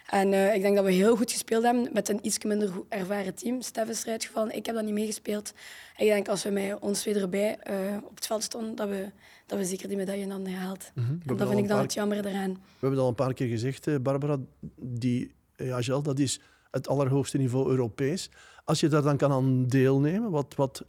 En 0.10 0.34
eh, 0.34 0.56
ik 0.56 0.62
denk 0.62 0.76
dat 0.76 0.86
we 0.86 0.92
heel 0.92 1.16
goed 1.16 1.32
gespeeld 1.32 1.64
hebben 1.64 1.90
met 1.94 2.10
een 2.10 2.20
iets 2.22 2.44
minder 2.44 2.72
ervaren 2.90 3.36
team. 3.36 3.62
Stef 3.62 3.90
is 3.90 4.04
eruit 4.06 4.26
gevallen, 4.26 4.56
ik 4.56 4.66
heb 4.66 4.76
dat 4.76 4.84
niet 4.84 4.94
meegespeeld. 4.94 5.54
Ik 5.98 6.08
denk 6.08 6.28
als 6.28 6.44
we 6.44 6.50
met 6.50 6.80
ons 6.80 7.02
twee 7.02 7.16
erbij 7.20 7.60
op 8.04 8.16
het 8.16 8.26
veld 8.26 8.44
stonden, 8.44 8.76
dat 8.76 8.90
we, 8.90 9.10
dat 9.46 9.58
we 9.58 9.66
zeker 9.66 9.88
die 9.88 9.98
medaille 9.98 10.30
hadden 10.30 10.48
gehaald. 10.54 10.92
Mhm. 10.94 11.38
Dat 11.38 11.48
vind 11.48 11.60
ik 11.60 11.68
dan 11.68 11.68
paar- 11.68 11.82
het 11.82 11.94
jammer 11.94 12.26
eraan. 12.26 12.52
We 12.54 12.60
hebben 12.72 12.92
het 12.92 13.00
al 13.00 13.08
een 13.08 13.16
paar 13.16 13.34
keer 13.34 13.48
gezegd, 13.48 14.04
Barbara. 14.04 14.38
Die 14.76 15.36
EHL, 15.56 16.02
dat 16.02 16.20
is 16.20 16.40
het 16.72 16.88
allerhoogste 16.88 17.38
niveau 17.38 17.70
Europees. 17.70 18.30
Als 18.64 18.80
je 18.80 18.88
daar 18.88 19.02
dan 19.02 19.18
kan 19.18 19.32
aan 19.32 19.68
deelnemen, 19.68 20.32
wat, 20.32 20.54
wat, 20.56 20.84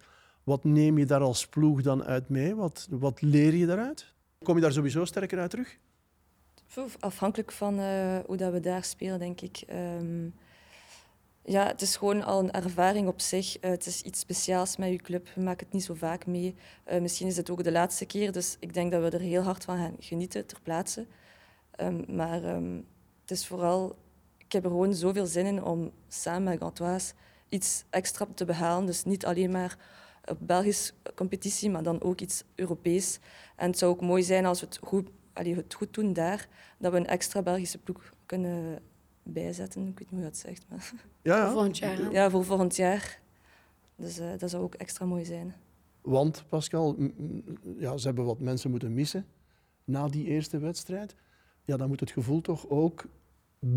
wat 0.48 0.64
neem 0.64 0.98
je 0.98 1.06
daar 1.06 1.20
als 1.20 1.46
ploeg 1.46 1.82
dan 1.82 2.04
uit 2.04 2.28
mee? 2.28 2.54
Wat, 2.54 2.86
wat 2.90 3.20
leer 3.20 3.54
je 3.54 3.66
daaruit? 3.66 4.14
Kom 4.42 4.54
je 4.54 4.60
daar 4.60 4.72
sowieso 4.72 5.04
sterker 5.04 5.38
uit 5.38 5.50
terug? 5.50 5.78
Afhankelijk 7.00 7.52
van 7.52 7.78
eh, 7.78 8.18
hoe 8.26 8.36
dat 8.36 8.52
we 8.52 8.60
daar 8.60 8.84
spelen, 8.84 9.18
denk 9.18 9.40
ik. 9.40 9.62
Ehm, 9.66 10.28
ja, 11.44 11.66
het 11.66 11.82
is 11.82 11.96
gewoon 11.96 12.24
al 12.24 12.38
een 12.38 12.50
ervaring 12.50 13.08
op 13.08 13.20
zich. 13.20 13.58
Eh, 13.58 13.70
het 13.70 13.86
is 13.86 14.02
iets 14.02 14.20
speciaals 14.20 14.76
met 14.76 14.90
je 14.90 14.96
club. 14.96 15.28
We 15.34 15.40
maken 15.40 15.64
het 15.64 15.74
niet 15.74 15.84
zo 15.84 15.94
vaak 15.94 16.26
mee. 16.26 16.54
Eh, 16.84 17.00
misschien 17.00 17.26
is 17.26 17.36
het 17.36 17.50
ook 17.50 17.64
de 17.64 17.72
laatste 17.72 18.06
keer, 18.06 18.32
dus 18.32 18.56
ik 18.60 18.74
denk 18.74 18.92
dat 18.92 19.02
we 19.02 19.10
er 19.16 19.24
heel 19.24 19.42
hard 19.42 19.64
van 19.64 19.76
gaan 19.76 19.96
genieten 19.98 20.46
ter 20.46 20.60
plaatse. 20.62 21.06
Ehm, 21.70 22.16
maar 22.16 22.44
ehm, 22.44 22.76
het 23.20 23.30
is 23.30 23.46
vooral... 23.46 23.96
Ik 24.38 24.52
heb 24.52 24.64
er 24.64 24.70
gewoon 24.70 24.94
zoveel 24.94 25.26
zin 25.26 25.46
in 25.46 25.62
om 25.62 25.90
samen 26.08 26.42
met 26.42 26.58
Gantoise 26.58 27.12
iets 27.48 27.84
extra 27.90 28.26
te 28.34 28.44
behalen. 28.44 28.86
Dus 28.86 29.04
niet 29.04 29.26
alleen 29.26 29.50
maar 29.50 29.76
op 30.30 30.38
Belgisch 30.40 30.92
competitie, 31.14 31.70
maar 31.70 31.82
dan 31.82 32.02
ook 32.02 32.20
iets 32.20 32.44
Europees. 32.54 33.18
En 33.56 33.66
het 33.70 33.78
zou 33.78 33.92
ook 33.92 34.00
mooi 34.00 34.22
zijn 34.22 34.46
als 34.46 34.60
we 34.60 34.66
het 34.66 34.78
goed, 34.82 35.08
allee, 35.32 35.54
het 35.54 35.74
goed 35.74 35.94
doen 35.94 36.12
daar, 36.12 36.48
dat 36.78 36.92
we 36.92 36.98
een 36.98 37.06
extra 37.06 37.42
Belgische 37.42 37.78
ploeg 37.78 38.12
kunnen 38.26 38.80
bijzetten. 39.22 39.80
Ik 39.86 39.98
weet 39.98 39.98
niet 39.98 40.08
hoe 40.10 40.18
je 40.18 40.24
dat 40.24 40.36
zegt. 40.36 40.64
Maar 40.68 40.92
Ja, 41.22 41.34
Voor 41.34 41.44
ja. 41.46 41.50
volgend 41.52 41.78
jaar. 41.78 41.96
hè. 41.96 42.08
ja, 42.08 42.30
voor 42.30 42.44
volgend 42.44 42.76
jaar. 42.76 43.20
Dus 43.96 44.18
eh, 44.18 44.26
dat 44.38 44.50
zou 44.50 44.62
ook 44.62 44.74
extra 44.74 45.04
mooi 45.04 45.24
zijn. 45.24 45.54
Want, 46.00 46.44
Pascal, 46.48 46.96
ja, 47.78 47.96
ze 47.96 48.06
hebben 48.06 48.24
wat 48.24 48.40
mensen 48.40 48.70
moeten 48.70 48.94
missen 48.94 49.26
na 49.84 50.08
die 50.08 50.24
eerste 50.26 50.58
wedstrijd. 50.58 51.14
Ja, 51.64 51.76
dan 51.76 51.88
moet 51.88 52.00
het 52.00 52.10
gevoel 52.10 52.40
toch 52.40 52.68
ook 52.68 53.04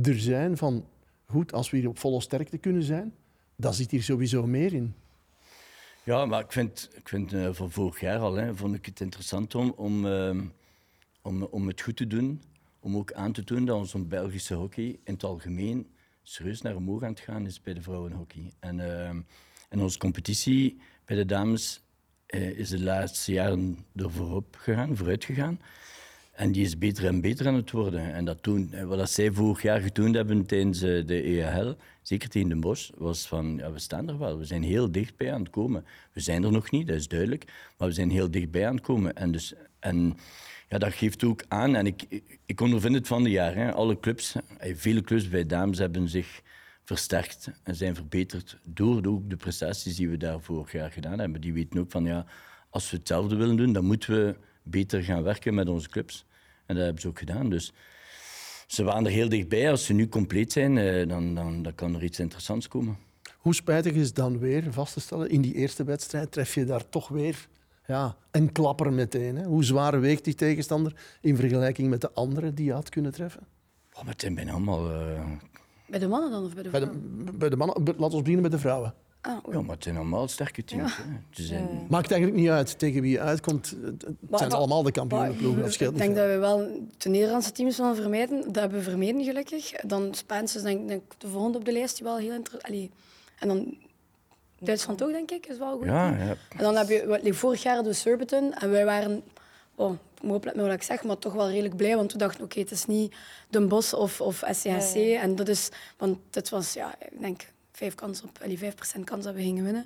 er 0.02 0.20
zijn 0.20 0.58
van... 0.58 0.86
Goed, 1.26 1.54
als 1.54 1.70
we 1.70 1.78
hier 1.78 1.88
op 1.90 1.98
volle 2.00 2.22
sterkte 2.22 2.58
kunnen 2.58 2.84
zijn, 2.84 3.14
dan 3.56 3.74
zit 3.74 3.92
hier 3.92 4.04
sowieso 4.04 4.48
meer 4.48 4.74
in. 4.74 4.94
Ja, 6.04 6.26
maar 6.26 6.40
ik 6.40 6.52
vind, 6.52 6.90
ik 6.94 7.10
vind 7.10 7.34
uh, 7.34 7.50
van 7.52 7.72
vorig 7.72 8.00
jaar 8.00 8.20
al, 8.20 8.36
hè, 8.36 8.56
vond 8.56 8.76
ik 8.76 8.86
het 8.86 9.00
interessant 9.00 9.56
om, 9.56 9.74
om, 9.76 10.06
uh, 10.06 10.42
om, 11.22 11.44
om 11.44 11.68
het 11.68 11.82
goed 11.82 11.96
te 11.96 12.08
doen. 12.08 12.42
Om 12.80 12.98
ook 12.98 13.14
aan 13.14 13.32
te 13.32 13.44
tonen 13.44 13.66
dat 13.66 13.78
onze 13.78 14.00
Belgische 14.00 14.54
hockey 14.54 15.00
in 15.04 15.14
het 15.14 15.24
algemeen 15.24 15.88
serieus 16.24 16.62
naar 16.62 16.76
omhoog 16.76 17.04
aan 17.04 17.10
het 17.10 17.20
gaan 17.20 17.46
is 17.46 17.62
bij 17.62 17.74
de 17.74 17.82
vrouwenhockey. 17.82 18.52
En, 18.60 18.78
uh, 18.78 19.08
en 19.70 19.82
onze 19.82 19.98
competitie 19.98 20.82
bij 21.06 21.16
de 21.16 21.26
dames 21.26 21.84
is 22.28 22.70
de 22.70 22.82
laatste 22.82 23.32
jaren 23.32 23.86
er 23.96 24.12
voorop 24.12 24.56
gegaan, 24.56 24.98
vooruit 24.98 25.26
gegaan. 25.26 25.60
En 26.42 26.52
die 26.52 26.66
is 26.66 26.78
beter 26.78 27.06
en 27.06 27.22
beter 27.22 27.48
aan 27.48 27.56
het 27.56 27.72
worden. 27.72 28.14
En 28.14 28.26
dat 28.26 28.44
toen, 28.44 28.86
wat 28.86 29.10
zij 29.10 29.32
vorig 29.32 29.62
jaar 29.62 29.82
getoond 29.82 30.16
hebben 30.16 30.46
tijdens 30.46 30.80
de 30.80 31.22
EHL, 31.26 31.74
zeker 32.02 32.30
tegen 32.30 32.50
de 32.50 32.56
Bosch, 32.56 32.92
was 32.98 33.28
van, 33.28 33.56
ja, 33.58 33.72
we 33.72 33.80
staan 33.80 34.10
er 34.10 34.18
wel. 34.18 34.38
We 34.38 34.46
zijn 34.46 34.64
heel 34.64 34.92
dichtbij 34.92 35.34
aan 35.34 35.42
het 35.42 35.50
komen. 35.50 35.86
We 36.14 36.20
zijn 36.20 36.44
er 36.44 36.52
nog 36.52 36.72
niet, 36.72 36.88
dat 36.88 36.96
is 36.96 37.08
duidelijk. 37.08 37.46
Maar 37.78 37.88
we 37.88 37.94
zijn 37.94 38.10
heel 38.10 38.32
dichtbij 38.32 38.68
aan 38.68 38.76
het 38.76 38.84
komen. 38.84 39.16
En, 39.16 39.32
dus, 39.32 39.54
en 39.80 40.18
ja, 40.70 40.78
dat 40.78 40.94
geeft 40.94 41.24
ook 41.24 41.44
aan, 41.48 41.76
en 41.76 41.86
ik, 41.86 42.22
ik 42.46 42.62
ondervind 42.62 42.96
het 42.96 43.08
van 43.08 43.24
de 43.24 43.30
jaren. 43.30 43.74
Alle 43.74 44.00
clubs, 44.00 44.36
vele 44.60 45.02
clubs 45.02 45.30
bij 45.30 45.46
dames 45.46 45.78
hebben 45.78 46.10
zich 46.10 46.42
versterkt 46.84 47.52
en 47.64 47.76
zijn 47.76 47.96
verbeterd 47.96 48.58
door 48.64 49.06
ook 49.06 49.30
de 49.30 49.38
prestaties 49.38 49.96
die 49.96 50.10
we 50.10 50.18
daar 50.18 50.42
vorig 50.42 50.72
jaar 50.72 50.92
gedaan 50.92 51.20
hebben. 51.20 51.42
Die 51.42 51.54
weten 51.54 51.80
ook 51.80 51.92
van, 51.92 52.06
ja, 52.06 52.26
als 52.70 52.92
we 52.92 52.98
hetzelfde 52.98 53.36
willen 53.36 53.58
doen, 53.58 53.74
dan 53.74 53.86
moeten 53.86 54.14
we 54.14 54.36
beter 54.64 55.04
gaan 55.04 55.24
werken 55.24 55.54
met 55.54 55.70
onze 55.70 55.90
clubs. 55.90 56.26
En 56.72 56.78
dat 56.78 56.86
hebben 56.86 57.02
ze 57.02 57.08
ook 57.08 57.20
gedaan. 57.20 57.50
Dus 57.50 57.74
ze 58.68 58.84
waren 58.84 59.06
er 59.06 59.12
heel 59.12 59.30
dichtbij. 59.30 59.72
Als 59.72 59.86
ze 59.86 59.94
nu 59.94 60.08
compleet 60.08 60.52
zijn, 60.52 60.78
eh, 60.78 61.08
dan, 61.08 61.36
dan, 61.36 61.64
dan 61.64 61.76
kan 61.76 61.96
er 61.96 62.04
iets 62.04 62.20
interessants 62.20 62.68
komen. 62.68 62.98
Hoe 63.38 63.56
spijtig 63.56 63.94
is 63.94 64.14
dan 64.14 64.40
weer 64.40 64.74
vast 64.74 64.94
te 64.94 65.00
stellen, 65.00 65.30
in 65.30 65.42
die 65.42 65.54
eerste 65.54 65.84
wedstrijd 65.84 66.32
tref 66.32 66.54
je 66.54 66.66
daar 66.66 66.90
toch 66.90 67.08
weer 67.08 67.48
ja, 67.88 68.16
een 68.32 68.52
klapper 68.52 68.94
meteen. 68.94 69.36
Hè? 69.36 69.44
Hoe 69.44 69.64
zwaar 69.64 70.00
weegt 70.00 70.24
die 70.24 70.36
tegenstander 70.36 70.96
in 71.22 71.36
vergelijking 71.36 71.90
met 71.90 72.02
de 72.02 72.12
andere 72.12 72.54
die 72.54 72.66
je 72.66 72.74
had 72.74 72.90
kunnen 72.90 73.12
treffen? 73.12 73.42
Oh, 73.94 74.02
maar 74.02 74.12
het 74.12 74.22
zijn 74.22 74.36
bijna 74.36 74.52
allemaal... 74.52 74.92
Uh... 74.92 75.32
Bij 75.88 76.00
de 76.00 76.08
mannen 76.08 76.32
dan 76.32 76.44
of 76.44 76.54
bij 76.54 76.64
de 76.64 76.70
vrouwen? 76.70 77.16
Bij 77.16 77.26
de, 77.32 77.38
bij 77.38 77.50
de 77.50 77.56
mannen, 77.56 77.84
laten 77.86 78.18
we 78.18 78.24
beginnen 78.24 78.42
met 78.42 78.52
de 78.52 78.60
vrouwen. 78.60 78.94
Ah, 79.22 79.38
ja, 79.52 79.62
maar 79.62 79.76
het 79.76 79.84
zijn 79.84 79.96
allemaal 79.96 80.28
sterke 80.28 80.64
teams. 80.64 80.98
Ja. 80.98 81.04
Zijn... 81.30 81.86
Maakt 81.90 82.12
eigenlijk 82.12 82.42
niet 82.42 82.50
uit 82.50 82.80
tegen 82.80 83.02
wie 83.02 83.12
je 83.12 83.20
uitkomt. 83.20 83.76
Het 84.30 84.40
zijn 84.40 84.52
allemaal 84.52 84.84
de 84.84 84.92
kampioenenploegen. 84.92 85.66
Ik 85.66 85.98
denk 85.98 86.16
dat 86.16 86.28
we 86.28 86.38
wel 86.38 86.88
de 86.98 87.10
Nederlandse 87.10 87.52
teams 87.52 87.78
willen 87.78 87.96
vermijden. 87.96 88.42
Dat 88.46 88.56
hebben 88.56 88.78
we 88.78 88.84
vermeden, 88.84 89.24
gelukkig. 89.24 89.72
Dan 89.72 90.14
Spaans 90.14 90.56
is 90.56 90.62
denk 90.62 90.92
ik 90.92 91.02
de 91.18 91.28
volgende 91.28 91.58
op 91.58 91.66
de 91.66 91.72
lijst 91.72 91.96
die 91.96 92.06
wel 92.06 92.18
heel 92.18 92.34
interessant 92.34 92.92
En 93.40 93.48
dan 93.48 93.78
Duitsland 94.60 95.04
ook, 95.04 95.12
denk 95.12 95.32
ik, 95.32 95.48
is 95.48 95.58
wel 95.58 95.78
goed. 95.78 95.86
Ja, 95.86 96.10
ja. 96.10 96.36
En 96.50 96.58
dan 96.58 96.76
heb 96.76 96.88
je, 97.24 97.34
vorig 97.34 97.64
jaar 97.64 97.76
hadden 97.76 97.92
we 97.92 97.98
Surbiton 97.98 98.54
en 98.54 98.70
wij 98.70 98.86
waren, 98.86 99.24
oh, 99.76 99.94
ik 99.94 100.22
moet 100.22 100.36
opletten 100.36 100.62
met 100.62 100.72
wat 100.72 100.82
ik 100.82 100.88
zeg, 100.88 101.04
maar 101.04 101.18
toch 101.18 101.34
wel 101.34 101.50
redelijk 101.50 101.76
blij, 101.76 101.96
want 101.96 102.12
we 102.12 102.18
dachten, 102.18 102.44
oké, 102.44 102.60
het 102.60 102.72
is 102.72 102.86
niet 102.86 103.16
Den 103.50 103.68
Bosch 103.68 103.94
of, 103.94 104.22
of 104.22 104.44
SCHC. 104.52 104.96
En 104.96 105.36
dat 105.36 105.48
is, 105.48 105.70
want 105.98 106.18
het 106.32 106.50
was, 106.50 106.74
ja, 106.74 106.96
ik 107.00 107.22
denk, 107.22 107.42
vijf 107.72 107.96
kans 107.96 108.24
op, 108.24 108.40
allee, 108.44 108.58
5% 108.58 109.04
kans 109.04 109.26
dat 109.26 109.34
we 109.34 109.42
gingen 109.42 109.64
winnen. 109.64 109.86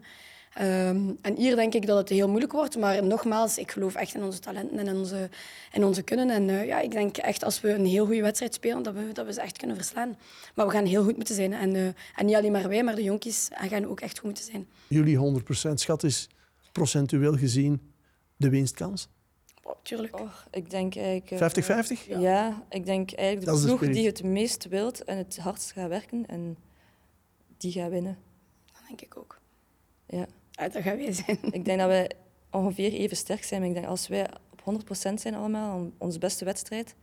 Ehm, 0.56 1.12
en 1.22 1.36
hier 1.36 1.56
denk 1.56 1.74
ik 1.74 1.86
dat 1.86 1.98
het 1.98 2.10
heel 2.10 2.28
moeilijk 2.28 2.52
wordt. 2.52 2.78
Maar 2.78 3.04
nogmaals, 3.04 3.58
ik 3.58 3.72
geloof 3.72 3.96
echt 3.96 4.16
in 4.16 4.24
onze 4.24 4.40
talenten 4.40 4.80
en 4.80 4.88
in 4.88 4.96
onze, 4.96 5.30
in 5.74 5.84
onze 5.84 6.02
kunnen. 6.02 6.30
En 6.30 6.48
uh, 6.48 6.66
ja, 6.66 6.80
ik 6.80 6.92
denk 6.92 7.18
echt 7.18 7.44
als 7.44 7.62
we 7.62 7.70
een 7.74 7.86
heel 7.86 8.06
goede 8.06 8.22
wedstrijd 8.22 8.54
spelen, 8.54 8.84
dat 8.84 8.94
we, 8.94 9.12
dat 9.14 9.26
we 9.26 9.34
ze 9.34 9.42
echt 9.42 9.58
kunnen 9.58 9.76
verslaan. 9.76 10.18
Maar 10.56 10.66
we 10.66 10.72
gaan 10.72 10.86
heel 10.86 11.04
goed 11.04 11.16
moeten 11.16 11.36
zijn. 11.36 11.54
En, 11.54 11.76
uh, 11.76 11.86
en 12.16 12.26
niet 12.26 12.36
alleen 12.36 12.52
maar 12.52 12.70
wij, 12.70 12.84
maar 12.84 12.96
de 12.96 13.04
jonkies 13.04 13.50
gaan 13.52 13.88
ook 13.88 14.00
echt 14.00 14.18
goed 14.18 14.24
moeten 14.24 14.44
zijn. 14.44 14.68
Jullie 14.88 15.44
100% 15.70 15.74
schat 15.74 16.04
is 16.04 16.30
procentueel 16.72 17.38
gezien 17.38 17.94
de 18.36 18.50
winstkans? 18.50 19.08
Oh, 19.64 19.76
tuurlijk. 19.84 20.20
Oh, 20.20 20.32
ik 20.52 20.70
denk 20.70 20.96
eigenlijk... 20.96 21.86
50-50? 22.06 22.10
Uh, 22.10 22.22
ja. 22.22 22.64
ik 22.70 22.86
denk 22.86 23.14
eigenlijk 23.14 23.58
de 23.58 23.66
ploeg 23.66 23.80
die 23.80 24.06
het 24.06 24.24
meest 24.24 24.68
wilt 24.68 25.04
en 25.04 25.18
het 25.18 25.38
hardst 25.38 25.72
gaat 25.72 25.90
werken. 25.90 26.26
En 26.28 26.58
die 27.58 27.72
gaat 27.72 27.90
winnen. 27.90 28.18
Dat 28.66 28.82
denk 28.88 29.02
ik 29.02 29.18
ook. 29.18 29.40
Ja. 30.08 30.26
Uit 30.52 30.74
dat 30.74 30.82
gaan 30.82 30.98
wij 30.98 31.12
zijn. 31.12 31.38
Ik 31.42 31.66
denk 31.66 31.80
dat 31.80 31.88
wij 31.88 32.12
ongeveer 32.52 32.92
even 32.92 33.18
sterk 33.18 33.44
zijn. 33.44 33.60
Maar 33.60 33.70
ik 33.70 33.76
denk 33.76 33.88
als 33.88 34.08
wij 34.08 34.28
op 34.52 34.84
100% 34.84 35.14
zijn 35.14 35.36
allemaal, 35.36 35.92
onze 35.98 36.20
beste 36.20 36.46
wedstrijd, 36.46 36.96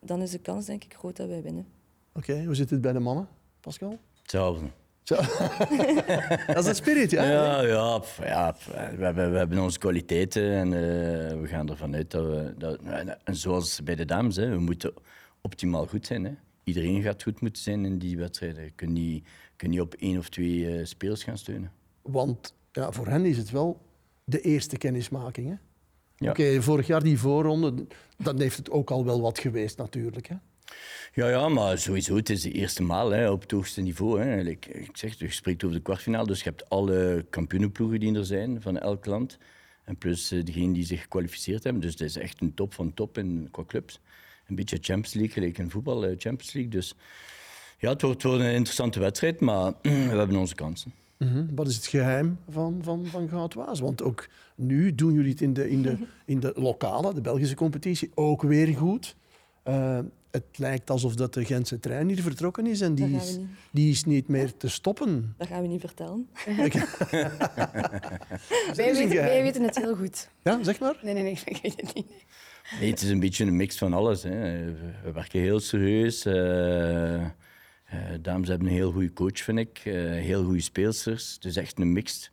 dan 0.00 0.22
is 0.22 0.30
de 0.30 0.38
kans 0.38 0.66
denk 0.66 0.84
ik 0.84 0.94
groot 0.94 1.16
dat 1.16 1.28
wij 1.28 1.42
winnen. 1.42 1.66
Oké, 2.14 2.44
hoe 2.44 2.54
zit 2.54 2.70
het 2.70 2.80
bij 2.80 2.92
de 2.92 3.00
mannen, 3.00 3.28
Pascal? 3.60 3.98
Hetzelfde. 4.20 4.66
dat 6.46 6.58
is 6.58 6.66
een 6.66 6.74
spirit, 6.74 7.10
ja? 7.10 7.24
Ja, 7.24 7.62
ja, 7.62 8.02
ja 8.22 8.54
we, 8.96 9.04
hebben, 9.04 9.32
we 9.32 9.38
hebben 9.38 9.58
onze 9.58 9.78
kwaliteiten 9.78 10.52
en 10.52 10.66
uh, 10.66 11.40
we 11.40 11.46
gaan 11.46 11.70
ervan 11.70 11.94
uit 11.94 12.10
dat 12.10 12.26
we... 12.26 12.54
Dat, 12.58 12.78
en 13.24 13.36
zoals 13.36 13.82
bij 13.82 13.94
de 13.94 14.04
dames, 14.04 14.36
hè, 14.36 14.48
we 14.48 14.58
moeten 14.58 14.92
optimaal 15.40 15.86
goed 15.86 16.06
zijn. 16.06 16.24
Hè. 16.24 16.32
Iedereen 16.70 17.02
gaat 17.02 17.22
goed 17.22 17.40
moeten 17.40 17.62
zijn 17.62 17.84
in 17.84 17.98
die 17.98 18.16
wedstrijden. 18.16 18.64
Je 18.64 18.70
kunt 18.70 18.90
niet, 18.90 19.26
kun 19.56 19.70
niet 19.70 19.80
op 19.80 19.94
één 19.94 20.18
of 20.18 20.28
twee 20.28 20.58
uh, 20.58 20.84
spelers 20.84 21.24
gaan 21.24 21.38
steunen. 21.38 21.72
Want 22.02 22.54
ja, 22.72 22.92
voor 22.92 23.06
hen 23.06 23.24
is 23.24 23.36
het 23.36 23.50
wel 23.50 23.80
de 24.24 24.40
eerste 24.40 24.76
kennismaking. 24.76 25.48
Hè? 25.48 25.54
Ja. 26.16 26.30
Oké, 26.30 26.62
vorig 26.62 26.86
jaar 26.86 27.02
die 27.02 27.18
voorronde, 27.18 27.86
dan 28.16 28.40
heeft 28.40 28.56
het 28.56 28.70
ook 28.70 28.90
al 28.90 29.04
wel 29.04 29.20
wat 29.20 29.38
geweest 29.38 29.76
natuurlijk. 29.76 30.28
Hè? 30.28 30.34
Ja, 31.14 31.28
ja, 31.28 31.48
maar 31.48 31.78
sowieso, 31.78 32.16
het 32.16 32.30
is 32.30 32.42
de 32.42 32.52
eerste 32.52 32.82
maal 32.82 33.10
hè, 33.10 33.30
op 33.30 33.40
het 33.40 33.50
hoogste 33.50 33.80
niveau. 33.80 34.20
Hè. 34.20 34.40
Ik, 34.40 34.66
ik 34.66 34.96
zeg, 34.96 35.18
je 35.18 35.30
spreekt 35.30 35.64
over 35.64 35.76
de 35.76 35.82
kwartfinale, 35.82 36.26
dus 36.26 36.38
je 36.38 36.48
hebt 36.48 36.68
alle 36.68 37.26
kampioenenploegen 37.30 38.00
die 38.00 38.14
er 38.14 38.26
zijn 38.26 38.62
van 38.62 38.78
elk 38.78 39.06
land. 39.06 39.38
En 39.84 39.96
plus 39.96 40.32
uh, 40.32 40.44
degenen 40.44 40.72
die 40.72 40.84
zich 40.84 41.00
gekwalificeerd 41.00 41.64
hebben. 41.64 41.82
Dus 41.82 41.90
het 41.92 42.00
is 42.00 42.16
echt 42.16 42.40
een 42.40 42.54
top 42.54 42.74
van 42.74 42.94
top 42.94 43.18
in, 43.18 43.48
qua 43.50 43.64
clubs. 43.66 44.00
Een 44.50 44.56
beetje 44.56 44.78
Champions 44.80 45.14
League, 45.14 45.32
gelijk 45.32 45.58
in 45.58 45.70
voetbal, 45.70 46.04
uh, 46.04 46.14
Champions 46.18 46.52
League. 46.52 46.70
Dus 46.70 46.94
ja, 47.78 47.90
het 47.90 48.02
wordt, 48.02 48.24
een 48.24 48.40
interessante 48.40 49.00
wedstrijd, 49.00 49.40
maar 49.40 49.72
we 49.82 49.88
hebben 49.88 50.36
onze 50.36 50.54
kansen. 50.54 50.92
Mhm. 51.16 51.46
Wat 51.54 51.68
is 51.68 51.76
het 51.76 51.86
geheim 51.86 52.38
van, 52.48 52.78
van, 52.82 53.06
van 53.06 53.28
Goud 53.28 53.54
Waas? 53.54 53.80
Want 53.80 54.02
ook 54.02 54.28
nu 54.54 54.94
doen 54.94 55.12
jullie 55.12 55.30
het 55.30 55.40
in 55.40 55.52
de, 55.52 55.70
in 55.70 55.82
de, 55.82 55.96
in 56.24 56.40
de 56.40 56.52
lokale, 56.54 57.14
de 57.14 57.20
Belgische 57.20 57.54
competitie, 57.54 58.10
ook 58.14 58.42
weer 58.42 58.76
goed. 58.76 59.16
Uh, 59.64 59.98
het 60.30 60.44
lijkt 60.58 60.90
alsof 60.90 61.14
dat 61.14 61.34
de 61.34 61.44
Gentse 61.44 61.80
trein 61.80 62.08
hier 62.08 62.22
vertrokken 62.22 62.66
is 62.66 62.80
en 62.80 62.94
die, 62.94 63.16
is, 63.16 63.38
die 63.70 63.90
is 63.90 64.04
niet 64.04 64.28
meer 64.28 64.56
te 64.56 64.68
stoppen. 64.68 65.34
Dat 65.36 65.46
gaan 65.46 65.62
we 65.62 65.68
niet 65.68 65.80
vertellen. 65.80 66.28
wij, 68.74 68.94
weten, 68.94 69.08
wij 69.08 69.42
weten 69.42 69.62
het 69.62 69.76
heel 69.76 69.96
goed. 69.96 70.30
Ja, 70.42 70.62
zeg 70.62 70.80
maar. 70.80 70.98
Nee, 71.02 71.14
nee, 71.14 71.22
nee, 71.22 71.32
ik 71.44 71.58
weet 71.62 71.80
het 71.80 71.94
niet. 71.94 72.06
Nee, 72.78 72.90
het 72.90 73.02
is 73.02 73.10
een 73.10 73.20
beetje 73.20 73.44
een 73.44 73.56
mix 73.56 73.78
van 73.78 73.92
alles. 73.92 74.22
Hè. 74.22 74.64
We 75.02 75.12
werken 75.12 75.40
heel 75.40 75.60
serieus. 75.60 76.26
Uh, 76.26 77.26
dames 78.20 78.48
hebben 78.48 78.66
een 78.66 78.74
heel 78.74 78.92
goede 78.92 79.12
coach, 79.12 79.38
vind 79.38 79.58
ik. 79.58 79.82
Uh, 79.84 79.94
heel 80.10 80.44
goede 80.44 80.60
speelsters. 80.60 81.34
Het 81.34 81.44
is 81.44 81.56
echt 81.56 81.78
een 81.78 81.92
mix. 81.92 82.30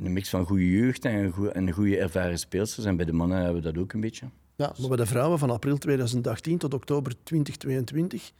Een 0.00 0.12
mix 0.12 0.28
van 0.28 0.44
goede 0.44 0.70
jeugd 0.70 1.04
en, 1.04 1.30
goede, 1.30 1.50
en 1.50 1.70
goede 1.70 1.98
ervaren 1.98 2.38
speelsters. 2.38 2.86
En 2.86 2.96
bij 2.96 3.06
de 3.06 3.12
mannen 3.12 3.36
hebben 3.38 3.62
we 3.62 3.72
dat 3.72 3.82
ook 3.82 3.92
een 3.92 4.00
beetje. 4.00 4.26
Ja, 4.56 4.74
maar 4.78 4.88
bij 4.88 4.96
de 4.96 5.06
vrouwen 5.06 5.38
van 5.38 5.50
april 5.50 5.78
2018 5.78 6.58
tot 6.58 6.74
oktober 6.74 7.14
2022 7.22 8.32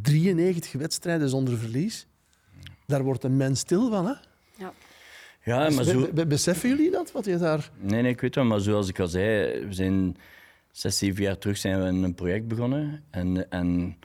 93 0.00 0.72
wedstrijden 0.72 1.28
zonder 1.28 1.58
verlies. 1.58 2.06
Daar 2.86 3.02
wordt 3.02 3.24
een 3.24 3.36
mens 3.36 3.60
stil 3.60 3.90
van, 3.90 4.06
hè? 4.06 4.14
Ja. 4.56 4.72
Ja, 5.44 5.70
maar 5.70 5.84
zo... 5.84 6.08
Be 6.12 6.26
beseffen 6.26 6.68
jullie 6.68 6.90
dat, 6.90 7.12
wat 7.12 7.24
je 7.24 7.36
daar... 7.36 7.70
Nee, 7.78 8.02
nee, 8.02 8.12
ik 8.12 8.20
weet 8.20 8.34
wel, 8.34 8.44
maar 8.44 8.60
zoals 8.60 8.88
ik 8.88 8.98
al 8.98 9.08
zei, 9.08 9.60
we 9.66 9.72
zijn 9.74 10.16
zes, 10.70 10.98
zeven 10.98 11.22
jaar 11.22 11.38
terug 11.38 11.56
zijn 11.56 11.78
we 11.78 12.06
een 12.06 12.14
project 12.14 12.48
begonnen. 12.48 13.04
En, 13.10 13.50
en 13.50 13.96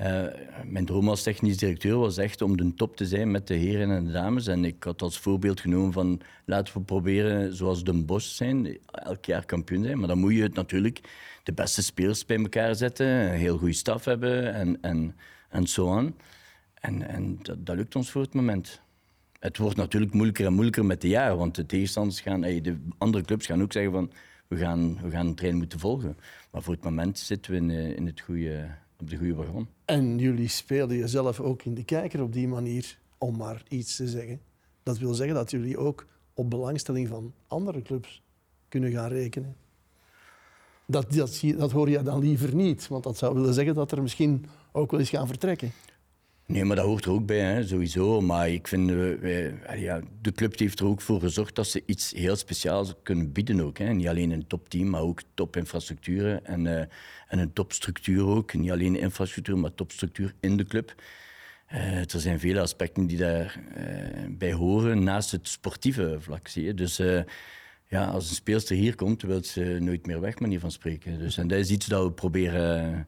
uh, 0.00 0.24
mijn 0.64 0.84
droom 0.84 1.08
als 1.08 1.22
technisch 1.22 1.56
directeur 1.56 1.96
was 1.96 2.16
echt 2.16 2.42
om 2.42 2.56
de 2.56 2.74
top 2.74 2.96
te 2.96 3.06
zijn 3.06 3.30
met 3.30 3.46
de 3.46 3.54
heren 3.54 3.90
en 3.90 4.04
de 4.04 4.12
dames. 4.12 4.46
En 4.46 4.64
ik 4.64 4.84
had 4.84 5.02
als 5.02 5.18
voorbeeld 5.18 5.60
genomen 5.60 5.92
van 5.92 6.20
laten 6.44 6.74
we 6.74 6.80
proberen 6.80 7.56
zoals 7.56 7.84
de 7.84 7.92
Bos 8.04 8.36
zijn, 8.36 8.78
elk 8.92 9.24
jaar 9.24 9.44
kampioen 9.44 9.84
zijn. 9.84 9.98
Maar 9.98 10.08
dan 10.08 10.18
moet 10.18 10.34
je 10.34 10.42
het 10.42 10.54
natuurlijk 10.54 11.00
de 11.42 11.52
beste 11.52 11.82
spelers 11.82 12.26
bij 12.26 12.36
elkaar 12.36 12.74
zetten, 12.74 13.06
een 13.06 13.30
heel 13.30 13.58
goede 13.58 13.74
staf 13.74 14.04
hebben 14.04 14.54
en, 14.54 14.78
en, 14.80 15.16
en 15.48 15.66
zo 15.66 15.92
aan. 15.96 16.16
En, 16.74 17.08
en 17.08 17.38
dat, 17.42 17.66
dat, 17.66 17.76
lukt 17.76 17.96
ons 17.96 18.10
voor 18.10 18.22
het 18.22 18.34
moment. 18.34 18.80
Het 19.38 19.58
wordt 19.58 19.76
natuurlijk 19.76 20.12
moeilijker 20.12 20.46
en 20.46 20.52
moeilijker 20.52 20.84
met 20.84 21.00
de 21.00 21.08
jaren, 21.08 21.36
want 21.36 21.54
de 21.54 21.66
tegenstanders 21.66 22.20
gaan, 22.20 22.40
de 22.40 22.78
andere 22.98 23.24
clubs 23.24 23.46
gaan 23.46 23.62
ook 23.62 23.72
zeggen 23.72 23.92
van 23.92 24.10
we 24.48 24.56
gaan, 24.56 24.98
we 25.02 25.10
gaan 25.10 25.26
een 25.26 25.34
trein 25.34 25.56
moeten 25.56 25.78
volgen. 25.78 26.16
Maar 26.50 26.62
voor 26.62 26.74
het 26.74 26.84
moment 26.84 27.18
zitten 27.18 27.52
we 27.52 27.56
in, 27.56 27.70
eh, 27.70 27.96
in 27.96 28.06
het 28.06 28.20
goede 28.20 28.68
op 29.00 29.10
de 29.10 29.16
goede 29.16 29.34
wagon. 29.34 29.68
En 29.84 30.18
jullie 30.18 30.48
spelen 30.48 30.96
jezelf 30.96 31.40
ook 31.40 31.62
in 31.62 31.74
de 31.74 31.84
kijker 31.84 32.22
op 32.22 32.32
die 32.32 32.48
manier, 32.48 32.98
om 33.18 33.36
maar 33.36 33.62
iets 33.68 33.96
te 33.96 34.08
zeggen. 34.08 34.40
Dat 34.82 34.98
wil 34.98 35.14
zeggen 35.14 35.36
dat 35.36 35.50
jullie 35.50 35.78
ook 35.78 36.06
op 36.34 36.50
belangstelling 36.50 37.08
van 37.08 37.32
andere 37.46 37.82
clubs 37.82 38.22
kunnen 38.68 38.90
gaan 38.90 39.08
rekenen. 39.08 39.56
Dat, 40.86 41.12
dat, 41.12 41.42
dat 41.56 41.72
hoor 41.72 41.90
je 41.90 42.02
dan 42.02 42.20
liever 42.20 42.54
niet, 42.54 42.88
want 42.88 43.04
dat 43.04 43.16
zou 43.16 43.34
willen 43.34 43.54
zeggen 43.54 43.74
dat 43.74 43.92
er 43.92 44.02
misschien 44.02 44.46
ook 44.72 44.90
wel 44.90 45.00
eens 45.00 45.10
gaan 45.10 45.26
vertrekken. 45.26 45.72
Nee, 46.52 46.64
maar 46.64 46.76
dat 46.76 46.84
hoort 46.84 47.04
er 47.04 47.10
ook 47.10 47.26
bij, 47.26 47.38
hè, 47.40 47.66
sowieso. 47.66 48.20
Maar 48.20 48.50
ik 48.50 48.68
vind, 48.68 48.90
eh, 48.90 49.82
ja, 49.82 50.00
de 50.20 50.32
club 50.32 50.58
heeft 50.58 50.80
er 50.80 50.86
ook 50.86 51.00
voor 51.00 51.20
gezorgd 51.20 51.54
dat 51.54 51.66
ze 51.66 51.82
iets 51.86 52.12
heel 52.12 52.36
speciaals 52.36 52.94
kunnen 53.02 53.32
bieden 53.32 53.60
ook. 53.60 53.78
Hè. 53.78 53.92
Niet 53.92 54.08
alleen 54.08 54.30
een 54.30 54.46
topteam, 54.46 54.90
maar 54.90 55.00
ook 55.00 55.22
topinfrastructuren 55.34 56.46
en, 56.46 56.66
eh, 56.66 56.80
en 57.28 57.38
een 57.38 57.52
topstructuur 57.52 58.26
ook. 58.26 58.54
Niet 58.54 58.70
alleen 58.70 58.96
infrastructuur, 58.96 59.58
maar 59.58 59.74
topstructuur 59.74 60.34
in 60.40 60.56
de 60.56 60.64
club. 60.64 60.94
Eh, 61.66 61.98
er 62.14 62.20
zijn 62.20 62.40
vele 62.40 62.60
aspecten 62.60 63.06
die 63.06 63.18
daarbij 63.18 64.26
bij 64.38 64.52
horen, 64.52 65.02
naast 65.02 65.30
het 65.30 65.48
sportieve 65.48 66.16
vlak, 66.20 66.48
zie. 66.48 66.74
Dus 66.74 66.96
ja, 67.86 68.06
als 68.06 68.28
een 68.28 68.34
speelster 68.34 68.76
hier 68.76 68.94
komt, 68.94 69.22
wil 69.22 69.44
ze 69.44 69.78
nooit 69.80 70.06
meer 70.06 70.20
weg, 70.20 70.38
manier 70.38 70.60
van 70.60 70.70
spreken. 70.70 71.18
Dus, 71.18 71.36
en 71.38 71.48
dat 71.48 71.58
is 71.58 71.70
iets 71.70 71.86
dat 71.86 72.04
we 72.04 72.12
proberen 72.12 73.06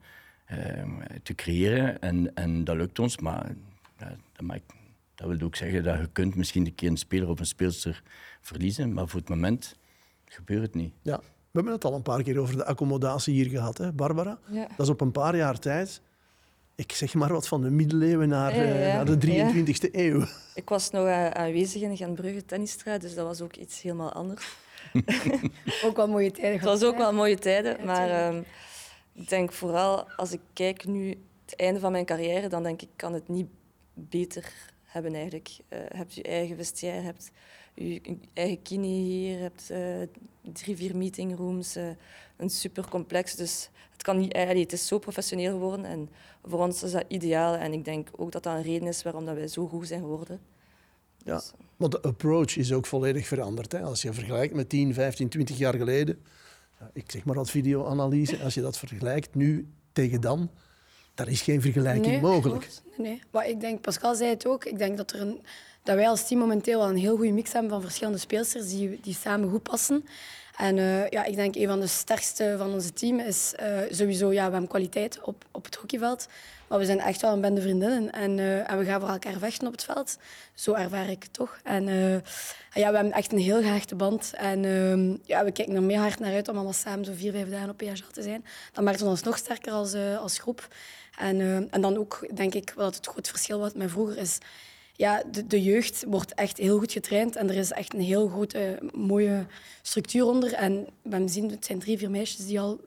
te 1.22 1.34
creëren. 1.34 2.00
En, 2.00 2.34
en 2.34 2.64
dat 2.64 2.76
lukt 2.76 2.98
ons, 2.98 3.18
maar 3.18 3.54
ja, 3.98 4.16
dat, 4.32 4.46
maakt, 4.46 4.72
dat 5.14 5.28
wil 5.28 5.40
ook 5.40 5.56
zeggen 5.56 5.82
dat 5.82 5.98
je 5.98 6.08
kunt 6.12 6.34
misschien 6.34 6.66
een 6.66 6.74
keer 6.74 6.88
een 6.88 6.96
speler 6.96 7.28
of 7.28 7.38
een 7.38 7.46
speelster 7.46 8.02
verliezen, 8.40 8.92
maar 8.92 9.08
voor 9.08 9.20
het 9.20 9.28
moment 9.28 9.76
gebeurt 10.24 10.62
het 10.62 10.74
niet. 10.74 10.92
Ja, 11.02 11.18
we 11.18 11.26
hebben 11.52 11.72
het 11.72 11.84
al 11.84 11.94
een 11.94 12.02
paar 12.02 12.22
keer 12.22 12.38
over 12.38 12.56
de 12.56 12.64
accommodatie 12.64 13.34
hier 13.34 13.48
gehad, 13.48 13.78
hè, 13.78 13.92
Barbara. 13.92 14.38
Ja. 14.50 14.66
Dat 14.76 14.86
is 14.86 14.92
op 14.92 15.00
een 15.00 15.12
paar 15.12 15.36
jaar 15.36 15.58
tijd, 15.58 16.00
ik 16.74 16.92
zeg 16.92 17.14
maar 17.14 17.32
wat, 17.32 17.48
van 17.48 17.62
de 17.62 17.70
middeleeuwen 17.70 18.28
naar, 18.28 18.56
Ja, 18.56 18.62
ja, 18.62 18.72
eh, 18.72 18.86
ja. 18.86 18.94
naar 18.94 19.18
de 19.18 19.18
23e 19.18 19.90
eeuw. 19.92 20.24
Ik 20.54 20.68
was 20.68 20.90
nog 20.90 21.06
eh, 21.06 21.30
aanwezig 21.30 21.82
in 21.82 21.90
de 21.90 21.96
Genbrugge 21.96 22.44
tennisstraat, 22.44 23.00
dus 23.00 23.14
dat 23.14 23.26
was 23.26 23.40
ook 23.40 23.56
iets 23.56 23.82
helemaal 23.82 24.12
anders. 24.12 24.56
Ook 25.84 25.96
wel 25.96 26.08
mooie 26.08 26.30
tijden. 26.30 26.52
Het 26.52 26.64
was 26.64 26.82
ook 26.82 26.96
wel 26.96 27.12
mooie 27.12 27.38
tijden, 27.38 27.76
Ja, 27.78 27.84
maar. 27.84 28.32
Ik 29.20 29.28
denk 29.28 29.52
vooral 29.52 30.10
als 30.10 30.32
ik 30.32 30.40
kijk 30.52 30.84
nu 30.86 31.08
het 31.44 31.56
einde 31.56 31.80
van 31.80 31.92
mijn 31.92 32.04
carrière, 32.04 32.48
dan 32.48 32.62
denk 32.62 32.82
ik 32.82 32.88
kan 32.96 33.12
het 33.12 33.28
niet 33.28 33.48
beter 33.94 34.52
hebben 34.84 35.14
eigenlijk. 35.14 35.58
Eh, 35.68 35.78
je 35.78 35.96
hebt 35.96 36.14
je 36.14 36.22
eigen 36.22 36.56
vestiaire, 36.56 37.00
je 37.00 37.06
hebt 37.06 37.30
je 37.74 38.18
eigen 38.32 38.62
kine 38.62 38.86
hier, 38.86 39.38
hebt 39.38 39.70
eh, 39.70 40.02
drie, 40.52 40.76
vier 40.76 40.96
meetingrooms, 40.96 41.76
eh, 41.76 41.88
een 42.36 42.50
supercomplex. 42.50 43.34
Dus 43.34 43.70
het, 43.92 44.02
kan 44.02 44.18
niet, 44.18 44.34
allee, 44.34 44.62
het 44.62 44.72
is 44.72 44.86
zo 44.86 44.98
professioneel 44.98 45.52
geworden 45.52 45.84
en 45.84 46.08
voor 46.44 46.58
ons 46.58 46.82
is 46.82 46.92
dat 46.92 47.04
ideaal. 47.08 47.54
En 47.54 47.72
ik 47.72 47.84
denk 47.84 48.08
ook 48.16 48.32
dat 48.32 48.42
dat 48.42 48.56
een 48.56 48.62
reden 48.62 48.88
is 48.88 49.02
waarom 49.02 49.24
dat 49.24 49.34
wij 49.34 49.48
zo 49.48 49.66
goed 49.66 49.86
zijn 49.86 50.00
geworden. 50.00 50.40
Ja. 51.24 51.34
Dus, 51.34 51.52
Want 51.76 51.92
de 51.92 52.02
approach 52.02 52.56
is 52.56 52.72
ook 52.72 52.86
volledig 52.86 53.26
veranderd. 53.26 53.72
Hè. 53.72 53.80
Als 53.80 54.02
je 54.02 54.12
vergelijkt 54.12 54.54
met 54.54 54.68
10, 54.68 54.94
15, 54.94 55.28
20 55.28 55.58
jaar 55.58 55.74
geleden, 55.74 56.22
ik 56.92 57.10
zeg 57.10 57.24
maar 57.24 57.34
wat 57.34 57.50
videoanalyse, 57.50 58.38
als 58.38 58.54
je 58.54 58.60
dat 58.60 58.78
vergelijkt 58.78 59.34
nu 59.34 59.68
tegen 59.92 60.20
dan, 60.20 60.50
daar 61.14 61.28
is 61.28 61.42
geen 61.42 61.60
vergelijking 61.60 62.06
Nee, 62.06 62.20
mogelijk. 62.20 62.68
Nee, 62.96 63.08
nee. 63.08 63.22
Maar 63.30 63.48
ik 63.48 63.60
denk, 63.60 63.80
Pascal 63.80 64.14
zei 64.14 64.30
het 64.30 64.46
ook, 64.46 64.64
ik 64.64 64.78
denk 64.78 64.96
dat, 64.96 65.12
er 65.12 65.20
een, 65.20 65.40
dat 65.82 65.96
wij 65.96 66.08
als 66.08 66.28
team 66.28 66.40
momenteel 66.40 66.78
wel 66.78 66.88
een 66.88 66.96
heel 66.96 67.16
goede 67.16 67.32
mix 67.32 67.52
hebben 67.52 67.70
van 67.70 67.82
verschillende 67.82 68.18
speelsters 68.18 68.68
die, 68.68 68.98
die 69.02 69.14
samen 69.14 69.50
goed 69.50 69.62
passen. 69.62 70.04
En 70.60 70.78
eh, 70.78 71.08
ja, 71.08 71.24
ik 71.24 71.34
denk 71.34 71.54
een 71.54 71.66
van 71.66 71.80
de 71.80 71.86
sterkste 71.86 72.54
van 72.58 72.72
onze 72.72 72.92
team 72.92 73.18
is 73.18 73.54
eh, 73.56 73.78
sowieso, 73.90 74.32
ja, 74.32 74.44
we 74.44 74.50
hebben 74.50 74.68
kwaliteit 74.68 75.20
op, 75.22 75.44
op 75.50 75.64
het 75.64 75.74
hockeyveld. 75.74 76.26
Maar 76.68 76.78
we 76.78 76.84
zijn 76.84 77.00
echt 77.00 77.20
wel 77.20 77.32
een 77.32 77.40
bende 77.40 77.60
vriendinnen 77.60 78.12
en, 78.12 78.38
eh, 78.38 78.70
en 78.70 78.78
we 78.78 78.84
gaan 78.84 79.00
voor 79.00 79.08
elkaar 79.08 79.38
vechten 79.38 79.66
op 79.66 79.72
het 79.72 79.84
veld. 79.84 80.18
Zo 80.54 80.72
ervaar 80.72 81.10
ik 81.10 81.22
het 81.22 81.32
toch. 81.32 81.58
En 81.64 81.84
ja, 82.74 82.88
we 82.88 82.94
hebben 82.94 83.12
echt 83.12 83.32
een 83.32 83.38
heel 83.38 83.60
gehechte 83.60 83.94
band. 83.94 84.32
En 84.36 84.64
ehm, 84.64 85.16
ja, 85.24 85.44
we 85.44 85.52
kijken 85.52 85.74
er 85.74 85.82
mee 85.82 85.98
hard 85.98 86.18
naar 86.18 86.34
uit 86.34 86.48
om 86.48 86.54
allemaal 86.54 86.72
samen 86.72 87.04
zo 87.04 87.12
vier, 87.14 87.32
vijf 87.32 87.50
dagen 87.50 87.70
op 87.70 87.76
PHL 87.76 88.12
te 88.12 88.22
zijn. 88.22 88.44
Dat 88.72 88.84
maakt 88.84 89.02
ons 89.02 89.22
nog 89.22 89.36
sterker 89.36 89.72
als, 89.72 89.94
als 89.94 90.38
groep. 90.38 90.68
En, 91.18 91.68
en 91.70 91.80
dan 91.80 91.96
ook, 91.96 92.28
denk 92.34 92.54
ik, 92.54 92.72
wat 92.76 92.94
het 92.94 93.06
groot 93.06 93.28
verschil 93.28 93.58
wat 93.58 93.74
met 93.74 93.90
vroeger 93.90 94.16
is. 94.16 94.38
Ja, 95.00 95.22
de, 95.30 95.46
de 95.46 95.62
jeugd 95.62 96.04
wordt 96.08 96.34
echt 96.34 96.56
heel 96.56 96.78
goed 96.78 96.92
getraind 96.92 97.36
en 97.36 97.48
er 97.48 97.56
is 97.56 97.70
echt 97.70 97.94
een 97.94 98.00
heel 98.00 98.28
grote, 98.28 98.78
mooie 98.94 99.46
structuur 99.82 100.24
onder. 100.24 100.52
En 100.52 100.86
we 101.02 101.28
zien, 101.28 101.50
het 101.50 101.64
zijn 101.64 101.78
drie, 101.78 101.98
vier 101.98 102.10
meisjes 102.10 102.46
die 102.46 102.60
al 102.60 102.80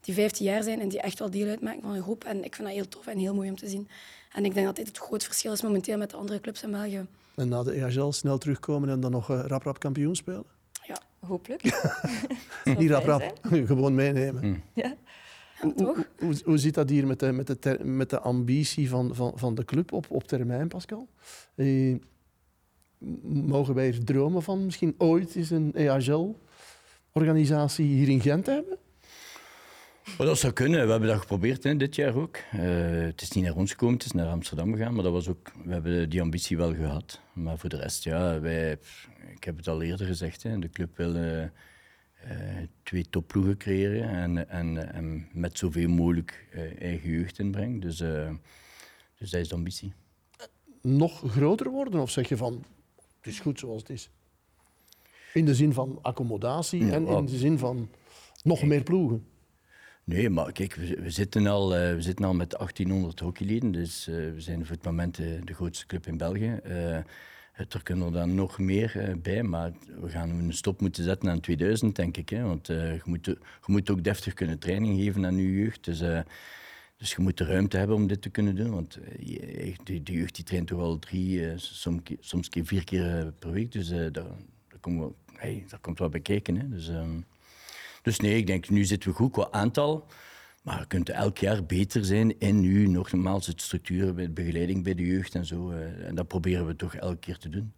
die 0.00 0.14
15 0.14 0.46
jaar 0.46 0.62
zijn 0.62 0.80
en 0.80 0.88
die 0.88 1.00
echt 1.00 1.18
wel 1.18 1.30
deel 1.30 1.48
uitmaken 1.48 1.82
van 1.82 1.94
een 1.94 2.02
groep. 2.02 2.24
En 2.24 2.44
ik 2.44 2.54
vind 2.54 2.68
dat 2.68 2.76
heel 2.76 2.88
tof 2.88 3.06
en 3.06 3.18
heel 3.18 3.34
mooi 3.34 3.48
om 3.48 3.56
te 3.56 3.68
zien. 3.68 3.88
En 4.32 4.44
ik 4.44 4.54
denk 4.54 4.66
dat 4.66 4.76
dit 4.76 4.86
het 4.86 4.98
groot 4.98 5.24
verschil 5.24 5.52
is 5.52 5.62
momenteel 5.62 5.98
met 5.98 6.10
de 6.10 6.16
andere 6.16 6.40
clubs 6.40 6.62
in 6.62 6.70
België. 6.70 7.06
En 7.34 7.48
na 7.48 7.62
de 7.62 7.72
EHL 7.72 8.10
snel 8.10 8.38
terugkomen 8.38 8.88
en 8.88 9.00
dan 9.00 9.10
nog 9.10 9.30
eh, 9.30 9.44
rap 9.46 9.62
rap 9.62 9.78
kampioen 9.78 10.16
spelen. 10.16 10.44
ja, 10.86 11.00
hopelijk. 11.26 11.62
Niet 12.78 12.90
rap 12.90 13.04
rap, 13.04 13.38
gewoon 13.70 13.94
meenemen. 13.94 14.62
Ja. 14.72 14.94
Toch? 15.74 16.08
Hoe, 16.18 16.34
hoe 16.44 16.58
zit 16.58 16.74
dat 16.74 16.90
hier 16.90 17.06
met 17.06 17.20
de, 17.20 17.32
met 17.32 17.46
de, 17.46 17.58
ter- 17.58 17.86
met 17.86 18.10
de 18.10 18.20
ambitie 18.20 18.88
van, 18.88 19.14
van, 19.14 19.32
van 19.34 19.54
de 19.54 19.64
club 19.64 19.92
op, 19.92 20.06
op 20.08 20.24
termijn, 20.24 20.68
Pascal? 20.68 21.08
Eh, 21.54 21.94
mogen 23.22 23.74
wij 23.74 23.86
er 23.86 24.04
dromen 24.04 24.42
van 24.42 24.64
misschien 24.64 24.94
ooit 24.98 25.34
eens 25.34 25.50
een 25.50 25.72
EHL-organisatie 25.74 27.86
hier 27.86 28.08
in 28.08 28.20
Gent 28.20 28.44
te 28.44 28.50
hebben? 28.50 28.78
Dat 30.18 30.38
zou 30.38 30.52
kunnen. 30.52 30.84
We 30.84 30.90
hebben 30.90 31.08
dat 31.08 31.20
geprobeerd 31.20 31.62
hè, 31.62 31.76
dit 31.76 31.94
jaar 31.94 32.14
ook. 32.14 32.36
Eh, 32.36 32.60
het 33.00 33.22
is 33.22 33.30
niet 33.30 33.44
naar 33.44 33.56
ons 33.56 33.70
gekomen, 33.70 33.94
het 33.94 34.04
is 34.04 34.12
naar 34.12 34.28
Amsterdam 34.28 34.72
gegaan. 34.72 34.94
Maar 34.94 35.02
dat 35.02 35.12
was 35.12 35.28
ook, 35.28 35.52
we 35.64 35.72
hebben 35.72 36.08
die 36.08 36.20
ambitie 36.20 36.56
wel 36.56 36.74
gehad. 36.74 37.20
Maar 37.32 37.58
voor 37.58 37.68
de 37.68 37.76
rest, 37.76 38.04
ja, 38.04 38.40
wij, 38.40 38.78
ik 39.34 39.44
heb 39.44 39.56
het 39.56 39.68
al 39.68 39.82
eerder 39.82 40.06
gezegd. 40.06 40.42
Hè, 40.42 40.58
de 40.58 40.70
club 40.70 40.96
wil 40.96 41.14
eh, 41.14 41.44
twee 42.82 43.08
topploegen 43.10 43.56
creëren. 43.56 44.08
En, 44.08 44.48
en, 44.48 44.94
en 44.94 45.28
met 45.32 45.58
zoveel 45.58 45.88
mogelijk 45.88 46.46
eh, 46.52 46.82
eigen 46.82 47.10
jeugd 47.10 47.38
inbrengen. 47.38 47.80
Dus, 47.80 48.00
eh, 48.00 48.30
dus 49.18 49.30
dat 49.30 49.40
is 49.40 49.48
de 49.48 49.54
ambitie. 49.54 49.92
Nog 50.82 51.30
groter 51.30 51.70
worden? 51.70 52.00
Of 52.00 52.10
zeg 52.10 52.28
je 52.28 52.36
van, 52.36 52.64
het 52.96 53.26
is 53.26 53.40
goed 53.40 53.58
zoals 53.58 53.80
het 53.80 53.90
is? 53.90 54.10
In 55.34 55.44
de 55.44 55.54
zin 55.54 55.72
van 55.72 55.98
accommodatie 56.02 56.84
Ja, 56.84 56.92
en 56.92 57.06
in 57.06 57.26
de 57.26 57.36
zin 57.36 57.58
van 57.58 57.88
nog 58.42 58.62
meer 58.62 58.82
ploegen. 58.82 59.26
Nee, 60.04 60.30
maar 60.30 60.52
kijk, 60.52 60.74
we, 60.74 61.00
we 61.00 61.10
zitten, 61.10 61.46
al, 61.46 61.76
eh, 61.76 61.94
we 61.94 62.02
zitten 62.02 62.24
al 62.24 62.34
met 62.34 62.50
1800 62.50 63.20
hockeyleden. 63.20 63.72
Dus 63.72 64.08
eh, 64.08 64.14
we 64.14 64.40
zijn 64.40 64.66
voor 64.66 64.76
het 64.76 64.84
moment 64.84 65.18
eh, 65.18 65.26
de 65.44 65.54
grootste 65.54 65.86
club 65.86 66.06
in 66.06 66.16
België. 66.16 66.60
Eh, 66.64 66.98
er 67.56 67.82
kunnen 67.82 68.06
er 68.06 68.12
dan 68.12 68.34
nog 68.34 68.58
meer 68.58 69.00
eh, 69.00 69.14
bij, 69.16 69.42
maar 69.42 69.72
we 70.00 70.08
gaan 70.08 70.30
een 70.30 70.52
stop 70.52 70.80
moeten 70.80 71.04
zetten 71.04 71.30
aan 71.30 71.40
2000, 71.40 71.96
denk 71.96 72.16
ik. 72.16 72.28
Hè? 72.28 72.42
Want 72.42 72.68
eh, 72.68 72.94
je, 72.94 73.02
moet, 73.04 73.24
je 73.26 73.38
moet 73.66 73.90
ook 73.90 74.04
deftig 74.04 74.34
kunnen 74.34 74.58
training 74.58 74.98
geven 75.00 75.26
aan 75.26 75.36
je 75.36 75.52
jeugd. 75.52 75.84
Dus, 75.84 76.00
eh, 76.00 76.20
dus 76.96 77.14
je 77.14 77.22
moet 77.22 77.36
de 77.38 77.44
ruimte 77.44 77.76
hebben 77.76 77.96
om 77.96 78.06
dit 78.06 78.22
te 78.22 78.30
kunnen 78.30 78.54
doen. 78.54 78.70
Want 78.70 78.96
eh, 78.96 79.74
de, 79.84 80.00
jeugd 80.02 80.34
die 80.34 80.44
traint 80.44 80.66
toch 80.66 80.80
al 80.80 80.98
drie, 80.98 81.48
eh, 81.48 81.52
soms, 81.56 82.00
soms 82.20 82.48
vier 82.50 82.84
keer 82.84 83.18
eh, 83.18 83.26
per 83.38 83.50
week. 83.50 83.72
Dus 83.72 83.90
eh, 83.90 83.98
daar, 83.98 84.12
daar, 84.12 84.80
komen 84.80 85.14
komt 85.80 85.98
wel 85.98 86.08
bij 86.08 86.20
kijken. 86.20 86.56
Hè? 86.56 86.68
Dus, 86.68 86.88
ehm, 86.88 87.20
dus 88.02 88.20
nee, 88.20 88.36
ik 88.36 88.46
denk 88.46 88.68
nu 88.68 88.84
zitten 88.84 89.10
we 89.10 89.16
goed 89.16 89.32
qua 89.32 89.48
aantal. 89.50 90.06
Maar 90.66 90.78
je 90.78 90.86
kunt 90.86 91.08
elk 91.08 91.38
jaar 91.38 91.64
beter 91.64 92.04
zijn 92.04 92.38
in 92.38 92.60
nu, 92.60 92.86
nogmaals, 92.88 93.46
het 93.46 93.60
structuur, 93.62 94.14
bij 94.14 94.24
de 94.24 94.30
begeleiding 94.30 94.84
bij 94.84 94.94
de 94.94 95.06
jeugd 95.06 95.34
en 95.34 95.46
zo. 95.46 95.70
eh, 95.70 96.08
En 96.08 96.14
dat 96.14 96.28
proberen 96.28 96.66
we 96.66 96.76
toch 96.76 96.94
elke 96.94 97.18
keer 97.18 97.36
te 97.38 97.48
doen. 97.48 97.72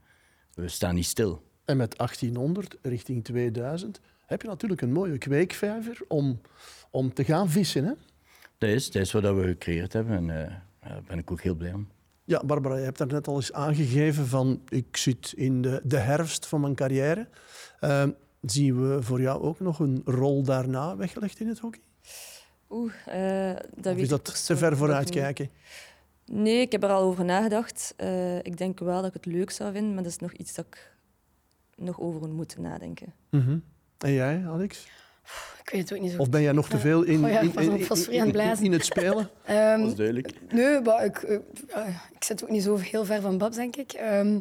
We 0.54 0.68
staan 0.68 0.94
niet 0.94 1.06
stil. 1.06 1.42
En 1.64 1.76
met 1.76 1.96
1800 1.96 2.76
richting 2.82 3.24
2000 3.24 4.00
heb 4.26 4.42
je 4.42 4.48
natuurlijk 4.48 4.80
een 4.80 4.92
mooie 4.92 5.18
kweekvijver 5.18 5.98
om, 6.08 6.40
om 6.90 7.12
te 7.14 7.24
gaan 7.24 7.48
vissen. 7.50 7.84
Hè? 7.84 7.92
Dat 8.58 8.70
is, 8.70 8.90
dat 8.90 9.02
is 9.02 9.12
wat 9.12 9.22
we 9.22 9.42
gecreëerd 9.42 9.92
hebben 9.92 10.16
en 10.16 10.44
eh, 10.44 10.54
daar 10.80 11.02
ben 11.06 11.18
ik 11.18 11.30
ook 11.30 11.40
heel 11.42 11.54
blij 11.54 11.72
om. 11.72 11.88
Ja, 12.24 12.42
Barbara, 12.44 12.76
je 12.76 12.84
hebt 12.84 12.98
daar 12.98 13.06
net 13.06 13.26
al 13.28 13.36
eens 13.36 13.52
aangegeven 13.52 14.26
van 14.26 14.62
ik 14.68 14.96
zit 14.96 15.32
in 15.36 15.62
de, 15.62 15.80
de 15.84 15.98
herfst 15.98 16.46
van 16.46 16.60
mijn 16.60 16.74
carrière. 16.74 17.28
Ehm, 17.80 18.10
zien 18.42 18.80
we 18.88 19.02
voor 19.02 19.20
jou 19.20 19.42
ook 19.42 19.60
nog 19.60 19.78
een 19.78 20.02
rol 20.04 20.42
daarna 20.42 20.96
weggelegd 20.96 21.40
in 21.40 21.48
het 21.48 21.58
hockey? 21.58 21.80
Oeh, 22.70 22.92
eh, 23.06 23.56
dat 23.74 23.84
weet 23.84 23.96
is 23.96 24.02
ik 24.02 24.08
dat 24.08 24.44
te 24.46 24.56
ver 24.56 24.76
vooruit 24.76 25.10
kijken? 25.10 25.50
Nee, 26.26 26.60
ik 26.60 26.72
heb 26.72 26.82
er 26.82 26.90
al 26.90 27.02
over 27.02 27.24
nagedacht. 27.24 27.94
Eh, 27.96 28.36
ik 28.38 28.56
denk 28.58 28.78
wel 28.78 28.96
dat 28.96 29.06
ik 29.06 29.12
het 29.14 29.26
leuk 29.26 29.50
zou 29.50 29.72
vinden, 29.72 29.94
maar 29.94 30.02
dat 30.02 30.12
is 30.12 30.18
nog 30.18 30.32
iets 30.32 30.54
dat 30.54 30.66
ik 30.66 30.92
nog 31.76 32.00
over 32.00 32.28
moet 32.28 32.58
nadenken. 32.58 33.12
Mhm. 33.30 33.58
En 33.98 34.12
jij, 34.12 34.44
Alex? 34.46 34.86
Ik 35.64 35.70
weet 35.70 35.80
het 35.88 35.92
ook 35.92 36.00
niet 36.04 36.12
zo 36.12 36.18
Of 36.18 36.30
ben 36.30 36.42
jij 36.42 36.52
nog 36.52 36.68
te 36.68 36.78
veel 36.78 37.02
in, 37.02 37.24
Oh 37.24 37.30
ja, 37.30 37.40
in, 37.40 37.54
in, 37.54 37.70
het 37.70 38.06
in- 38.08 38.30
blazen. 38.32 38.64
in 38.64 38.72
het 38.72 38.84
spelen? 38.84 39.30
Ehm, 39.44 39.94
duidelijk. 39.94 40.32
Nee, 40.52 40.80
maar 40.80 41.04
ik, 41.04 41.16
eh, 41.16 41.38
ik 42.14 42.24
zit 42.24 42.42
ook 42.44 42.50
niet 42.50 42.62
zo 42.62 42.76
heel 42.76 43.04
ver 43.04 43.20
van 43.20 43.38
Babs, 43.38 43.56
denk 43.56 43.76
ik. 43.76 43.92
Ehm, 43.92 44.38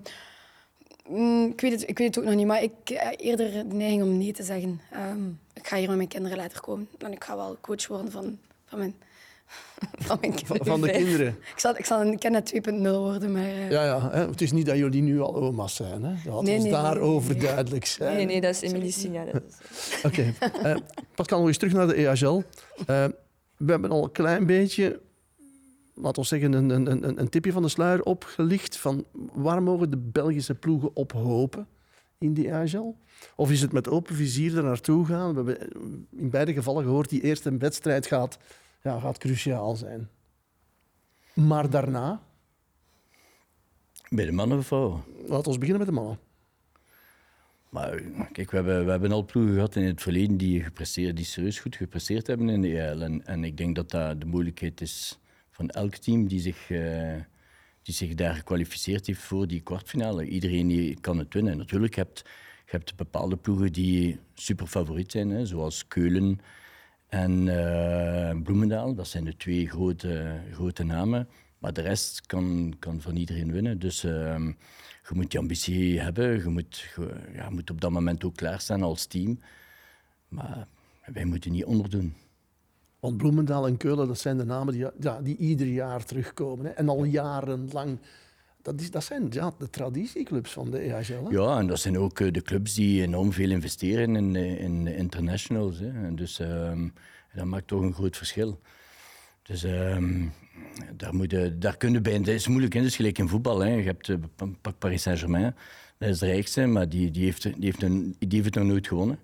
mm, 1.10 1.46
ik, 1.52 1.62
weet 1.62 1.72
het, 1.72 1.89
ik 1.89 1.98
weet 1.98 2.08
het 2.08 2.17
ook 2.20 2.24
nog 2.30 2.36
niet, 2.36 2.46
maar 2.48 2.63
ik 2.63 2.72
heb 2.86 3.13
eerder 3.20 3.52
de 3.52 3.76
neiging 3.76 4.04
om 4.04 4.17
nee 4.17 4.34
te 4.34 4.43
zeggen. 4.43 4.82
Ehm, 4.91 5.28
ik 5.54 5.67
ga 5.67 5.78
hier 5.78 5.88
met 5.88 5.96
mijn 5.98 6.08
kinderen 6.10 6.38
later 6.38 6.62
komen. 6.62 6.88
En 6.98 7.12
ik 7.12 7.24
ga 7.24 7.36
wel 7.36 7.58
coach 7.62 7.88
worden 7.88 8.12
van, 8.12 8.38
van, 8.65 8.80
mijn, 8.80 8.96
van 10.08 10.17
mijn 10.22 10.34
kinderen. 10.34 10.65
van 10.65 10.82
de 10.82 10.91
kinderen. 10.91 11.28
Ik 11.28 11.60
zal, 11.60 11.78
ik 11.78 11.86
zal 11.86 12.02
een 12.02 12.17
Kenneth 12.20 12.54
2.0 12.70 12.82
worden, 12.82 13.32
maar... 13.32 13.41
eh, 13.43 13.70
Ja, 13.72 13.84
ja. 13.86 14.10
Hè? 14.12 14.28
Het 14.28 14.41
is 14.41 14.52
niet 14.52 14.65
dat 14.65 14.78
jullie 14.78 15.02
nu 15.02 15.22
al 15.22 15.36
oma's 15.36 15.76
zijn. 15.76 16.04
Hè? 16.04 16.13
Dat 16.26 16.41
Nee, 16.43 16.54
ons 16.56 16.63
nee, 16.63 16.72
daarover 16.72 17.32
nee, 17.32 17.39
nee. 17.41 17.48
duidelijk 17.52 17.86
zijn. 17.86 18.15
Nee, 18.15 18.26
nee, 18.26 18.41
dat 18.41 18.52
is 18.62 18.62
Emilie 18.72 18.91
Signa. 18.91 19.26
dat 19.26 19.41
is- 19.70 20.02
Oké. 20.04 20.34
Eh, 20.63 20.76
Pascal, 21.15 21.38
nog 21.39 21.48
eens 21.48 21.58
terug 21.58 21.74
naar 21.74 21.88
de 21.88 21.93
EHL. 22.08 22.41
Eh, 22.86 23.06
we 23.58 23.72
hebben 23.72 23.89
al 23.89 24.04
een 24.04 24.12
klein 24.12 24.46
beetje, 24.46 25.00
laten 26.02 26.22
we 26.22 26.28
zeggen, 26.28 26.54
een, 26.54 26.70
een, 26.70 26.92
een, 26.92 27.20
een 27.20 27.30
tipje 27.30 27.52
van 27.52 27.62
de 27.62 27.70
sluier 27.70 28.04
opgelicht 28.04 28.78
van 28.78 29.06
waar 29.34 29.64
mogen 29.64 29.90
de 29.90 29.98
Belgische 29.98 30.56
ploegen 30.56 30.96
op 30.96 31.12
hopen 31.12 31.68
in 32.18 32.34
die 32.34 32.50
EHL? 32.50 32.96
Of 33.36 33.52
is 33.52 33.62
het 33.62 33.72
met 33.72 33.90
open 33.90 34.16
vizier 34.16 34.58
er 34.58 34.64
naartoe 34.64 35.06
gaan? 35.06 35.30
We 35.30 35.36
hebben 35.36 36.08
in 36.12 36.30
beide 36.30 36.54
gevallen 36.54 36.84
gehoord, 36.84 37.10
die 37.10 37.22
eerste 37.22 37.58
wedstrijd 37.58 38.06
gaat, 38.06 38.38
ja, 38.84 39.00
gaat 39.00 39.18
cruciaal 39.18 39.76
zijn. 39.76 40.10
Maar 41.34 41.70
daarna, 41.70 42.22
Bij 44.10 44.26
de 44.26 44.32
mannen 44.32 44.58
of 44.58 44.68
vrouwen? 44.68 45.04
laten 45.28 45.52
we 45.52 45.58
beginnen 45.58 45.86
met 45.86 45.88
de 45.96 46.02
mannen. 46.02 46.20
Maar 47.70 48.02
kijk, 48.32 48.52
we 48.52 48.56
hebben, 48.56 48.86
we 48.86 48.92
hebben 48.92 49.12
al 49.12 49.26
ploegen 49.26 49.54
gehad 49.54 49.76
in 49.76 49.84
het 49.84 50.02
verleden 50.02 50.38
die, 50.38 50.64
gepresteerd, 50.64 51.16
die 51.16 51.26
serieus 51.26 51.60
goed 51.60 51.76
gepresteerd 51.76 52.28
hebben 52.28 52.50
in 52.50 52.62
de 52.62 52.80
EL. 52.80 53.02
En, 53.02 53.26
en 53.26 53.44
ik 53.44 53.58
denk 53.58 53.76
dat 53.76 53.90
dat 53.90 54.20
de 54.20 54.26
moeilijkheid 54.26 54.82
is 54.82 55.20
van 55.58 55.70
elk 55.70 55.96
team 55.96 56.28
die 56.28 56.39
zich, 56.39 56.70
eh, 56.70 57.15
die 57.82 57.93
zich 57.93 58.13
daar 58.15 58.36
gekwalificeerd 58.36 59.08
heeft 59.08 59.22
voor 59.22 59.48
die 59.48 59.62
kwartfinale. 59.62 60.26
Iedereen 60.26 60.67
die 60.67 61.00
kan 61.00 61.17
het 61.17 61.34
winnen. 61.34 61.58
Natuurlijk, 61.58 61.96
je 61.96 62.02
hebt, 62.02 62.24
je 62.65 62.72
hebt 62.72 62.96
bepaalde 62.96 63.38
ploegen 63.38 63.72
die 63.72 64.20
super 64.34 64.67
favoriet 64.67 65.12
zijn, 65.12 65.30
hè, 65.30 65.46
zoals 65.46 65.88
Keulen 65.88 66.39
en 67.08 67.48
eh, 67.48 68.41
Bloemendaal. 68.41 68.96
Dat 68.96 69.08
zijn 69.08 69.24
de 69.24 69.38
twee 69.38 69.70
grote, 69.70 70.41
grote 70.52 70.84
namen. 70.84 71.28
Maar 71.58 71.74
de 71.74 71.82
rest 71.82 72.26
kan, 72.26 72.76
kan 72.80 73.02
van 73.02 73.15
iedereen 73.15 73.52
winnen. 73.52 73.80
Dus 73.80 74.04
ehm, 74.04 74.46
je 75.08 75.13
moet 75.13 75.32
die 75.32 75.39
ambitie 75.39 76.00
hebben. 76.00 76.38
Je 76.38 76.50
moet, 76.50 76.96
ja, 77.34 77.50
moet 77.50 77.70
op 77.70 77.82
dat 77.82 77.91
moment 77.91 78.24
ook 78.24 78.36
klaarstaan 78.36 78.82
als 78.84 79.06
team. 79.06 79.39
Maar 80.28 80.67
wij 81.06 81.26
moeten 81.26 81.52
niet 81.52 81.65
onderdoen. 81.65 82.15
Want 83.08 83.20
Bloemendaal 83.20 83.67
en 83.67 83.78
Keulen, 83.78 84.08
dat 84.08 84.20
zijn 84.20 84.38
de 84.38 84.43
namen 84.43 84.74
die, 84.74 84.86
ja, 85.00 85.22
die 85.22 85.38
ieder 85.38 85.67
jaar 85.67 86.06
terugkomen. 86.06 86.65
Hè. 86.65 86.72
En 86.72 86.89
al 86.89 87.04
jarenlang. 87.04 87.98
Dat, 88.62 88.82
is, 88.82 88.91
dat 88.91 89.04
zijn 89.04 89.28
ja, 89.30 89.54
de 89.58 89.70
traditieclubs 89.70 90.52
van 90.52 90.72
de 90.72 90.78
EHL. 90.78 91.24
Hè. 91.24 91.30
Ja, 91.30 91.60
en 91.60 91.67
dat 91.67 91.80
zijn 91.80 91.98
ook 91.98 92.20
eh, 92.20 92.32
de 92.32 92.41
clubs 92.41 92.74
die 92.74 93.02
enorm 93.02 93.34
veel 93.34 93.50
investeren 93.50 94.15
in, 94.15 94.36
eh, 94.36 94.60
in 94.60 94.88
internationals. 94.88 95.80
Hè. 95.80 95.88
En 95.88 96.15
dus 96.15 96.39
ehm, 96.39 96.88
dat 97.34 97.46
maakt 97.46 97.67
toch 97.67 97.82
een 97.82 97.93
groot 97.93 98.17
verschil. 98.17 98.60
Dus 99.43 99.63
ehm, 99.63 100.26
daar, 100.96 101.15
moet 101.15 101.32
je, 101.32 101.58
daar 101.58 101.78
kun 101.78 101.91
je 101.91 102.02
bij... 102.02 102.17
Dat 102.17 102.28
is 102.28 102.48
moeilijk, 102.48 102.74
dat 102.74 102.84
is 102.84 102.96
gelijk 102.96 103.17
in 103.17 103.28
voetbal. 103.28 103.60
Hè. 103.60 103.70
Je 103.74 103.84
hebt 103.84 104.10
eh, 104.10 104.15
pak 104.62 104.78
Paris 104.78 105.02
Saint-Germain, 105.02 105.56
dat 105.98 106.10
is 106.10 106.20
de 106.20 106.26
rijkste, 106.26 106.65
maar 106.65 106.89
die, 106.89 107.12
die, 107.12 107.24
heeft, 107.24 107.43
die, 107.43 107.56
heeft 107.60 107.84
een, 107.84 108.15
die 108.20 108.41
heeft 108.41 108.46
het 108.46 108.63
nog 108.63 108.72
nooit 108.72 108.88
gewonnen. 108.88 109.20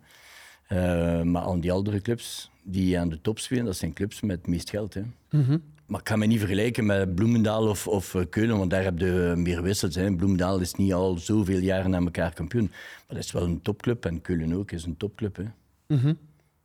Maar 1.32 1.41
al 1.41 1.60
die 1.60 1.72
andere 1.72 2.02
clubs 2.02 2.52
die 2.63 2.99
aan 2.99 3.10
de 3.10 3.21
top 3.21 3.39
spelen, 3.39 3.65
dat 3.65 3.76
zijn 3.76 3.93
clubs 3.93 4.21
met 4.21 4.38
het 4.38 4.47
meest 4.47 4.69
geld. 4.69 4.93
Hè. 4.93 5.02
Maar 5.86 5.99
ik 5.99 6.08
ga 6.08 6.15
me 6.15 6.26
niet 6.26 6.39
vergelijken 6.39 6.86
met 6.86 7.15
Bloemendaal 7.15 7.67
of, 7.67 7.88
of 7.88 8.15
eh, 8.15 8.21
Keulen, 8.30 8.58
want 8.58 8.69
daar 8.69 8.84
heb 8.84 8.99
je 8.99 9.34
meer 9.38 9.62
wissels. 9.62 9.95
Hè. 9.95 10.15
Bloemendaal 10.15 10.60
is 10.60 10.73
niet 10.73 10.93
al 10.93 11.17
zoveel 11.17 11.60
jaren 11.60 11.89
na 11.89 11.99
elkaar 11.99 12.34
kampioen. 12.34 12.67
Maar 12.71 13.15
dat 13.15 13.23
is 13.23 13.32
wel 13.32 13.43
een 13.43 13.62
topclub 13.62 14.06
en 14.06 14.21
Keulen 14.21 14.54
ook 14.54 14.71
is 14.71 14.84
een 14.84 14.97
topclub. 14.97 15.36
Hè. 15.36 15.45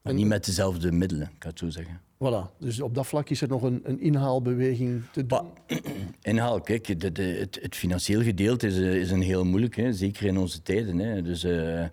Maar 0.02 0.14
niet 0.14 0.26
met 0.26 0.44
dezelfde 0.44 0.92
middelen, 0.92 1.26
ik 1.26 1.42
ga 1.42 1.48
het 1.48 1.58
zo 1.58 1.70
zeggen. 1.70 2.00
Voilà. 2.14 2.58
Dus 2.58 2.80
op 2.80 2.94
dat 2.94 3.06
vlak 3.06 3.30
is 3.30 3.40
er 3.40 3.48
nog 3.48 3.62
een, 3.62 3.80
een 3.84 4.00
inhaalbeweging 4.00 5.02
te 5.12 5.26
doen. 5.26 5.38
Maar, 5.66 5.80
inhaal, 6.32 6.60
kijk, 6.60 7.00
de, 7.00 7.12
de, 7.12 7.22
het, 7.22 7.58
het 7.62 7.76
financieel 7.76 8.22
gedeelte 8.22 8.66
is, 8.66 8.78
eh, 8.78 8.94
is 8.94 9.10
een 9.10 9.22
heel 9.22 9.44
moeilijk, 9.44 9.76
hè, 9.76 9.92
zeker 9.92 10.26
in 10.26 10.38
onze 10.38 10.62
tijden. 10.62 10.98
Hè. 10.98 11.22
Dus, 11.22 11.44
eh, 11.44 11.84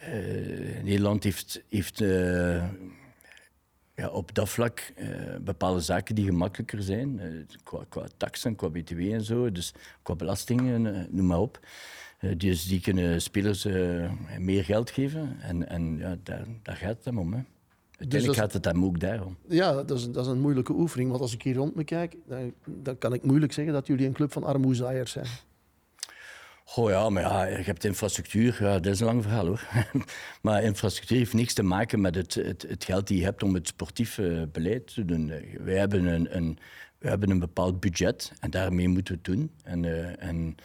eh, 0.00 0.82
Nederland 0.82 1.24
heeft, 1.24 1.62
heeft 1.68 2.00
eh, 2.00 2.64
ja, 4.00 4.08
op 4.08 4.34
dat 4.34 4.48
vlak 4.48 4.92
eh, 4.96 5.08
bepaalde 5.40 5.80
zaken 5.80 6.14
die 6.14 6.24
gemakkelijker 6.24 6.82
zijn, 6.82 7.18
eh, 7.20 7.28
qua, 7.62 7.84
qua 7.88 8.06
taxen, 8.16 8.54
qua 8.56 8.68
btw 8.68 8.98
en 8.98 9.24
zo, 9.24 9.52
dus 9.52 9.74
qua 10.02 10.14
belastingen, 10.14 10.94
eh, 10.94 11.02
noem 11.10 11.26
maar 11.26 11.38
op. 11.40 11.60
Dus 12.36 12.66
die 12.66 12.80
kunnen 12.80 13.22
spelers 13.22 13.64
meer 14.38 14.64
geld 14.64 14.90
geven 14.90 15.36
en, 15.40 15.68
en 15.68 15.96
ja, 15.98 16.16
daar, 16.22 16.44
daar 16.62 16.76
gaat 16.76 16.96
het 16.96 17.04
hem 17.04 17.18
om. 17.18 17.32
Hè. 17.32 17.40
Uiteindelijk 17.98 18.26
dat- 18.26 18.36
gaat 18.36 18.52
het 18.52 18.64
hem 18.64 18.84
ook 18.84 19.00
daarom. 19.00 19.36
Ja, 19.48 19.72
dat 19.72 19.90
is, 19.90 20.10
dat 20.10 20.24
is 20.24 20.30
een 20.32 20.40
moeilijke 20.40 20.72
oefening. 20.72 21.10
Want 21.10 21.22
als 21.22 21.34
ik 21.34 21.42
hier 21.42 21.54
rond 21.54 21.74
me 21.74 21.84
kijk, 21.84 22.16
dan, 22.26 22.52
dan 22.64 22.98
kan 22.98 23.12
ik 23.12 23.22
moeilijk 23.22 23.52
zeggen 23.52 23.74
dat 23.74 23.86
jullie 23.86 24.06
een 24.06 24.12
club 24.12 24.32
van 24.32 24.44
armoezaaiers 24.44 25.10
zijn. 25.10 25.26
Goh 26.70 26.90
ja, 26.90 27.08
maar 27.08 27.22
ja, 27.22 27.44
je 27.44 27.62
hebt 27.62 27.84
infrastructuur. 27.84 28.56
Ja, 28.60 28.78
dat 28.78 28.92
is 28.92 29.00
een 29.00 29.06
lang 29.06 29.22
verhaal 29.22 29.46
hoor. 29.46 29.68
maar 30.42 30.62
infrastructuur 30.62 31.18
heeft 31.18 31.32
niks 31.32 31.54
te 31.54 31.62
maken 31.62 32.00
met 32.00 32.14
het, 32.14 32.34
het, 32.34 32.62
het 32.68 32.84
geld 32.84 33.06
die 33.06 33.18
je 33.18 33.24
hebt 33.24 33.42
om 33.42 33.54
het 33.54 33.66
sportief 33.66 34.18
eh, 34.18 34.42
beleid 34.52 34.94
te 34.94 35.04
doen. 35.04 35.32
Wij 35.60 35.74
hebben 35.74 36.04
een, 36.04 36.36
een, 36.36 36.58
hebben 36.98 37.30
een 37.30 37.38
bepaald 37.38 37.80
budget 37.80 38.32
en 38.40 38.50
daarmee 38.50 38.88
moeten 38.88 39.14
we 39.14 39.20
het 39.22 39.36
doen. 39.36 39.50
En, 39.62 39.84
eh, 39.84 40.28
en, 40.28 40.56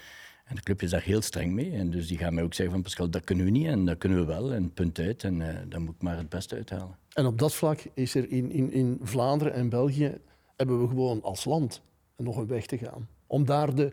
en 0.45 0.55
de 0.55 0.61
club 0.61 0.81
is 0.81 0.89
daar 0.89 1.01
heel 1.01 1.21
streng 1.21 1.53
mee. 1.53 1.71
En 1.71 1.89
dus 1.89 2.07
die 2.07 2.17
gaan 2.17 2.33
mij 2.33 2.43
ook 2.43 2.53
zeggen 2.53 2.73
van 2.73 2.83
Pascal, 2.83 3.09
dat 3.09 3.23
kunnen 3.23 3.45
we 3.45 3.51
niet 3.51 3.67
en 3.67 3.85
dat 3.85 3.97
kunnen 3.97 4.19
we 4.19 4.25
wel. 4.25 4.53
En 4.53 4.73
punt 4.73 4.99
uit. 4.99 5.23
En 5.23 5.41
eh 5.41 5.55
dan 5.69 5.81
moet 5.81 5.95
ik 5.95 6.01
maar 6.01 6.17
het 6.17 6.29
beste 6.29 6.55
uithalen. 6.55 6.97
En 7.13 7.25
op 7.25 7.39
dat 7.39 7.53
vlak 7.53 7.79
is 7.93 8.15
er 8.15 8.31
in, 8.31 8.51
in, 8.51 8.71
in 8.71 8.99
Vlaanderen 9.01 9.53
en 9.53 9.69
België 9.69 10.17
hebben 10.55 10.81
we 10.81 10.87
gewoon 10.87 11.21
als 11.21 11.45
land 11.45 11.81
nog 12.17 12.37
een 12.37 12.47
weg 12.47 12.65
te 12.65 12.77
gaan. 12.77 13.07
Om 13.27 13.45
daar 13.45 13.75
de, 13.75 13.91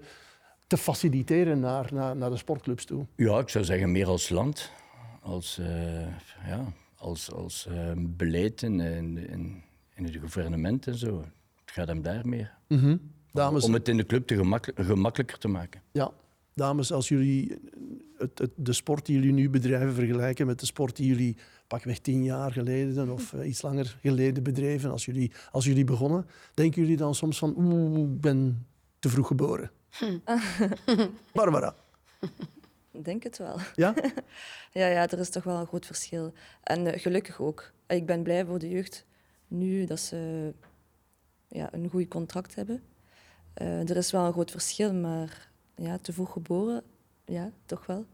te 0.72 0.78
faciliteren 0.78 1.60
naar, 1.60 1.88
naar, 1.92 2.16
naar 2.16 2.30
de 2.30 2.36
sportclubs 2.36 2.84
toe. 2.84 3.06
Ja, 3.16 3.38
ik 3.38 3.48
zou 3.48 3.64
zeggen 3.64 3.92
meer 3.92 4.06
als 4.06 4.28
land. 4.28 4.70
Als, 5.20 5.58
eh, 5.58 6.06
ja, 6.46 6.72
als, 6.96 7.32
als 7.32 7.66
eh, 7.66 7.92
beleid 7.96 8.62
in, 8.62 8.80
in, 8.80 9.18
in, 9.94 10.04
het 10.04 10.16
gouvernement 10.16 10.86
en 10.86 10.94
zo. 10.94 11.18
Het 11.64 11.70
gaat 11.74 11.88
hem 11.88 12.02
daar 12.02 12.28
meer. 12.28 12.54
Dames, 13.32 13.64
Om 13.64 13.72
het 13.72 13.88
in 13.88 13.96
de 13.96 14.06
club 14.06 14.26
te 14.26 14.36
gemakkelijk- 14.36 14.86
gemakkelijker 14.86 15.38
te 15.38 15.48
maken. 15.48 15.82
ja, 15.92 16.10
dames, 16.54 16.92
als 16.92 17.08
jullie 17.08 17.58
het, 18.18 18.38
het, 18.38 18.50
de 18.56 18.72
sport 18.72 19.06
die 19.06 19.14
jullie 19.16 19.32
nu 19.32 19.50
bedrijven 19.50 19.94
vergelijken 19.94 20.46
met 20.46 20.60
de 20.60 20.66
sport 20.66 20.96
die 20.96 21.06
jullie 21.06 21.36
pakweg 21.66 21.98
tien 21.98 22.24
jaar 22.24 22.52
geleden 22.52 23.10
of 23.10 23.32
eh, 23.32 23.48
iets 23.48 23.62
langer 23.62 23.96
geleden 24.00 24.42
bedreven, 24.42 24.90
als 24.90 25.04
jullie, 25.04 25.32
als 25.50 25.64
jullie 25.64 25.84
begonnen, 25.84 26.26
denken 26.54 26.82
jullie 26.82 26.96
dan 26.96 27.14
soms 27.14 27.38
van, 27.38 27.54
oeh, 27.56 27.98
ik 28.12 28.20
ben 28.20 28.66
te 28.98 29.08
vroeg 29.08 29.26
geboren? 29.26 29.70
Barbara, 31.32 31.74
Ik 32.90 33.04
denk 33.04 33.22
het 33.22 33.38
wel. 33.38 33.58
ja? 33.74 33.94
Ja, 34.72 34.86
ja, 34.86 35.08
er 35.08 35.18
is 35.18 35.30
toch 35.30 35.44
wel 35.44 35.56
een 35.60 35.66
groot 35.66 35.86
verschil. 35.86 36.32
En 36.62 36.86
eh, 36.86 37.00
gelukkig 37.00 37.40
ook. 37.40 37.72
Ik 37.86 38.06
ben 38.06 38.22
blij 38.22 38.44
voor 38.44 38.58
de 38.58 38.68
jeugd 38.68 39.06
nu 39.48 39.84
dat 39.84 40.00
ze 40.00 40.52
ja, 41.48 41.68
een 41.72 41.88
goed 41.90 42.08
contract 42.08 42.54
hebben. 42.54 42.82
Eh, 43.54 43.88
er 43.90 43.96
is 43.96 44.10
wel 44.10 44.26
een 44.26 44.32
groot 44.32 44.50
verschil, 44.50 44.94
maar 44.94 45.50
ja, 45.76 45.98
te 45.98 46.12
vroeg 46.12 46.32
geboren, 46.32 46.82
ja, 47.24 47.50
toch 47.66 47.86
wel. 47.86 48.04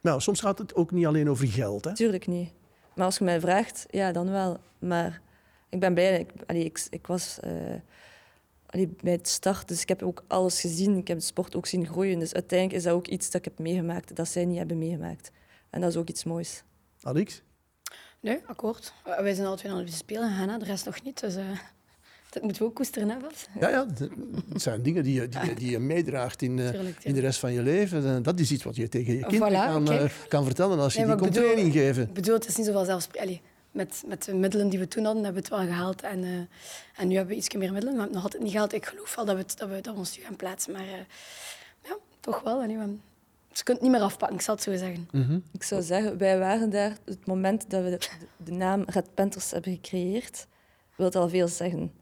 Nou, 0.00 0.20
soms 0.20 0.40
gaat 0.40 0.58
het 0.58 0.74
ook 0.74 0.90
niet 0.90 1.06
alleen 1.06 1.30
over 1.30 1.46
geld. 1.46 1.84
Hè? 1.84 1.94
Tuurlijk 1.94 2.26
niet. 2.26 2.52
Maar 2.94 3.04
als 3.04 3.18
je 3.18 3.24
mij 3.24 3.40
vraagt, 3.40 3.86
ja, 3.90 4.12
dan 4.12 4.30
wel. 4.30 4.58
Maar 4.78 5.20
ik 5.68 5.80
ben 5.80 5.94
blij. 5.94 6.20
Ik, 6.20 6.32
allee, 6.46 6.64
ik, 6.64 6.86
ik 6.90 7.06
was 7.06 7.40
eh, 7.40 7.52
allee, 8.70 8.88
bij 9.02 9.12
het 9.12 9.28
start, 9.28 9.68
dus 9.68 9.82
ik 9.82 9.88
heb 9.88 10.02
ook 10.02 10.24
alles 10.26 10.60
gezien. 10.60 10.96
Ik 10.96 11.08
heb 11.08 11.18
de 11.18 11.24
sport 11.24 11.56
ook 11.56 11.66
zien 11.66 11.86
groeien. 11.86 12.18
Dus 12.18 12.34
uiteindelijk 12.34 12.78
is 12.78 12.84
dat 12.84 12.94
ook 12.94 13.06
iets 13.06 13.26
dat 13.30 13.34
ik 13.34 13.44
heb 13.44 13.58
meegemaakt, 13.58 14.16
dat 14.16 14.28
zij 14.28 14.44
niet 14.44 14.58
hebben 14.58 14.78
meegemaakt. 14.78 15.30
En 15.70 15.80
dat 15.80 15.90
is 15.90 15.96
ook 15.96 16.08
iets 16.08 16.24
moois. 16.24 16.62
Alex? 17.02 17.42
Nee, 18.20 18.38
akkoord. 18.46 18.92
Uh, 19.08 19.18
wij 19.18 19.34
zijn 19.34 19.46
alle 19.46 19.56
twee 19.56 19.72
naar 19.72 19.84
de 19.84 19.90
Spelen 19.92 20.30
gegaan, 20.30 20.58
de 20.58 20.64
rest 20.64 20.84
nog 20.84 21.02
niet. 21.02 21.20
Dus 21.20 21.36
uh, 21.36 21.42
dat 22.30 22.42
moeten 22.42 22.62
we 22.62 22.68
ook 22.68 22.74
koesteren, 22.74 23.08
hè, 23.10 23.16
Bas? 23.18 23.46
Ja, 23.60 23.68
ja, 23.68 23.86
het 24.52 24.62
zijn 24.62 24.82
dingen 24.82 25.02
die 25.02 25.20
je, 25.20 25.28
die, 25.28 25.44
je- 25.44 25.54
die 25.54 25.70
je 25.70 25.78
meedraagt 25.78 26.42
in, 26.42 26.58
eh, 26.58 26.74
in 27.08 27.14
de 27.14 27.20
rest 27.20 27.38
van 27.38 27.52
je 27.52 27.62
leven. 27.62 28.06
En 28.06 28.22
dat 28.22 28.40
is 28.40 28.50
iets 28.52 28.64
wat 28.64 28.76
je 28.76 28.88
tegen 28.88 29.14
je 29.16 29.24
Voilà, 29.24 29.72
kan, 29.72 29.90
eh, 29.90 30.10
kan 30.28 30.44
vertellen 30.44 30.78
als 30.78 30.92
je 30.94 30.98
Nee, 31.00 31.08
die 31.08 31.16
komt 31.18 31.32
training 31.32 31.72
geven. 31.72 32.02
Ik 32.02 32.12
bedoel, 32.14 32.34
het 32.34 32.46
is 32.48 32.56
niet 32.56 32.66
zoveel 32.66 32.84
zelfsprekend. 32.84 33.40
Met, 33.70 34.02
met 34.06 34.24
de 34.24 34.34
middelen 34.34 34.68
die 34.68 34.78
we 34.78 34.88
toen 34.88 35.04
hadden, 35.04 35.24
hebben 35.24 35.42
we 35.42 35.48
het 35.48 35.58
wel 35.58 35.68
gehaald. 35.74 36.02
En, 36.02 36.24
eh, 36.24 37.00
en 37.00 37.08
nu 37.08 37.14
hebben 37.16 37.34
we 37.34 37.40
iets 37.40 37.54
meer 37.54 37.72
middelen, 37.72 37.84
maar 37.84 37.92
we 37.94 37.98
hebben 38.00 38.14
nog 38.14 38.22
altijd 38.24 38.42
niet 38.42 38.52
gehaald. 38.52 38.72
Ik 38.72 38.86
geloof 38.86 39.14
wel 39.14 39.24
dat 39.24 39.34
we, 39.34 39.40
het, 39.40 39.58
dat 39.58 39.68
we, 39.68 39.80
dat 39.80 39.92
we 39.94 39.98
ons 39.98 40.16
nu 40.18 40.22
gaan 40.24 40.36
plaatsen. 40.36 40.72
Maar 40.72 40.82
eh, 40.86 41.04
ja, 41.82 41.96
toch 42.20 42.40
wel. 42.42 42.62
En 42.62 42.68
nu, 42.68 42.78
eh, 42.80 42.84
dus 43.48 43.58
je 43.58 43.64
kunt 43.64 43.78
het 43.78 43.80
niet 43.80 43.90
meer 43.96 44.00
afpakken, 44.06 44.36
ik 44.36 44.42
zal 44.42 44.54
het 44.54 44.64
zo 44.64 44.76
zeggen. 44.76 45.08
Ik 45.52 45.62
zou 45.62 45.82
zeggen, 45.82 46.18
wij 46.18 46.38
waren 46.38 46.70
daar, 46.70 46.96
het 47.04 47.26
moment 47.26 47.70
dat 47.70 47.82
we 47.84 47.90
de, 47.90 48.08
de 48.44 48.52
naam 48.52 48.82
Red 48.86 49.14
Panthers 49.14 49.50
hebben 49.50 49.72
gecreëerd, 49.72 50.46
wil 50.96 51.10
al 51.12 51.28
veel 51.28 51.48
zeggen. 51.48 51.92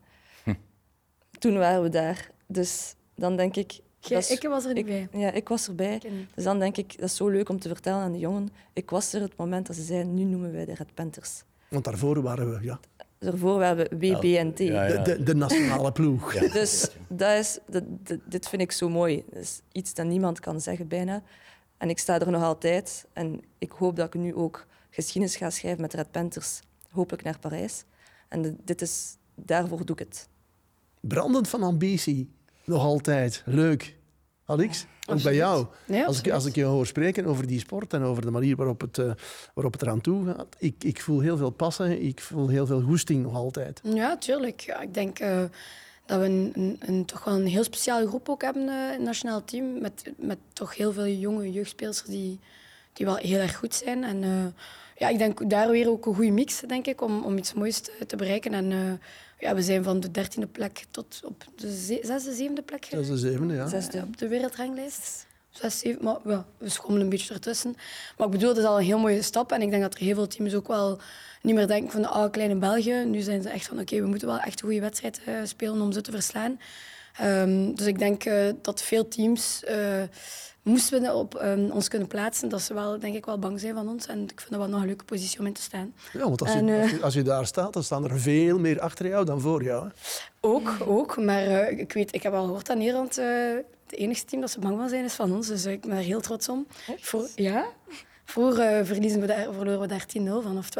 Toen 1.38 1.58
waren 1.58 1.82
we 1.82 1.88
daar. 1.88 2.30
Dus 2.46 2.94
dan 3.14 3.36
denk 3.36 3.56
ik... 3.56 3.78
Is- 4.08 4.30
ik 4.30 4.42
was 4.42 4.64
er 4.64 4.74
niet 4.74 4.88
ik- 4.88 5.10
bij. 5.10 5.20
Ja, 5.20 5.30
ik 5.32 5.48
was 5.48 5.66
erbij. 5.68 6.00
Dus 6.34 6.44
dan 6.44 6.58
denk 6.58 6.76
ik, 6.76 6.98
dat 6.98 7.08
is 7.08 7.16
zo 7.16 7.28
leuk 7.28 7.48
om 7.48 7.58
te 7.58 7.68
vertellen 7.68 8.00
aan 8.00 8.12
de 8.12 8.18
jongen. 8.18 8.48
Ik 8.72 8.90
was 8.90 9.12
er 9.12 9.20
het 9.20 9.36
moment 9.36 9.66
dat 9.66 9.76
ze 9.76 9.82
zeiden, 9.82 10.14
nu 10.14 10.22
noemen 10.22 10.52
wij 10.52 10.64
de 10.64 10.74
Red 10.74 10.94
Panthers. 10.94 11.42
Want 11.68 11.84
daarvoor 11.84 12.22
waren 12.22 12.50
we 12.54 12.58
ja, 12.64 12.80
Daarvoor 13.18 13.62
hebben 13.62 13.98
we 13.98 14.16
WB 14.16 14.24
en 14.36 14.54
T. 14.54 14.58
Ja, 14.58 14.86
ja. 14.86 15.02
De, 15.02 15.16
de, 15.16 15.22
de 15.22 15.34
nationale 15.34 15.92
ploeg. 15.92 16.32
Ja. 16.34 16.48
Dus 16.60 16.88
dat 17.08 17.38
is, 17.38 17.58
dat, 17.66 17.84
dat- 17.88 18.18
dit 18.24 18.48
vind 18.48 18.62
ik 18.62 18.72
zo 18.72 18.88
mooi. 18.88 19.24
Dat 19.30 19.42
is 19.42 19.60
iets 19.72 19.94
dat 19.94 20.06
niemand 20.06 20.40
kan 20.40 20.60
zeggen 20.60 20.88
bijna. 20.88 21.22
En 21.76 21.88
ik 21.90 21.98
sta 21.98 22.20
er 22.20 22.30
nog 22.30 22.42
altijd. 22.42 23.06
En 23.12 23.40
ik 23.58 23.70
hoop 23.72 23.96
dat 23.96 24.06
ik 24.14 24.20
nu 24.20 24.34
ook 24.34 24.66
geschiedenis 24.90 25.36
ga 25.36 25.50
schrijven 25.50 25.80
met 25.80 25.90
de 25.90 25.96
Red 25.96 26.10
Panthers. 26.10 26.60
Hopelijk 26.90 27.22
naar 27.22 27.38
Parijs. 27.38 27.84
En 28.28 28.42
de- 28.42 28.54
dit 28.64 28.82
is, 28.82 29.16
daarvoor 29.34 29.84
doe 29.86 29.96
ik 29.96 30.06
het. 30.08 30.28
Brandend 31.00 31.48
van 31.48 31.62
ambitie. 31.62 32.30
Nog 32.64 32.82
altijd. 32.82 33.42
Leuk. 33.46 33.96
Alex, 34.50 34.86
ook 35.06 35.22
bij 35.22 35.34
jou. 35.34 35.66
Nee, 35.86 36.06
Als 36.06 36.18
ik, 36.18 36.30
als 36.30 36.44
ik 36.44 36.54
je 36.54 36.64
hoor 36.64 36.86
spreken 36.86 37.26
over 37.26 37.46
die 37.46 37.58
sport 37.58 37.92
en 37.92 38.02
over 38.02 38.22
de 38.24 38.30
manier 38.30 38.56
waarop 38.56 38.80
het, 38.80 38.98
eh, 38.98 39.10
waarop 39.54 39.72
het 39.72 39.82
eraan 39.82 40.00
toe 40.00 40.26
gaat, 40.26 40.56
ik, 40.58 40.74
ik 40.84 41.00
voel 41.00 41.20
heel 41.20 41.36
veel 41.36 41.50
passen, 41.50 42.02
ik 42.02 42.20
voel 42.20 42.48
heel 42.48 42.66
veel 42.66 42.80
goesting 42.80 43.22
nog 43.22 43.34
altijd. 43.34 43.80
Ja, 43.82 44.16
tuurlijk. 44.16 44.60
Ja, 44.60 44.80
ik 44.80 44.94
denk 44.94 45.18
eh, 45.18 45.42
dat 46.06 46.18
we 46.20 46.24
een, 46.24 46.52
een, 46.54 46.76
een- 46.80 47.04
toch 47.04 47.24
wel 47.24 47.34
een 47.34 47.46
heel 47.46 47.64
speciale 47.64 48.06
groep 48.06 48.28
ook 48.28 48.42
hebben 48.42 48.62
in 48.62 48.68
het 48.68 49.00
nationaal 49.00 49.44
team. 49.44 49.80
Met, 49.80 50.12
met 50.16 50.38
toch 50.52 50.76
heel 50.76 50.92
veel 50.92 51.06
jonge 51.06 51.52
jeugdspelers 51.52 52.02
die, 52.02 52.38
die 52.92 53.06
wel 53.06 53.16
heel 53.16 53.38
erg 53.40 53.56
goed 53.56 53.74
zijn. 53.74 54.04
En 54.04 54.24
ja, 54.98 55.08
ik 55.08 55.18
denk 55.18 55.50
daar 55.50 55.70
weer 55.70 55.88
ook 55.88 56.06
een 56.06 56.14
goede 56.14 56.30
mix, 56.30 56.60
denk 56.66 56.86
ik, 56.86 57.00
om, 57.00 57.24
om 57.24 57.36
iets 57.38 57.52
moois 57.54 57.78
te, 57.80 57.92
te 58.06 58.16
bereiken. 58.16 58.54
En 58.54 58.72
eh, 58.72 58.78
ja, 59.38 59.54
we 59.54 59.62
zijn 59.62 59.84
van 59.84 60.00
de 60.00 60.10
dertiende 60.10 60.46
plek 60.46 60.84
tot 60.90 61.20
op 61.24 61.44
de 61.56 61.76
ze- 61.76 62.00
zesde, 62.02 62.34
zevende 62.34 62.62
plek 62.62 62.90
Dat 62.90 63.00
is 63.00 63.08
de 63.08 63.16
zevende, 63.18 63.54
ja. 63.54 63.66
Zesde. 63.68 63.98
op 64.02 64.18
de 64.18 64.28
wereldranglijst. 64.28 65.26
Zes, 65.50 65.78
zeven, 65.78 66.04
maar 66.04 66.16
ja, 66.24 66.46
we 66.58 66.68
schommelen 66.68 67.02
een 67.02 67.08
beetje 67.10 67.34
ertussen. 67.34 67.74
Maar 68.16 68.26
ik 68.26 68.32
bedoel, 68.32 68.48
het 68.48 68.58
is 68.58 68.64
al 68.64 68.78
een 68.78 68.84
heel 68.84 68.98
mooie 68.98 69.22
stap. 69.22 69.52
En 69.52 69.62
ik 69.62 69.70
denk 69.70 69.82
dat 69.82 69.94
er 69.94 70.00
heel 70.00 70.14
veel 70.14 70.26
teams 70.26 70.54
ook 70.54 70.68
wel 70.68 70.98
niet 71.42 71.54
meer 71.54 71.66
denken 71.66 71.90
van 71.92 72.04
ah, 72.10 72.30
kleine 72.30 72.56
België. 72.56 72.94
Nu 73.06 73.20
zijn 73.20 73.42
ze 73.42 73.48
echt 73.48 73.66
van 73.66 73.78
oké, 73.80 74.00
we 74.00 74.06
moeten 74.06 74.28
wel 74.28 74.38
echt 74.38 74.60
een 74.60 74.66
goede 74.66 74.80
wedstrijd 74.80 75.20
eh, 75.24 75.34
spelen 75.44 75.80
om 75.80 75.92
ze 75.92 76.00
te 76.00 76.10
verslaan. 76.10 76.60
Ehm, 77.18 77.74
dus 77.74 77.86
ik 77.86 77.98
denk 77.98 78.24
eh, 78.24 78.48
dat 78.62 78.82
veel 78.82 79.08
teams, 79.08 79.64
eh, 79.64 80.02
moesten 80.68 81.02
we 81.02 81.12
op, 81.12 81.34
ehm, 81.34 81.70
ons 81.70 81.88
kunnen 81.88 82.08
plaatsen, 82.08 82.48
dat 82.48 82.62
ze 82.62 82.74
wel, 82.74 82.98
denk 82.98 83.14
ik, 83.14 83.26
wel 83.26 83.38
bang 83.38 83.60
zijn 83.60 83.74
van 83.74 83.88
ons. 83.88 84.06
En 84.06 84.22
ik 84.22 84.40
vind 84.40 84.50
dat 84.50 84.60
wel 84.60 84.68
nog 84.68 84.80
een 84.80 84.86
leuke 84.86 85.04
positie 85.04 85.38
om 85.38 85.46
in 85.46 85.52
te 85.52 85.62
staan. 85.62 85.94
Ja, 86.12 86.18
want 86.18 86.40
als 86.40 86.52
je, 86.52 86.58
En, 86.58 86.68
eh, 86.68 86.82
als, 86.82 86.90
je, 86.90 87.02
als 87.02 87.14
je 87.14 87.22
daar 87.22 87.46
staat, 87.46 87.72
dan 87.72 87.82
staan 87.82 88.04
er 88.04 88.20
veel 88.20 88.58
meer 88.58 88.80
achter 88.80 89.06
jou 89.06 89.24
dan 89.24 89.40
voor 89.40 89.62
jou. 89.62 89.84
Hè. 89.84 89.90
Ook, 90.40 90.76
ook. 90.86 91.16
Maar 91.16 91.42
eh, 91.42 91.78
ik, 91.78 91.92
weet, 91.92 92.14
ik 92.14 92.22
heb 92.22 92.32
al 92.32 92.44
gehoord 92.44 92.66
dat 92.66 92.76
Nederland 92.76 93.18
uh, 93.18 93.26
het 93.86 93.98
enige 93.98 94.24
team 94.24 94.40
dat 94.40 94.50
ze 94.50 94.60
bang 94.60 94.76
van 94.78 94.88
zijn 94.88 95.04
is 95.04 95.14
van 95.14 95.34
ons. 95.34 95.46
Dus 95.46 95.66
uh, 95.66 95.72
ik 95.72 95.80
ben 95.80 95.96
er 95.96 96.02
heel 96.02 96.20
trots 96.20 96.48
om. 96.48 96.66
Voor, 97.00 97.28
ja. 97.34 97.66
Vroeger 98.24 98.78
uh, 98.78 98.86
verliezen 98.86 99.20
we 99.20 99.26
daar, 99.26 99.52
verloren 99.52 99.80
we 99.80 99.86
daar 99.86 100.06
10-0 100.18 100.22
van 100.22 100.58
of 100.58 100.68
12-0. 100.68 100.72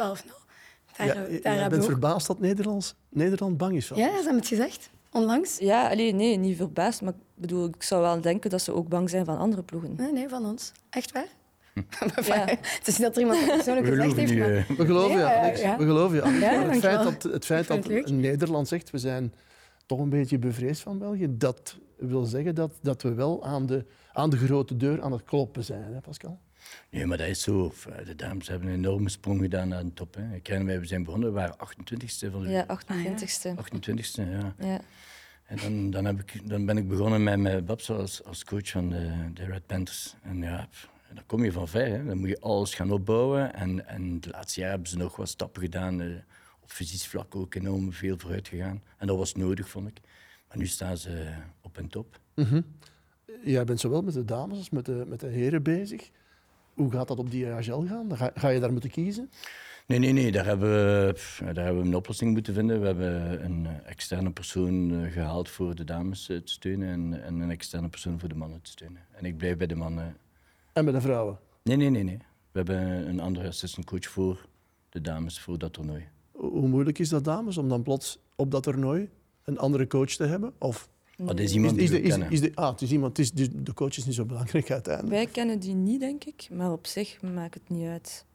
Daar, 0.97 1.07
ja, 1.07 1.13
daar 1.41 1.63
je 1.63 1.69
bent 1.69 1.85
verbaasd 1.85 2.27
dat 2.27 2.39
Nederlands, 2.39 2.95
Nederland 3.09 3.57
bang 3.57 3.75
is 3.75 3.87
van 3.87 3.97
Ja, 3.97 4.07
ze 4.07 4.13
hebben 4.13 4.35
het 4.35 4.47
gezegd. 4.47 4.89
Onlangs. 5.11 5.57
Ja, 5.57 5.89
alleen, 5.89 6.15
nee, 6.15 6.37
niet 6.37 6.57
verbaasd. 6.57 7.01
Maar 7.01 7.13
ik 7.13 7.19
bedoel, 7.35 7.67
ik 7.67 7.83
zou 7.83 8.01
wel 8.01 8.21
denken 8.21 8.49
dat 8.49 8.61
ze 8.61 8.73
ook 8.73 8.87
bang 8.87 9.09
zijn 9.09 9.25
van 9.25 9.37
andere 9.37 9.63
ploegen. 9.63 9.93
Nee, 9.97 10.11
nee, 10.11 10.29
van 10.29 10.45
ons. 10.45 10.71
Echt 10.89 11.11
waar? 11.11 11.27
Ja. 12.25 12.45
het 12.61 12.87
is 12.87 12.97
niet 12.97 13.07
dat 13.07 13.15
er 13.15 13.21
iemand 13.21 13.45
persoonlijk 13.45 13.87
gezegd 13.87 14.15
heeft, 14.15 14.37
maar... 14.37 14.49
eh, 14.55 14.69
We 14.77 14.85
geloven 14.85 15.11
je, 15.11 15.17
Nee, 15.17 15.25
ja, 15.25 15.41
Alex. 15.41 15.61
ja. 15.61 15.77
We 15.77 15.83
geloven 15.85 16.15
je. 16.15 16.39
Ja, 16.39 16.67
het 16.69 16.79
feit 16.79 17.03
dat, 17.03 17.23
het 17.33 17.45
feit 17.45 17.67
dat 17.67 17.87
het. 17.87 18.09
Nederland 18.11 18.67
zegt, 18.67 18.89
we 18.89 18.97
zijn 18.97 19.33
toch 19.85 19.99
een 19.99 20.09
beetje 20.09 20.39
bevreesd 20.39 20.81
van 20.81 20.97
België, 20.97 21.27
dat 21.37 21.77
wil 21.97 22.23
zeggen 22.25 22.55
dat, 22.55 22.71
dat 22.81 23.01
we 23.01 23.13
wel 23.13 23.43
aan 23.45 23.65
de, 23.65 23.85
aan 24.13 24.29
de 24.29 24.37
grote 24.37 24.77
deur 24.77 25.01
aan 25.01 25.11
het 25.11 25.23
kloppen 25.23 25.63
zijn, 25.63 25.93
hè, 25.93 26.01
Pascal? 26.01 26.39
Nee, 26.89 27.05
maar 27.05 27.17
dat 27.17 27.27
is 27.27 27.41
zo. 27.41 27.73
De 28.05 28.15
dames 28.15 28.47
hebben 28.47 28.67
een 28.69 28.75
enorme 28.75 29.09
sprong 29.09 29.41
gedaan 29.41 29.67
naar 29.67 29.83
de 29.83 29.93
top. 29.93 30.15
Hè. 30.15 30.35
Ik 30.35 30.47
herinner 30.47 30.65
mij, 30.73 30.79
we 30.79 30.85
zijn 30.87 31.03
begonnen, 31.03 31.29
we 31.29 31.35
waren 31.35 31.55
28ste 31.55 32.31
van 32.31 32.43
de 32.43 32.49
Ja, 32.49 32.65
28e. 32.67 33.49
28ste, 33.57 34.29
ja. 34.29 34.53
Ja. 34.59 34.81
En 35.45 35.57
dan, 35.57 35.89
dan, 35.89 36.05
heb 36.05 36.19
ik, 36.19 36.49
dan 36.49 36.65
ben 36.65 36.77
ik 36.77 36.87
begonnen 36.87 37.23
met, 37.23 37.39
met 37.39 37.65
Babs 37.65 37.89
als, 37.89 38.23
als 38.23 38.43
coach 38.43 38.69
van 38.69 38.89
de, 38.89 39.11
de 39.33 39.45
Red 39.45 39.65
Panthers. 39.65 40.15
En 40.21 40.41
ja, 40.41 40.67
dan 41.13 41.23
kom 41.25 41.43
je 41.43 41.51
van 41.51 41.67
ver. 41.67 41.87
Hè. 41.87 42.05
Dan 42.05 42.17
moet 42.17 42.29
je 42.29 42.39
alles 42.39 42.73
gaan 42.73 42.91
opbouwen. 42.91 43.53
En, 43.53 43.87
en 43.87 44.19
de 44.21 44.29
laatste 44.29 44.59
jaren 44.59 44.73
hebben 44.75 44.91
ze 44.91 44.97
nog 44.97 45.15
wat 45.15 45.29
stappen 45.29 45.61
gedaan. 45.61 46.01
eh, 46.01 46.07
op 46.59 46.71
fysisch 46.71 47.07
vlak 47.07 47.35
ook 47.35 47.55
enorm 47.55 47.93
veel 47.93 48.17
vooruit 48.17 48.47
gegaan. 48.47 48.83
En 48.97 49.07
dat 49.07 49.17
was 49.17 49.33
nodig, 49.35 49.69
vond 49.69 49.87
ik. 49.87 49.99
Maar 50.47 50.57
nu 50.57 50.65
staan 50.67 50.97
ze 50.97 51.33
op 51.61 51.77
en 51.77 51.87
top. 51.87 52.19
Jij 53.43 53.63
bent 53.63 53.79
zowel 53.79 54.01
met 54.01 54.13
de 54.13 54.25
dames 54.25 54.57
als 54.57 54.69
met 54.69 54.85
de, 54.85 55.03
met 55.07 55.19
de 55.19 55.27
heren 55.27 55.63
bezig. 55.63 56.09
Hoe 56.79 56.91
gaat 56.91 57.07
dat 57.07 57.19
op 57.19 57.31
die 57.31 57.47
AGL 57.47 57.81
gaan? 57.81 58.17
Ga, 58.17 58.31
ga 58.35 58.49
je 58.49 58.59
daar 58.59 58.71
moeten 58.71 58.89
kiezen? 58.89 59.29
Nee, 59.85 59.99
nee, 59.99 60.11
nee. 60.11 60.31
Daar 60.31 60.45
hebben, 60.45 60.69
we, 60.69 61.13
daar 61.53 61.65
hebben 61.65 61.81
we 61.81 61.87
een 61.87 61.95
oplossing 61.95 62.33
moeten 62.33 62.53
vinden. 62.53 62.79
We 62.79 62.85
hebben 62.85 63.43
een 63.45 63.67
externe 63.85 64.31
persoon 64.31 64.91
eh, 64.91 65.11
gehaald 65.11 65.49
voor 65.49 65.75
de 65.75 65.83
dames 65.83 66.29
eh, 66.29 66.37
te 66.37 66.51
steunen 66.51 66.89
en, 66.89 67.23
en 67.23 67.39
een 67.39 67.51
externe 67.51 67.89
persoon 67.89 68.19
voor 68.19 68.29
de 68.29 68.35
mannen 68.35 68.61
te 68.61 68.69
steunen. 68.69 69.01
En 69.11 69.25
ik 69.25 69.37
blijf 69.37 69.57
bij 69.57 69.67
de 69.67 69.75
mannen. 69.75 70.17
En 70.73 70.83
bij 70.83 70.93
de 70.93 71.01
vrouwen? 71.01 71.39
Nee, 71.63 71.77
nee, 71.77 71.89
nee, 71.89 72.03
nee. 72.03 72.17
We 72.51 72.57
hebben 72.57 73.07
een 73.07 73.19
andere 73.19 73.47
assistant 73.47 73.85
coach 73.85 74.05
voor 74.05 74.45
de 74.89 75.01
dames 75.01 75.39
voor 75.39 75.57
dat 75.57 75.73
toernooi. 75.73 76.07
Hoe 76.31 76.67
moeilijk 76.67 76.99
is 76.99 77.09
dat, 77.09 77.23
dames, 77.23 77.57
om 77.57 77.69
dan 77.69 77.83
plots 77.83 78.19
op 78.35 78.51
dat 78.51 78.63
toernooi 78.63 79.09
een 79.43 79.57
andere 79.57 79.87
coach 79.87 80.09
te 80.09 80.25
hebben? 80.25 80.53
Of 80.57 80.89
Maar 81.19 81.27
dat 81.35 81.39
is 81.39 81.49
is, 81.49 81.53
iemand 81.55 81.77
is, 81.77 81.89
die 81.89 81.89
de, 81.89 81.95
we 81.95 82.01
is, 82.01 82.09
kennen. 82.09 82.31
is 82.31 82.41
de, 82.41 82.51
ah, 82.53 82.71
het 82.71 82.81
is 82.81 82.91
iemand, 82.91 83.17
het 83.17 83.25
is, 83.25 83.31
dus 83.31 83.47
de 83.53 83.73
coach 83.73 83.97
is 83.97 84.05
niet 84.05 84.15
zo 84.15 84.25
belangrijk 84.25 84.71
uiteindelijk. 84.71 85.15
Wij 85.15 85.27
kennen 85.27 85.59
die 85.59 85.73
niet, 85.73 85.99
denk 85.99 86.23
ik. 86.23 86.47
Maar 86.51 86.71
op 86.71 86.87
zich 86.87 87.21
maakt 87.21 87.53
het 87.53 87.69
niet 87.69 87.87
uit. 87.87 88.25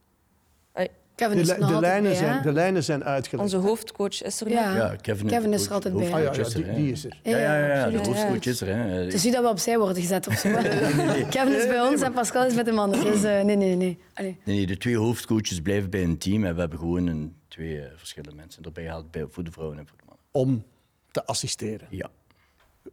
Ai, 0.73 0.89
Kevin 1.15 1.37
De, 1.37 1.43
is 1.43 1.49
er 1.49 1.57
de, 1.57 1.63
altijd 1.63 1.81
lijnen 1.81 2.03
bij, 2.03 2.21
hè? 2.21 2.27
zijn, 2.27 2.43
de 2.43 2.53
lijnen 2.53 2.85
zijn 2.85 3.05
uitgelegd. 3.05 3.43
Onze 3.55 3.67
hoofdcoach 3.67 4.23
is 4.23 4.41
er 4.41 4.51
Ja. 4.51 4.69
nog. 4.69 4.77
Ja, 4.77 4.97
Kevin, 4.97 5.27
Kevin 5.27 5.53
is 5.53 5.63
de 5.63 5.69
er 5.69 5.75
altijd 5.75 5.95
bij. 5.95 6.13
Ah 6.13 6.23
ja, 6.23 6.31
is 6.33 6.53
die, 6.53 6.65
is 6.91 7.05
er. 7.05 7.21
Ja, 7.23 7.37
ja, 7.39 7.59
ja, 7.59 7.67
ja, 7.67 7.91
de 7.91 7.97
hoofdcoach 7.97 8.45
is 8.45 8.61
er. 8.61 8.67
Hè. 8.67 8.75
Het 8.75 9.15
is 9.15 9.25
niet 9.25 9.33
dat 9.33 9.43
we 9.43 9.49
opzij 9.49 9.79
worden 9.79 10.03
gezet 10.03 10.27
of 10.27 10.35
zo. 10.39 10.49
Kevin 11.31 11.57
is 11.57 11.67
bij 11.67 11.81
ons 11.81 12.01
en 12.01 12.13
Pascal 12.13 12.45
is 12.47 12.55
met 12.55 12.65
de 12.65 12.73
mannen. 12.73 13.05
Dus 13.05 13.23
eh, 13.23 13.43
nee, 13.43 13.57
nee, 13.57 13.77
nee. 13.77 13.99
Allee. 14.15 14.37
Nee, 14.45 14.57
nee, 14.57 14.67
de 14.67 14.77
twee 14.77 14.97
hoofdcoaches 14.97 15.61
blijven 15.61 15.91
bij 15.91 16.03
een 16.03 16.19
team 16.19 16.45
en 16.45 16.55
we 16.55 16.61
hebben 16.61 16.79
gewoon 16.79 17.07
een, 17.07 17.35
twee 17.49 17.81
eh, 17.81 17.91
verschillende 17.97 18.37
mensen 18.37 18.63
erbij 18.63 18.85
gehaald 18.85 19.11
bij, 19.11 19.27
voor 19.31 19.45
de 19.45 19.51
vrouwen 19.53 19.79
en 19.79 19.87
voor 19.87 19.97
de 19.99 20.05
mannen. 20.07 20.25
Om 20.31 20.65
te 21.11 21.25
assisteren. 21.27 21.87
Ja. 21.91 22.11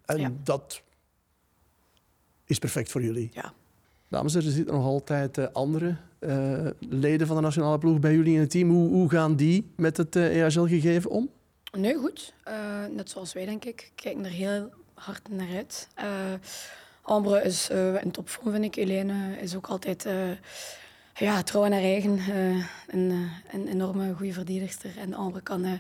En 0.06 0.20
Ja. 0.20 0.32
dat 0.44 0.82
is 2.46 2.60
perfect 2.60 2.92
voor 2.92 3.02
jullie. 3.04 3.30
Ja. 3.34 3.54
Dames, 4.08 4.34
er 4.36 4.42
zitten 4.42 4.74
nog 4.76 4.86
altijd 4.86 5.38
eh, 5.38 5.46
andere 5.54 5.96
eh, 6.20 6.68
leden 6.80 7.28
van 7.28 7.36
de 7.36 7.42
nationale 7.42 7.78
ploeg 7.78 8.00
bij 8.00 8.14
jullie 8.14 8.34
in 8.34 8.40
het 8.40 8.50
team. 8.50 8.70
Hoe, 8.70 8.90
hoe 8.90 9.10
gaan 9.10 9.36
die 9.36 9.72
met 9.76 9.98
het 9.98 10.16
eh 10.16 10.42
EHL-gegeven 10.46 11.10
om? 11.10 11.30
Nee, 11.78 11.96
goed. 11.96 12.34
Eh, 12.44 12.86
net 12.96 13.10
zoals 13.10 13.34
wij, 13.34 13.46
denk 13.46 13.66
ik. 13.66 13.92
Kijken 13.96 14.26
er 14.26 14.32
heel 14.32 14.70
hard 14.94 15.30
naar 15.30 15.56
uit. 15.56 15.88
Eh 15.96 16.34
Ambre 17.02 17.42
is 17.44 17.70
eh, 17.70 18.04
in 18.04 18.12
topvorm, 18.12 18.52
vind 18.52 18.64
ik. 18.64 18.76
Helene 18.76 19.38
is 19.40 19.56
ook 19.56 19.68
altijd 19.68 20.06
eh, 20.06 20.30
ja, 21.14 21.44
trouw 21.44 21.66
aan 21.66 21.72
haar 21.72 21.82
eigen. 21.82 22.18
eh, 22.18 22.66
een, 22.88 23.12
eh, 23.12 23.54
een 23.54 23.68
enorme 23.68 24.14
goede 24.14 24.34
verdedigster. 24.34 24.98
En 24.98 25.14
Ambre 25.14 25.42
kan 25.42 25.64
eh, 25.64 25.72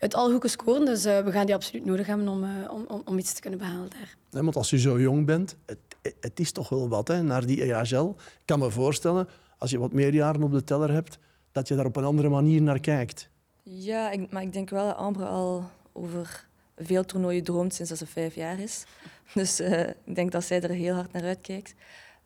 uit 0.00 0.14
alle 0.14 0.30
hoeken 0.30 0.50
scoren. 0.50 0.84
Dus 0.84 1.04
eh, 1.04 1.24
we 1.24 1.32
gaan 1.32 1.46
die 1.46 1.54
absoluut 1.54 1.84
nodig 1.84 2.06
hebben 2.06 2.28
om, 2.28 2.44
om, 2.70 2.84
om, 2.88 3.02
om 3.04 3.18
iets 3.18 3.32
te 3.32 3.40
kunnen 3.40 3.58
behalen 3.58 3.90
daar. 3.90 4.42
Want 4.42 4.56
als 4.56 4.70
je 4.70 4.78
zo 4.78 5.00
jong 5.00 5.26
bent, 5.26 5.56
het, 5.66 5.78
het 6.20 6.40
is 6.40 6.52
toch 6.52 6.68
wel 6.68 6.88
wat 6.88 7.08
hè, 7.08 7.22
naar 7.22 7.46
die 7.46 7.62
EHL. 7.74 8.08
Ik 8.16 8.42
kan 8.44 8.58
me 8.58 8.70
voorstellen, 8.70 9.28
als 9.58 9.70
je 9.70 9.78
wat 9.78 9.92
meer 9.92 10.14
jaren 10.14 10.42
op 10.42 10.52
de 10.52 10.64
teller 10.64 10.92
hebt, 10.92 11.18
dat 11.52 11.68
je 11.68 11.74
daar 11.74 11.86
op 11.86 11.96
een 11.96 12.04
andere 12.04 12.28
manier 12.28 12.62
naar 12.62 12.80
kijkt. 12.80 13.28
Ja, 13.62 14.10
ik, 14.10 14.32
maar 14.32 14.42
ik 14.42 14.52
denk 14.52 14.70
wel 14.70 14.86
dat 14.86 14.96
Ambre 14.96 15.24
al 15.24 15.70
over 15.92 16.46
veel 16.76 17.04
toernooien 17.04 17.44
droomt 17.44 17.74
sinds 17.74 17.90
dat 17.90 17.98
ze 17.98 18.06
vijf 18.06 18.34
jaar 18.34 18.58
is. 18.58 18.84
Dus 19.34 19.60
eh, 19.60 19.80
ik 20.04 20.14
denk 20.14 20.32
dat 20.32 20.44
zij 20.44 20.60
er 20.60 20.70
heel 20.70 20.94
hard 20.94 21.12
naar 21.12 21.22
uitkijkt. 21.22 21.74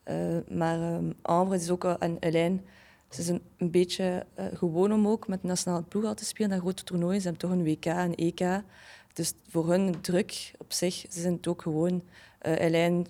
Eh, 0.02 0.16
maar 0.48 0.80
ehm 0.80 1.12
Ambre 1.22 1.56
is 1.56 1.70
ook 1.70 1.84
al 1.84 1.96
een 1.98 2.16
lijn. 2.20 2.64
Ze 3.08 3.20
is 3.20 3.28
een, 3.28 3.70
beetje 3.70 4.26
eh, 4.34 4.44
gewoon 4.54 4.92
om 4.92 5.08
ook 5.08 5.28
met 5.28 5.40
de 5.42 5.48
nationale 5.48 5.82
ploeg 5.82 6.04
al 6.04 6.14
te 6.14 6.24
spelen. 6.24 6.50
naar 6.50 6.58
grote 6.58 6.84
toernooien. 6.84 7.20
Ze 7.20 7.28
hebben 7.28 7.48
toch 7.48 7.58
een 7.58 7.64
WK, 7.64 7.84
een 7.84 8.14
EK. 8.14 8.62
Dus 9.12 9.34
voor 9.48 9.68
hun 9.70 10.00
druk 10.00 10.52
op 10.58 10.72
zich, 10.72 10.94
ze 10.94 11.20
zijn 11.20 11.34
het 11.34 11.46
ook 11.46 11.62
gewoon. 11.62 12.02
Eh 12.38 12.60
Elijn, 12.60 13.06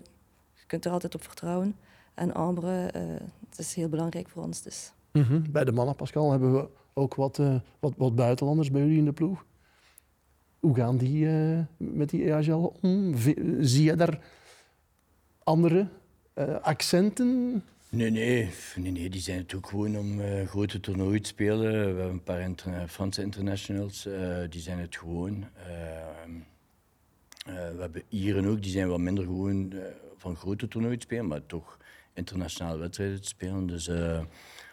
je 0.55 0.66
kunt 0.66 0.85
er 0.85 0.92
altijd 0.92 1.14
op 1.14 1.23
vertrouwen. 1.23 1.77
En 2.14 2.35
Ambre, 2.35 2.87
eh, 2.87 3.02
het 3.48 3.58
is 3.58 3.75
heel 3.75 3.88
belangrijk 3.88 4.29
voor 4.29 4.42
ons. 4.42 4.62
Dus. 4.62 4.92
Bij 5.50 5.64
de 5.64 5.73
mannen, 5.73 5.96
Pascal, 5.96 6.31
hebben 6.31 6.52
we 6.52 6.69
ook 6.92 7.14
wat, 7.14 7.38
eh, 7.38 7.54
wat, 7.79 7.92
wat 7.96 8.14
buitenlanders 8.14 8.71
bij 8.71 8.81
jullie 8.81 8.98
in 8.98 9.04
de 9.04 9.12
ploeg. 9.12 9.44
Hoe 10.58 10.75
gaan 10.75 10.96
die 10.96 11.29
eh, 11.29 11.58
met 11.77 12.10
die 12.10 12.25
EHL 12.31 12.73
om? 12.81 13.14
Zie 13.60 13.85
je 13.85 13.96
daar 13.96 14.21
andere 15.44 15.81
eh, 15.81 15.87
accenten? 16.62 17.62
Nee, 17.88 18.10
nee, 18.10 18.50
nee, 18.76 18.92
nee, 18.92 19.10
die 19.10 19.20
zijn 19.20 19.46
ook 19.56 19.66
gewoon 19.68 19.96
om 19.98 20.20
eh, 20.20 20.46
grote 20.48 20.80
toernooien 20.80 21.22
te 21.22 21.28
spelen. 21.28 21.70
We 21.70 21.76
hebben 21.76 22.08
een 22.08 22.22
paar 22.22 22.40
interna- 22.40 22.88
Franse 22.88 23.22
internationals, 23.22 24.06
eh, 24.06 24.38
die 24.50 24.60
zijn 24.60 24.78
het 24.78 24.96
gewoon. 24.96 25.44
Ehm, 25.66 26.30
eh, 27.46 27.54
we 27.74 27.80
hebben 27.80 28.02
Ieren 28.08 28.46
ook, 28.46 28.62
die 28.62 28.70
zijn 28.72 28.88
wat 28.88 28.98
minder 28.98 29.24
gewoon 29.24 29.72
eh, 29.72 29.78
van 30.16 30.36
grote 30.36 30.68
toernooien 30.68 30.98
te 30.98 31.04
spelen, 31.06 31.26
maar 31.26 31.46
toch 31.46 31.78
internationale 32.14 32.78
wedstrijden 32.78 33.20
te 33.22 33.28
spelen. 33.28 33.66
Dus 33.66 33.88
eh, 33.88 34.20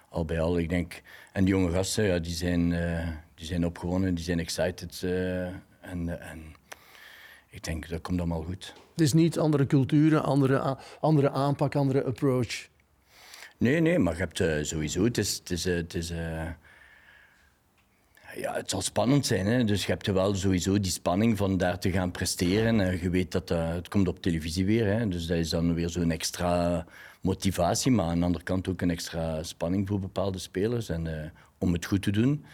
al 0.09 0.25
bij 0.25 0.39
al, 0.39 0.57
ik 0.59 0.69
denk... 0.69 1.01
En 1.33 1.45
die 1.45 1.53
jonge 1.53 1.71
gasten, 1.71 2.03
ja, 2.03 2.19
die, 2.19 2.33
zijn, 2.33 2.73
eh, 2.73 3.07
die 3.35 3.45
zijn 3.45 3.65
opgewonden, 3.65 4.15
die 4.15 4.23
zijn 4.23 4.39
excited. 4.39 5.01
eh, 5.03 5.45
en, 5.81 6.19
en 6.21 6.55
ik 7.49 7.63
denk 7.63 7.89
dat 7.89 8.01
komt 8.01 8.19
allemaal 8.19 8.43
goed. 8.43 8.73
Het 8.91 9.01
is 9.01 9.13
niet 9.13 9.39
andere 9.39 9.65
culturen, 9.65 10.23
andere, 10.23 10.77
andere 10.99 11.29
aanpak, 11.29 11.75
andere 11.75 12.03
approach. 12.03 12.67
Nee, 13.57 13.79
nee, 13.79 13.99
maar 13.99 14.13
je 14.13 14.19
hebt 14.19 14.39
eh, 14.39 14.57
sowieso. 14.61 15.03
Het 15.03 15.17
is. 15.17 15.37
Het, 15.37 15.51
is, 15.51 15.65
eh, 15.65 15.75
het, 15.75 15.93
is 15.93 16.09
eh, 16.09 16.49
ja, 18.35 18.53
het 18.53 18.69
zal 18.69 18.81
spannend 18.81 19.25
zijn. 19.25 19.45
Hè? 19.45 19.63
Dus 19.63 19.85
je 19.85 19.91
hebt 19.91 20.07
wel 20.07 20.35
sowieso 20.35 20.79
die 20.79 20.91
spanning 20.91 21.37
van 21.37 21.57
daar 21.57 21.79
te 21.79 21.91
gaan 21.91 22.11
presteren. 22.11 22.79
En 22.79 22.99
je 23.01 23.09
weet 23.09 23.31
dat 23.31 23.49
het 23.49 23.87
komt 23.87 24.07
op 24.07 24.21
televisie 24.21 24.65
weer. 24.65 24.85
Hè? 24.85 25.07
Dus 25.07 25.25
dat 25.25 25.37
is 25.37 25.49
dan 25.49 25.73
weer 25.73 25.89
zo'n 25.89 26.11
extra 26.11 26.85
motivatie. 27.21 27.91
Maar 27.91 28.05
aan 28.05 28.19
de 28.19 28.25
andere 28.25 28.43
kant 28.43 28.67
ook 28.67 28.81
een 28.81 28.89
extra 28.89 29.43
spanning 29.43 29.87
voor 29.87 29.99
bepaalde 29.99 30.37
spelers. 30.37 30.89
En, 30.89 31.33
om 31.57 31.73
het 31.73 31.85
goed 31.85 32.01
te 32.01 32.11
doen. 32.11 32.45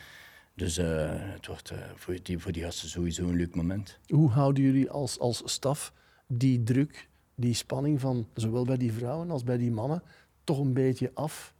Dus 0.55 0.77
eh, 0.77 1.09
het 1.15 1.47
wordt 1.47 1.69
eh, 1.69 1.77
voor, 1.95 2.17
die, 2.23 2.39
voor 2.39 2.51
die 2.51 2.63
gasten 2.63 2.89
sowieso 2.89 3.23
een 3.23 3.35
leuk 3.35 3.55
moment. 3.55 3.99
Hoe 4.07 4.29
houden 4.29 4.63
jullie 4.63 4.89
als, 4.89 5.19
als 5.19 5.41
staf 5.45 5.93
die 6.27 6.63
druk, 6.63 7.07
die 7.35 7.53
spanning 7.53 7.99
van 8.01 8.27
zowel 8.33 8.65
bij 8.65 8.77
die 8.77 8.93
vrouwen 8.93 9.31
als 9.31 9.43
bij 9.43 9.57
die 9.57 9.71
mannen 9.71 10.03
toch 10.43 10.59
een 10.59 10.73
beetje 10.73 11.11
af? 11.13 11.53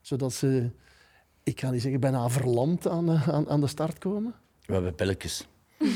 Zodat 0.00 0.32
ze, 0.32 0.70
ik 1.42 1.60
ga 1.60 1.70
niet 1.70 1.82
zeggen 1.82 2.00
bijna 2.00 2.28
verlamd 2.28 2.88
aan, 2.88 3.06
de- 3.06 3.22
aan, 3.32 3.48
aan 3.48 3.60
de 3.60 3.66
start 3.66 3.98
komen? 3.98 4.34
We 4.66 4.72
hebben 4.72 4.94
pilletjes. 4.94 5.46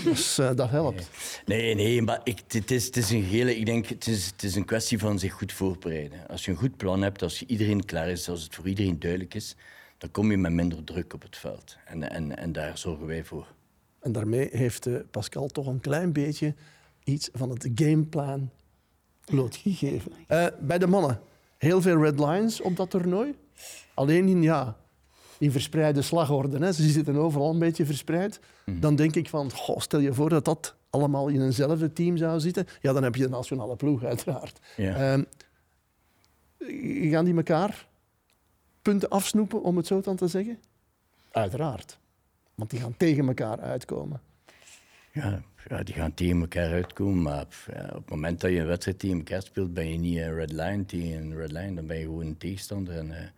Dus 0.05 0.39
eh, 0.39 0.55
dat 0.55 0.71
helpt. 0.71 1.11
Nee, 1.47 1.75
nee, 1.75 2.03
maar 2.03 2.21
ik, 2.25 2.41
het, 2.49 2.71
is, 2.71 2.87
het 2.87 2.97
is 2.97 3.11
een 3.11 3.23
gele, 3.23 3.57
ik 3.57 3.67
denk, 3.67 3.87
het 3.87 4.07
is, 4.07 4.27
het 4.27 4.43
is 4.43 4.55
een 4.55 4.65
kwestie 4.65 4.99
van 4.99 5.19
zich 5.19 5.33
goed 5.33 5.53
voorbereiden. 5.53 6.29
Als 6.29 6.45
je 6.45 6.51
een 6.51 6.57
goed 6.57 6.77
plan 6.77 7.03
hebt, 7.03 7.23
als 7.23 7.39
je 7.39 7.47
iedereen 7.47 7.85
klaar 7.85 8.09
is, 8.09 8.29
als 8.29 8.43
het 8.43 8.55
voor 8.55 8.69
iedereen 8.69 8.99
duidelijk 8.99 9.35
is, 9.35 9.57
dan 10.01 10.11
kom 10.11 10.31
je 10.31 10.37
met 10.37 10.53
minder 10.53 10.85
druk 10.85 11.15
op 11.15 11.23
het 11.23 11.37
veld. 11.37 11.77
En, 11.85 12.11
en, 12.11 12.37
en 12.37 12.53
daar 12.53 12.79
zorgen 12.79 13.07
wij 13.07 13.25
voor. 13.25 13.47
En 14.01 14.13
daarmee 14.13 14.49
heeft 14.53 14.87
eh, 14.87 14.95
Pascal 15.11 15.47
toch 15.47 15.67
een 15.67 15.81
klein 15.81 16.13
beetje 16.13 16.55
iets 17.05 17.29
van 17.33 17.51
het 17.51 17.69
gameplan 17.75 18.51
blootgegeven. 19.25 20.13
Eh, 20.27 20.47
bij 20.61 20.79
de 20.79 20.87
mannen, 20.87 21.21
heel 21.59 21.83
veel 21.83 22.03
red 22.03 22.19
lines 22.19 22.61
op 22.61 22.77
dat 22.77 22.91
toernooi. 22.91 23.35
Alleen 23.95 24.29
in, 24.29 24.43
ja, 24.43 24.77
in 25.39 25.53
verspreide 25.53 26.03
slagorden. 26.03 26.63
Hè. 26.63 26.73
Ze 26.73 26.89
zitten 26.89 27.17
overal 27.17 27.51
een 27.51 27.59
beetje 27.59 27.87
verspreid. 27.87 28.41
Dan 28.65 28.97
denk 28.97 29.15
ik 29.15 29.29
van, 29.29 29.53
goh, 29.53 29.79
stel 29.79 30.01
je 30.01 30.15
voor 30.15 30.29
dat 30.29 30.45
dat 30.45 30.75
allemaal 30.91 31.29
in 31.29 31.43
eenzelfde 31.43 31.93
team 31.93 32.17
zou 32.17 32.41
zitten. 32.41 32.67
Ja, 32.81 32.93
dan 32.93 33.03
heb 33.03 33.15
je 33.15 33.23
de 33.23 33.29
nationale 33.29 33.77
ploeg 33.77 34.05
uiteraard. 34.05 34.61
Ja. 34.77 34.95
Ehm, 34.95 35.23
gaan 37.11 37.25
die 37.25 37.37
elkaar 37.37 37.89
punten 38.83 39.09
afsnoepen, 39.09 39.63
om 39.63 39.77
het 39.77 39.87
zo 39.87 40.01
dan 40.01 40.17
te 40.17 40.29
zeggen? 40.29 40.59
Uiteraard. 41.31 41.99
Want 42.55 42.71
die 42.71 42.81
gaan 42.81 42.97
tegen 42.97 43.27
elkaar 43.27 43.61
uitkomen. 43.61 44.21
Ja, 45.13 45.43
ja, 45.69 45.83
die 45.83 45.95
gaan 45.95 46.15
tegen 46.15 46.41
elkaar 46.41 46.73
uitkomen, 46.73 47.23
maar 47.23 47.47
ja, 47.73 47.85
op 47.85 47.95
het 47.95 48.11
moment 48.11 48.41
dat 48.41 48.51
je 48.51 48.59
een 48.59 48.67
wedstrijd 48.67 48.99
tegen 48.99 49.17
elkaar 49.17 49.43
speelt, 49.43 49.75
ben 49.75 49.89
je 49.93 49.99
niet 49.99 50.19
een 50.19 50.35
red 50.35 50.53
line 50.53 50.85
tegen 50.85 51.23
een 51.23 51.37
red 51.37 51.53
line, 51.53 51.75
dan 51.75 51.87
ben 51.87 51.99
je 51.99 52.05
gewoon 52.05 52.27
een 52.27 52.39
tegenstander. 52.39 52.97
En 52.97 53.33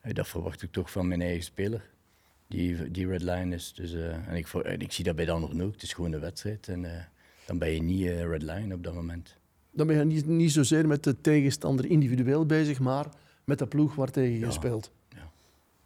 eh, 0.00 0.14
dat 0.14 0.28
verwacht 0.28 0.62
ik 0.62 0.72
toch 0.72 0.90
van 0.90 1.08
mijn 1.08 1.22
eigen 1.22 1.44
speler, 1.44 1.90
die, 2.46 2.90
die 2.90 3.06
red 3.06 3.22
line 3.22 3.54
is. 3.54 3.72
Dus, 3.74 3.92
eh, 3.92 4.28
en, 4.28 4.34
ik, 4.34 4.48
en 4.48 4.80
ik 4.80 4.92
zie 4.92 5.04
dat 5.04 5.16
bij 5.16 5.24
de 5.24 5.30
anderen 5.30 5.60
ook, 5.60 5.72
het 5.72 5.82
is 5.82 5.92
gewoon 5.92 6.12
een 6.12 6.20
wedstrijd 6.20 6.68
en 6.68 6.84
eh, 6.84 7.04
dan 7.46 7.58
ben 7.58 7.70
je 7.70 7.82
niet 7.82 8.06
red 8.06 8.42
line 8.42 8.74
op 8.74 8.84
dat 8.84 8.94
moment. 8.94 9.36
Dan 9.70 9.86
ben 9.86 9.96
je 9.96 10.04
niet, 10.04 10.26
niet 10.26 10.52
zozeer 10.52 10.86
met 10.86 11.04
de 11.04 11.20
tegenstander 11.20 11.86
individueel 11.86 12.46
bezig, 12.46 12.80
maar 12.80 13.06
met 13.44 13.58
de 13.58 13.66
ploeg 13.66 13.94
waar 13.94 14.10
tegen 14.10 14.32
je 14.32 14.38
Ja, 14.38 14.50
speelt. 14.50 14.90
ja. 15.08 15.30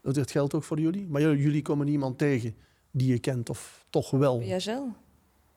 Dat 0.00 0.30
geldt 0.30 0.54
ook 0.54 0.62
voor 0.62 0.80
jullie. 0.80 1.06
Maar 1.06 1.20
jullie 1.20 1.62
komen 1.62 1.86
niemand 1.86 2.18
tegen 2.18 2.56
die 2.90 3.08
je 3.12 3.18
kent, 3.18 3.50
of 3.50 3.86
toch 3.90 4.10
wel? 4.10 4.40
Jagel? 4.40 4.92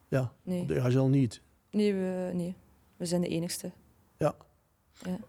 Ja, 0.07 0.33
Nee. 0.43 0.65
de 0.65 0.79
Hazel 0.81 1.07
niet. 1.07 1.41
Nee, 1.71 1.93
we, 1.93 2.31
nee, 2.33 2.55
we 2.97 3.05
zijn 3.05 3.21
de 3.21 3.27
enigste. 3.27 3.71
Ja. 4.17 4.35
Ja. 5.03 5.19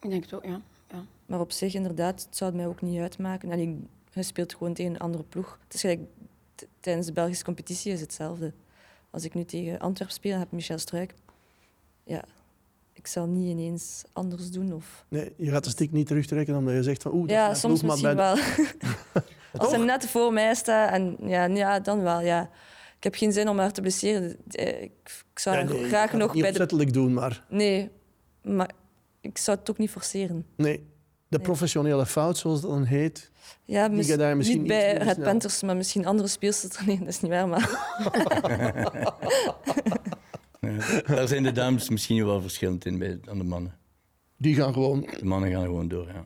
Ik 0.00 0.10
denk 0.10 0.22
het 0.22 0.34
ook, 0.34 0.44
ja. 0.44 0.60
ja. 0.90 1.04
Maar 1.26 1.40
op 1.40 1.52
zich, 1.52 1.74
inderdaad, 1.74 2.24
het 2.24 2.36
zou 2.36 2.50
het 2.50 2.58
mij 2.60 2.68
ook 2.68 2.82
niet 2.82 3.00
uitmaken. 3.00 3.50
En 3.50 3.58
ik, 3.58 3.76
je 4.12 4.22
speelt 4.22 4.54
gewoon 4.54 4.74
tegen 4.74 4.90
een 4.92 4.98
andere 4.98 5.24
ploeg. 5.24 5.58
Het 5.64 5.74
is 5.74 5.80
gelijk, 5.80 6.00
tijdens 6.80 7.06
de 7.06 7.12
Belgische 7.12 7.44
competitie 7.44 7.92
is 7.92 8.00
hetzelfde. 8.00 8.52
Als 9.10 9.24
ik 9.24 9.34
nu 9.34 9.44
tegen 9.44 9.78
Antwerpen 9.78 10.16
speel 10.16 10.32
en 10.32 10.38
heb 10.38 10.52
Michel 10.52 10.78
Struik, 10.78 11.14
ja, 12.04 12.24
ik 13.04 13.10
zal 13.10 13.26
niet 13.26 13.48
ineens 13.48 14.02
anders 14.12 14.50
doen. 14.50 14.72
Of... 14.72 15.04
Nee, 15.08 15.32
je 15.36 15.50
gaat 15.50 15.64
de 15.64 15.70
stick 15.70 15.92
niet 15.92 16.06
terugtrekken 16.06 16.56
omdat 16.56 16.74
je 16.74 16.82
zegt 16.82 17.02
van... 17.02 17.12
Oeh, 17.14 17.20
dat 17.20 17.30
is 17.30 17.36
Ja, 17.36 17.44
mijn 17.46 17.56
soms 17.56 17.82
maar 17.82 17.90
misschien 17.90 18.16
bij 18.16 18.34
wel. 18.34 18.44
Als 19.62 19.70
hij 19.70 19.84
net 19.84 20.06
voor 20.06 20.32
mij 20.32 20.54
staat, 20.54 20.90
en 20.92 21.16
ja, 21.20 21.44
ja, 21.44 21.80
dan 21.80 22.02
wel, 22.02 22.20
ja. 22.20 22.50
Ik 22.96 23.04
heb 23.04 23.14
geen 23.14 23.32
zin 23.32 23.48
om 23.48 23.58
haar 23.58 23.72
te 23.72 23.80
blesseren. 23.80 24.36
Eh, 24.50 24.82
Ik, 24.82 24.92
ik 25.32 25.38
zou 25.38 25.56
Ja, 25.56 25.62
nee, 25.64 25.88
graag 25.88 26.12
nog 26.12 26.32
niet 26.32 26.42
bij 26.42 26.42
de... 26.42 26.48
opzettelijk 26.48 26.92
doen, 26.92 27.12
maar... 27.12 27.44
Nee, 27.48 27.90
maar 28.42 28.70
ik 29.20 29.38
zou 29.38 29.58
het 29.58 29.70
ook 29.70 29.78
niet 29.78 29.90
forceren. 29.90 30.46
Nee, 30.56 30.86
de 31.28 31.38
professionele 31.38 32.06
fout, 32.06 32.38
zoals 32.38 32.60
dat 32.60 32.70
dan 32.70 32.84
heet. 32.84 33.30
Ja, 33.64 33.88
mis- 33.88 34.16
daar 34.16 34.36
misschien 34.36 34.58
niet 34.58 34.68
bij 34.68 34.96
Red. 34.96 35.22
Panthers, 35.22 35.62
maar 35.62 35.76
misschien 35.76 36.06
andere 36.06 36.28
speelsters. 36.28 36.78
Nee, 36.86 36.98
dat 36.98 37.08
is 37.08 37.20
niet 37.20 37.30
waar, 37.30 37.48
maar... 37.48 37.68
Daar 41.06 41.28
zijn 41.28 41.42
de 41.42 41.52
dames 41.52 41.88
misschien 41.88 42.24
wel 42.24 42.40
verschillend 42.40 42.84
in 42.84 42.98
bij, 42.98 43.18
dan 43.24 43.38
de 43.38 43.44
mannen. 43.44 43.78
Die 44.36 44.54
gaan 44.54 44.72
gewoon 44.72 45.00
De 45.18 45.24
mannen 45.24 45.50
gaan 45.50 45.64
gewoon 45.64 45.88
door, 45.88 46.06
ja. 46.06 46.24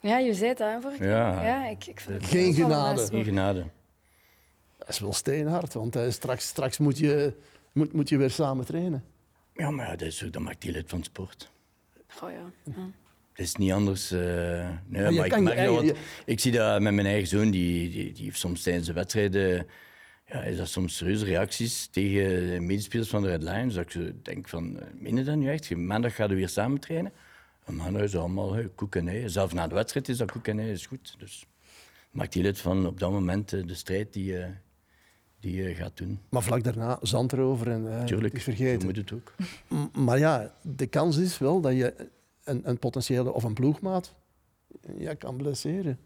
Ja, 0.00 0.18
je 0.18 0.34
zei 0.34 0.48
het 0.48 0.62
vorige 0.80 0.98
keer. 0.98 1.08
Ja. 1.08 1.42
ja 1.44 1.66
ik, 1.68 1.86
ik 1.86 2.00
Geen 2.18 2.54
genade. 2.54 3.06
Geen 3.06 3.24
genade. 3.24 3.64
Dat 4.78 4.88
is 4.88 4.98
wel 4.98 5.12
steenhard, 5.12 5.72
want 5.74 5.96
eh, 5.96 6.10
straks, 6.10 6.46
straks 6.46 6.78
moet, 6.78 6.98
je, 6.98 7.34
moet, 7.72 7.92
moet 7.92 8.08
je 8.08 8.16
weer 8.16 8.30
samen 8.30 8.64
trainen. 8.66 9.04
Ja, 9.54 9.70
maar 9.70 9.86
ja, 9.86 9.96
dat, 9.96 10.08
is, 10.08 10.18
dat 10.30 10.42
maakt 10.42 10.62
deel 10.62 10.74
uit 10.74 10.88
van 10.88 10.98
het 10.98 11.06
sport. 11.06 11.50
Oh, 12.22 12.30
ja. 12.30 12.72
Ja. 12.76 12.90
Het 13.32 13.44
is 13.46 13.54
niet 13.56 13.72
anders. 13.72 14.10
eh, 14.10 14.18
nee, 14.86 15.02
maar 15.10 15.26
ik, 15.26 15.40
merk 15.40 15.56
eigen- 15.56 15.74
want 15.74 15.92
ik 16.24 16.40
zie 16.40 16.52
dat 16.52 16.80
met 16.80 16.94
mijn 16.94 17.06
eigen 17.06 17.28
zoon, 17.28 17.50
die, 17.50 17.90
die, 17.90 18.12
die 18.12 18.24
heeft 18.24 18.38
soms 18.38 18.62
tijdens 18.62 18.86
de 18.86 18.92
wedstrijden 18.92 19.66
ja, 20.26 20.42
is 20.42 20.56
dat 20.56 20.68
soms 20.68 20.96
serieuze 20.96 21.24
reacties 21.24 21.86
tegen 21.86 22.50
de 22.50 22.60
medespelers 22.60 23.08
van 23.08 23.22
de 23.22 23.28
Red 23.28 23.42
Lions. 23.42 23.74
Dat 23.74 23.94
ik 23.94 24.24
denk 24.24 24.48
van, 24.48 24.80
eh, 24.80 24.86
meen 24.94 25.16
je 25.16 25.24
dat 25.24 25.36
nu 25.36 25.48
echt? 25.50 25.76
Maandag 25.76 26.14
gaan 26.14 26.28
we 26.28 26.34
weer 26.34 26.48
samen 26.48 26.80
trainen. 26.80 27.12
En 27.64 27.76
maandag 27.76 28.02
is 28.02 28.16
allemaal 28.16 28.52
hey, 28.54 28.68
koek 28.74 28.94
en 28.96 29.08
ei. 29.08 29.28
Zelfs 29.28 29.52
na 29.54 29.66
de 29.66 29.74
wedstrijd 29.74 30.08
is 30.08 30.16
dat 30.16 30.30
koek 30.30 30.46
en 30.46 30.58
ei, 30.58 30.70
is 30.70 30.86
goed. 30.86 31.14
Dus 31.18 31.46
maakt 32.10 32.32
deel 32.32 32.44
uit 32.44 32.58
van 32.58 32.86
op 32.86 32.98
dat 33.00 33.10
moment 33.10 33.52
eh, 33.52 33.66
de 33.66 33.74
strijd 33.74 34.12
die 34.12 34.24
je 34.24 34.48
die 35.40 35.62
je 35.62 35.74
gaat 35.74 35.96
doen. 35.96 36.20
Maar 36.28 36.42
vlak 36.42 36.64
daarna 36.64 36.98
zand 37.02 37.32
erover 37.32 37.70
en 37.70 37.92
eh, 37.98 38.04
Tuurlijk, 38.04 38.32
het 38.32 38.36
is 38.36 38.44
zo 38.44 38.50
vergeten. 38.64 38.86
moet 38.86 38.96
het 38.96 39.12
ook. 39.12 39.34
M- 39.68 40.04
Maar 40.04 40.18
ja, 40.18 40.54
de 40.62 40.86
kans 40.86 41.16
is 41.16 41.38
wel 41.38 41.60
dat 41.60 41.72
je 41.72 41.94
een, 42.44 42.68
een 42.68 42.78
potentiële 42.78 43.32
of 43.32 43.42
een 43.44 43.54
ploegmaat 43.54 44.14
ja, 44.98 45.14
kan 45.14 45.36
blesseren. 45.36 45.98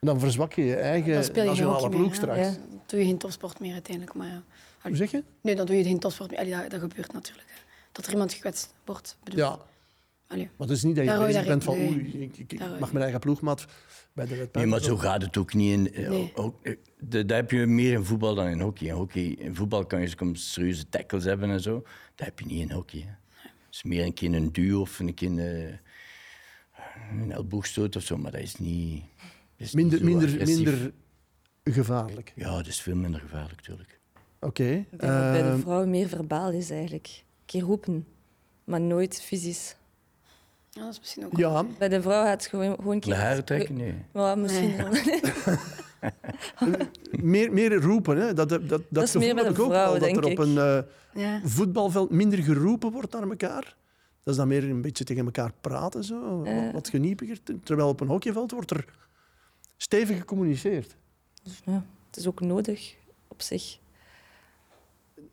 En 0.00 0.06
dan 0.06 0.20
verzwak 0.20 0.52
je 0.52 0.64
je 0.64 0.74
Dan 0.74 0.82
eigen 0.82 1.24
speel 1.24 1.42
je 1.42 1.48
nationale 1.48 1.88
ploeg 1.88 2.06
meer, 2.06 2.14
straks. 2.14 2.38
ja. 2.38 2.44
Dan 2.50 2.80
doe 2.86 2.98
je 3.00 3.06
geen 3.06 3.18
topsport 3.18 3.60
meer 3.60 3.72
uiteindelijk. 3.72 4.16
Maar 4.16 4.26
ja. 4.28 4.42
Hoe 4.82 4.96
zeg 4.96 5.10
je? 5.10 5.24
Nee, 5.42 5.54
dan 5.56 5.66
doe 5.66 5.76
je 5.76 5.84
geen 5.84 5.98
topsport 5.98 6.30
meer. 6.30 6.38
Allee, 6.40 6.52
dat, 6.52 6.70
dat 6.70 6.80
gebeurt 6.80 7.12
natuurlijk. 7.12 7.48
hè. 7.48 7.54
Dat 7.92 8.06
er 8.06 8.12
iemand 8.12 8.32
gekwetst 8.32 8.74
wordt. 8.84 9.16
Bedoel. 9.24 9.38
Ja, 9.40 9.58
Allee. 10.26 10.44
maar 10.56 10.68
het 10.68 10.76
is 10.76 10.82
niet 10.82 10.96
dat 10.96 11.04
je 11.04 11.10
Daar 11.10 11.26
bezig 11.26 11.46
bent 11.46 11.64
van 11.64 11.74
oei, 11.74 12.22
ik, 12.22 12.36
ik- 12.52 12.58
Daar 12.58 12.78
mag 12.78 12.90
mijn 12.92 13.02
eigen 13.02 13.20
ploegmaat 13.20 13.64
bij 14.12 14.26
de 14.26 14.34
Red 14.34 14.54
Nee, 14.54 14.66
maar 14.66 14.80
zo 14.80 14.96
gaat 14.96 15.22
het 15.22 15.36
ook 15.36 15.54
niet 15.54 15.72
in. 15.72 15.94
eh, 15.94 16.08
Nee. 16.08 16.32
Ook, 16.34 16.54
eh, 16.62 16.76
de, 16.98 17.24
dat 17.24 17.36
heb 17.36 17.50
je 17.50 17.66
meer 17.66 17.92
in 17.92 18.04
voetbal 18.04 18.34
dan 18.34 18.46
in 18.46 18.60
hockey. 18.60 18.86
In, 18.86 18.94
hockey, 18.94 19.22
in 19.38 19.54
voetbal 19.54 19.86
kan 19.86 20.00
je 20.00 20.08
soms 20.18 20.52
serieuze 20.52 20.88
tackles 20.88 21.24
hebben 21.24 21.50
en 21.50 21.60
zo. 21.60 21.82
Dat 22.14 22.26
heb 22.26 22.38
je 22.38 22.46
niet 22.46 22.60
in 22.60 22.70
hockey. 22.70 23.00
Hè. 23.00 23.10
Het 23.42 23.50
is 23.74 23.82
meer 23.82 24.04
een 24.04 24.14
keer 24.14 24.34
een 24.34 24.52
duw 24.52 24.80
of 24.80 24.98
een 24.98 25.14
keer 25.14 25.28
een, 25.28 25.38
een 27.20 27.32
elleboogstoot 27.32 27.96
of 27.96 28.02
zo, 28.02 28.16
maar 28.16 28.30
dat 28.32 28.40
is 28.40 28.56
niet. 28.56 29.02
Minder, 29.72 30.04
minder, 30.04 30.46
minder 30.46 30.92
gevaarlijk. 31.64 32.32
Ja, 32.36 32.56
dat 32.56 32.66
is 32.66 32.80
veel 32.80 32.96
minder 32.96 33.20
gevaarlijk, 33.20 33.56
natuurlijk. 33.56 33.98
Oké. 34.40 34.62
Het 34.90 35.00
bij 35.00 35.42
de 35.42 35.48
ehm, 35.48 35.60
vrouwen 35.60 35.90
meer 35.90 36.08
verbaal 36.08 36.50
is 36.52 36.70
eigenlijk. 36.70 37.06
Een 37.06 37.22
keer 37.46 37.62
roepen, 37.62 38.06
maar 38.64 38.80
nooit 38.80 39.22
fysisch. 39.22 39.76
Ja, 40.70 40.80
dat 40.84 40.92
is 40.92 40.98
misschien 40.98 41.24
ook 41.24 41.36
ja, 41.36 41.64
Bij 41.78 41.88
de 41.88 42.02
vrouw 42.02 42.22
gaat 42.24 42.32
het 42.42 42.46
gewoon, 42.46 42.74
gewoon 42.74 42.92
een 42.94 43.00
De 43.00 43.06
keer... 43.06 43.16
haren 43.16 43.44
trekken? 43.44 43.76
Nee. 43.76 43.94
Ja, 44.14 44.34
misschien 44.34 44.68
Nee. 44.68 44.76
wel. 45.46 45.56
meer, 47.32 47.52
meer 47.52 47.74
roepen. 47.74 48.16
Hè. 48.16 48.34
Dat, 48.34 48.48
dat, 48.48 48.68
dat, 48.68 48.82
dat 48.88 49.02
is 49.02 49.14
meer 49.14 49.34
bij 49.34 49.44
de 49.44 49.50
ik 49.50 49.58
ook 49.58 49.68
wel, 49.68 49.68
vrouwen, 49.68 50.00
dat 50.00 50.08
er 50.08 50.20
denk 50.22 50.38
op 50.38 50.44
een 50.46 50.58
eh, 50.58 51.22
Ja. 51.22 51.40
voetbalveld 51.44 52.10
minder 52.10 52.38
geroepen 52.38 52.92
wordt 52.92 53.12
naar 53.12 53.28
elkaar. 53.28 53.76
Dat 54.22 54.34
is 54.34 54.36
dan 54.36 54.48
meer 54.48 54.64
een 54.64 54.80
beetje 54.82 55.04
tegen 55.04 55.24
elkaar 55.24 55.52
praten, 55.60 56.04
zo, 56.04 56.42
Eh. 56.44 56.64
wat, 56.64 56.72
wat 56.72 56.88
geniepiger. 56.88 57.38
Terwijl 57.62 57.88
op 57.88 58.00
een 58.00 58.08
hockeyveld 58.08 58.50
wordt 58.50 58.70
er 58.70 58.84
stevig 59.82 60.18
gecommuniceerd. 60.18 60.96
Dus, 61.42 61.60
ja, 61.64 61.84
het 62.06 62.16
is 62.16 62.26
ook 62.26 62.40
nodig 62.40 62.94
op 63.28 63.42
zich. 63.42 63.78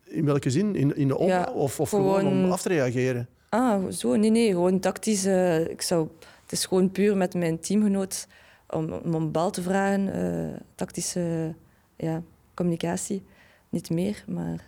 In 0.04 0.26
welke 0.26 0.50
zin? 0.50 0.76
In, 0.76 0.96
in 0.96 1.08
de 1.08 1.18
opbouw 1.18 1.38
Ja, 1.40 1.52
of, 1.52 1.80
of 1.80 1.90
gewoon... 1.90 2.20
gewoon- 2.20 2.44
om 2.46 2.52
af 2.52 2.62
te 2.62 2.70
reageren? 2.70 3.28
Ah, 3.50 3.92
zo? 3.92 4.16
Nee, 4.16 4.30
nee, 4.30 4.52
gewoon 4.52 4.80
tactisch. 4.80 5.26
eh, 5.26 5.70
ik 5.70 5.82
zou, 5.82 6.08
het 6.42 6.52
is 6.52 6.66
gewoon 6.66 6.92
puur 6.92 7.18
met 7.18 7.34
mijn 7.34 7.60
teamgenoot 7.60 8.28
om, 8.70 8.92
om 8.94 9.14
een 9.14 9.32
bal 9.32 9.52
te 9.52 9.62
vragen, 9.62 10.14
eh, 10.14 10.60
tactische 10.76 11.56
ja, 11.96 12.22
communicatie. 12.54 13.24
Niet 13.70 13.90
meer, 13.90 14.24
maar... 14.28 14.64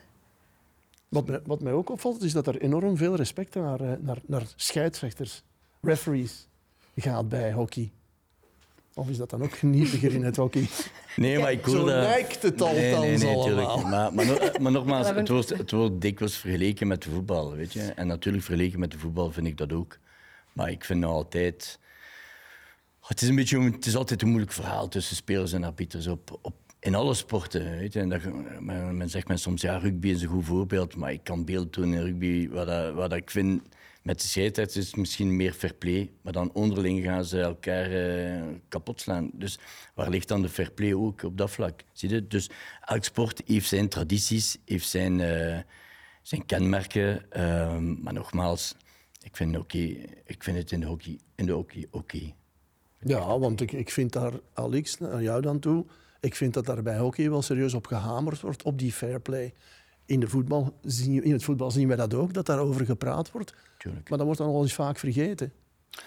Wat 1.09 1.27
mij, 1.27 1.39
wat 1.45 1.61
mij 1.61 1.73
ook 1.73 1.89
opvalt, 1.89 2.23
is 2.23 2.33
dat 2.33 2.47
er 2.47 2.61
enorm 2.61 2.97
veel 2.97 3.15
respect 3.15 3.55
naar, 3.55 3.81
eh, 3.81 3.91
naar, 3.99 4.17
naar 4.25 4.43
scheidsrechters, 4.55 5.43
referees, 5.81 6.47
gaat 6.95 7.29
bij 7.29 7.51
hockey. 7.53 7.91
Of 8.99 9.09
is 9.09 9.17
dat 9.17 9.29
dan 9.29 9.43
ook 9.43 9.57
genietiger 9.57 10.13
in 10.13 10.23
het 10.23 10.35
hockey? 10.35 10.67
Nee, 11.15 11.39
maar 11.39 11.51
ik 11.51 11.65
Zo 11.65 11.75
hoorde... 11.75 11.91
lijkt 11.91 12.41
het 12.41 12.61
althans 12.61 12.79
nee, 12.79 13.17
nee, 13.17 13.17
nee, 13.17 13.35
allemaal. 13.35 13.89
Maar, 13.89 14.13
maar, 14.13 14.25
no- 14.25 14.61
maar 14.61 14.71
nogmaals, 14.71 15.09
het 15.09 15.29
wordt, 15.29 15.49
het 15.49 15.71
wordt 15.71 16.01
dikwijls 16.01 16.37
vergeleken 16.37 16.87
met 16.87 17.03
de 17.03 17.09
voetbal, 17.09 17.53
weet 17.53 17.73
je. 17.73 17.81
En 17.81 18.07
natuurlijk 18.07 18.43
vergeleken 18.43 18.79
met 18.79 18.91
de 18.91 18.97
voetbal 18.97 19.31
vind 19.31 19.47
ik 19.47 19.57
dat 19.57 19.73
ook. 19.73 19.97
Maar 20.53 20.69
ik 20.69 20.85
vind 20.85 20.99
nou 20.99 21.13
altijd... 21.13 21.79
Het 22.99 23.21
is, 23.21 23.27
een 23.27 23.35
beetje, 23.35 23.61
het 23.61 23.85
is 23.85 23.95
altijd 23.95 24.21
een 24.21 24.27
moeilijk 24.27 24.51
verhaal 24.51 24.87
tussen 24.87 25.15
spelers 25.15 25.53
en 25.53 25.63
arbiters 25.63 26.07
op, 26.07 26.39
op, 26.41 26.53
in 26.79 26.95
alle 26.95 27.13
sporten. 27.13 27.77
Weet 27.77 27.93
je. 27.93 27.99
En 27.99 28.09
dat, 28.09 28.21
men, 28.59 28.97
men 28.97 29.09
zegt 29.09 29.27
men 29.27 29.39
soms, 29.39 29.61
ja, 29.61 29.77
rugby 29.77 30.09
is 30.09 30.21
een 30.21 30.27
goed 30.27 30.45
voorbeeld, 30.45 30.95
maar 30.95 31.11
ik 31.11 31.23
kan 31.23 31.45
beeld 31.45 31.73
doen 31.73 31.93
in 31.93 32.01
rugby. 32.01 32.49
Wat, 32.49 32.67
dat, 32.67 32.93
wat 32.93 33.09
dat 33.09 33.19
ik 33.19 33.29
vind 33.29 33.61
met 34.09 34.21
de 34.21 34.27
scheidsrechters 34.27 34.77
is 34.77 34.87
het 34.87 34.95
misschien 34.95 35.35
meer 35.35 35.53
fair 35.53 35.73
play, 35.73 36.11
maar 36.21 36.33
dan 36.33 36.51
onderling 36.53 37.03
gaan 37.03 37.25
ze 37.25 37.39
elkaar 37.39 37.91
eh, 37.91 38.43
kapot 38.67 39.01
slaan. 39.01 39.29
Dus 39.33 39.59
waar 39.93 40.09
ligt 40.09 40.27
dan 40.27 40.41
de 40.41 40.49
fair 40.49 40.71
play 40.71 40.93
ook 40.93 41.23
op 41.23 41.37
dat 41.37 41.51
vlak? 41.51 41.81
Zie 41.93 42.09
je? 42.09 42.27
Dus 42.27 42.49
elk 42.85 43.03
sport 43.03 43.41
heeft 43.45 43.67
zijn 43.67 43.89
tradities, 43.89 44.57
heeft 44.65 44.87
zijn, 44.87 45.19
eh, 45.19 45.59
zijn 46.21 46.45
kenmerken. 46.45 47.31
Ehm, 47.31 48.01
maar 48.01 48.13
nogmaals, 48.13 48.75
ik 49.21 49.35
vind, 49.35 49.57
oké, 49.57 49.77
ik 50.25 50.43
vind 50.43 50.57
het 50.57 50.71
in 50.71 50.79
de 50.79 50.85
hockey, 50.85 51.19
in 51.35 51.45
de 51.45 51.51
hockey 51.51 51.87
oké. 51.91 52.33
Ja, 52.99 53.39
want 53.39 53.61
ik, 53.61 53.71
ik 53.71 53.89
vind 53.89 54.13
daar, 54.13 54.33
Alex, 54.53 54.97
naar 54.97 55.21
jou 55.21 55.41
dan 55.41 55.59
toe, 55.59 55.85
ik 56.19 56.35
vind 56.35 56.53
dat 56.53 56.65
daar 56.65 56.83
bij 56.83 56.97
hockey 56.97 57.29
wel 57.29 57.41
serieus 57.41 57.73
op 57.73 57.87
gehamerd 57.87 58.41
wordt, 58.41 58.63
op 58.63 58.79
die 58.79 58.91
fair 58.91 59.19
play. 59.19 59.53
In, 60.05 60.19
de 60.19 60.27
voetbal 60.27 60.79
in 61.03 61.31
het 61.31 61.43
voetbal 61.43 61.71
zien 61.71 61.87
wij 61.87 61.97
dat 61.97 62.13
ook, 62.13 62.33
dat 62.33 62.45
daarover 62.45 62.85
gepraat 62.85 63.31
wordt. 63.31 63.53
Tuurlijk. 63.79 64.09
Maar 64.09 64.17
dat 64.17 64.27
wordt 64.27 64.41
dan 64.41 64.49
al 64.53 64.61
eens 64.61 64.73
vaak 64.73 64.97
vergeten. 64.97 65.53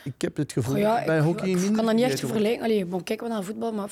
Ik 0.04 0.20
heb 0.20 0.36
het 0.36 0.52
gevoel 0.52 0.74
Oh 0.74 0.80
ja, 0.80 1.04
bij 1.04 1.18
ik, 1.18 1.24
hockey 1.24 1.48
ik 1.48 1.54
minder 1.54 1.74
kan 1.74 1.84
dat 1.84 1.94
niet 1.94 2.04
echt 2.04 2.18
vergelijken. 2.20 2.64
Allee, 2.64 2.84
bon, 2.84 3.02
kijk 3.02 3.20
wel 3.20 3.28
naar 3.28 3.42
voetbal, 3.42 3.72
maar 3.72 3.90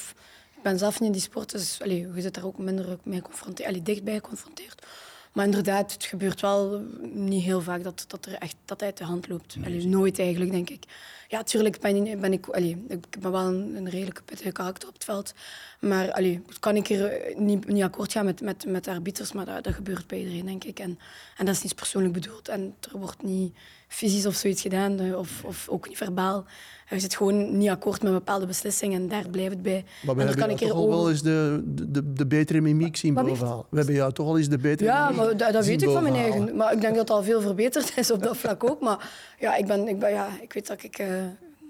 ik 0.56 0.62
ben 0.62 0.78
zelf 0.78 1.00
niet 1.00 1.08
in 1.08 1.12
die 1.12 1.20
sport, 1.20 1.50
dus 1.50 1.82
allee, 1.82 2.08
je 2.14 2.20
zit 2.20 2.34
daar 2.34 2.44
ook 2.44 2.58
minder 2.58 2.98
mee 3.02 3.18
geconfronteerd, 3.18 3.68
allee, 3.68 3.82
dichtbij 3.82 4.14
geconfronteerd. 4.14 4.86
Maar 5.32 5.44
inderdaad, 5.44 5.92
het 5.92 6.04
gebeurt 6.04 6.40
wel 6.40 6.84
niet 7.12 7.42
heel 7.42 7.60
vaak 7.60 7.82
dat, 7.82 8.04
dat 8.08 8.26
er 8.26 8.34
echt 8.34 8.56
dat 8.64 8.82
uit 8.82 8.96
de 8.98 9.04
hand 9.04 9.28
loopt. 9.28 9.56
Allee, 9.64 9.86
nooit 9.86 10.18
eigenlijk, 10.18 10.50
denk 10.50 10.70
ik. 10.70 10.84
Ja, 11.28 11.36
natuurlijk 11.36 11.80
ben, 11.80 12.06
ik- 12.06 12.20
ben 12.20 12.32
ik, 12.32 12.46
allee, 12.46 12.84
ik 12.88 13.20
ben 13.20 13.32
wel 13.32 13.46
een, 13.46 13.76
een 13.76 13.88
redelijke 13.90 14.22
pittige 14.22 14.52
karakter 14.52 14.88
op 14.88 14.94
het 14.94 15.04
veld. 15.04 15.34
Maar 15.80 16.12
allee, 16.12 16.42
kan 16.60 16.76
ik 16.76 16.88
er 16.88 17.32
niet, 17.36 17.66
niet 17.68 17.82
akkoord 17.82 18.12
gaan 18.12 18.24
met, 18.24 18.40
met, 18.40 18.64
met 18.66 18.84
de 18.84 18.90
arbiters, 18.90 19.32
maar 19.32 19.44
dat, 19.44 19.64
dat 19.64 19.74
gebeurt 19.74 20.06
bij 20.06 20.18
iedereen, 20.18 20.46
denk 20.46 20.64
ik. 20.64 20.78
En, 20.78 20.98
en 21.36 21.46
dat 21.46 21.54
is 21.54 21.62
niet 21.62 21.74
persoonlijk 21.74 22.14
bedoeld. 22.14 22.48
En 22.48 22.74
er 22.92 22.98
wordt 22.98 23.22
niet 23.22 23.54
fysisch 23.90 24.26
of 24.26 24.34
zoiets 24.34 24.62
gedaan, 24.62 25.00
eh, 25.00 25.18
of, 25.18 25.44
of 25.44 25.68
ook 25.68 25.88
niet 25.88 25.96
verbaal. 25.96 26.44
Je 26.88 27.00
zit 27.00 27.16
gewoon 27.16 27.58
niet 27.58 27.68
akkoord 27.68 28.02
met 28.02 28.12
bepaalde 28.12 28.46
beslissingen 28.46 29.02
en 29.02 29.08
daar 29.08 29.28
blijft 29.28 29.50
het 29.50 29.62
bij. 29.62 29.84
Maar 30.02 30.14
we 30.14 30.20
en 30.22 30.28
hebben 30.28 30.56
toch 30.56 30.70
al 30.70 30.88
wel 30.88 31.10
eens 31.10 31.22
de, 31.22 31.62
de, 31.64 32.12
de 32.12 32.26
betere 32.26 32.60
mimiek 32.60 32.96
zien 32.96 33.14
bovenhalen. 33.14 33.64
We 33.70 33.76
hebben 33.76 33.94
jou 33.94 34.12
toch 34.12 34.26
al 34.26 34.38
eens 34.38 34.48
de 34.48 34.58
betere 34.58 34.90
Ja, 34.90 35.02
mimiek 35.04 35.16
maar 35.16 35.36
dat, 35.36 35.52
dat 35.52 35.66
weet 35.66 35.82
ik 35.82 35.90
van 35.90 36.02
mijn 36.02 36.14
eigen. 36.14 36.56
Maar 36.56 36.72
ik 36.72 36.80
denk 36.80 36.94
dat 36.94 37.08
het 37.08 37.16
al 37.16 37.22
veel 37.22 37.40
verbeterd 37.40 37.92
is 37.96 38.10
op 38.10 38.22
dat 38.22 38.36
vlak 38.36 38.64
ook. 38.64 38.80
Maar 38.80 39.10
ja, 39.38 39.56
ik, 39.56 39.66
ben, 39.66 39.88
ik, 39.88 39.98
ben, 39.98 40.10
ja, 40.10 40.28
ik 40.40 40.52
weet 40.52 40.66
dat 40.66 40.82
ik 40.82 40.98
eh, 40.98 41.24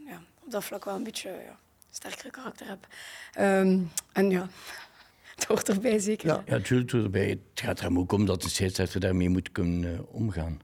ja, 0.06 0.20
op 0.44 0.50
dat 0.50 0.64
vlak 0.64 0.84
wel 0.84 0.94
een 0.94 1.04
beetje 1.04 1.28
ja, 1.28 1.58
sterkere 1.90 2.30
karakter 2.30 2.68
heb. 2.68 2.86
Ehm, 3.32 3.78
en 4.12 4.30
ja, 4.30 4.48
het 5.34 5.44
hoort 5.44 5.68
erbij 5.68 5.98
zeker. 5.98 6.28
Ja. 6.28 6.42
Ja, 6.46 6.52
natuurlijk 6.52 6.90
hoort 6.90 7.04
erbij. 7.04 7.28
Het 7.28 7.40
gaat 7.54 7.80
er 7.80 7.98
ook 7.98 8.12
om 8.12 8.26
dat 8.26 8.42
de 8.42 8.48
scheidsrechter 8.48 9.00
daarmee 9.00 9.28
moet 9.28 9.52
kunnen 9.52 9.94
eh, 9.94 10.00
omgaan. 10.14 10.60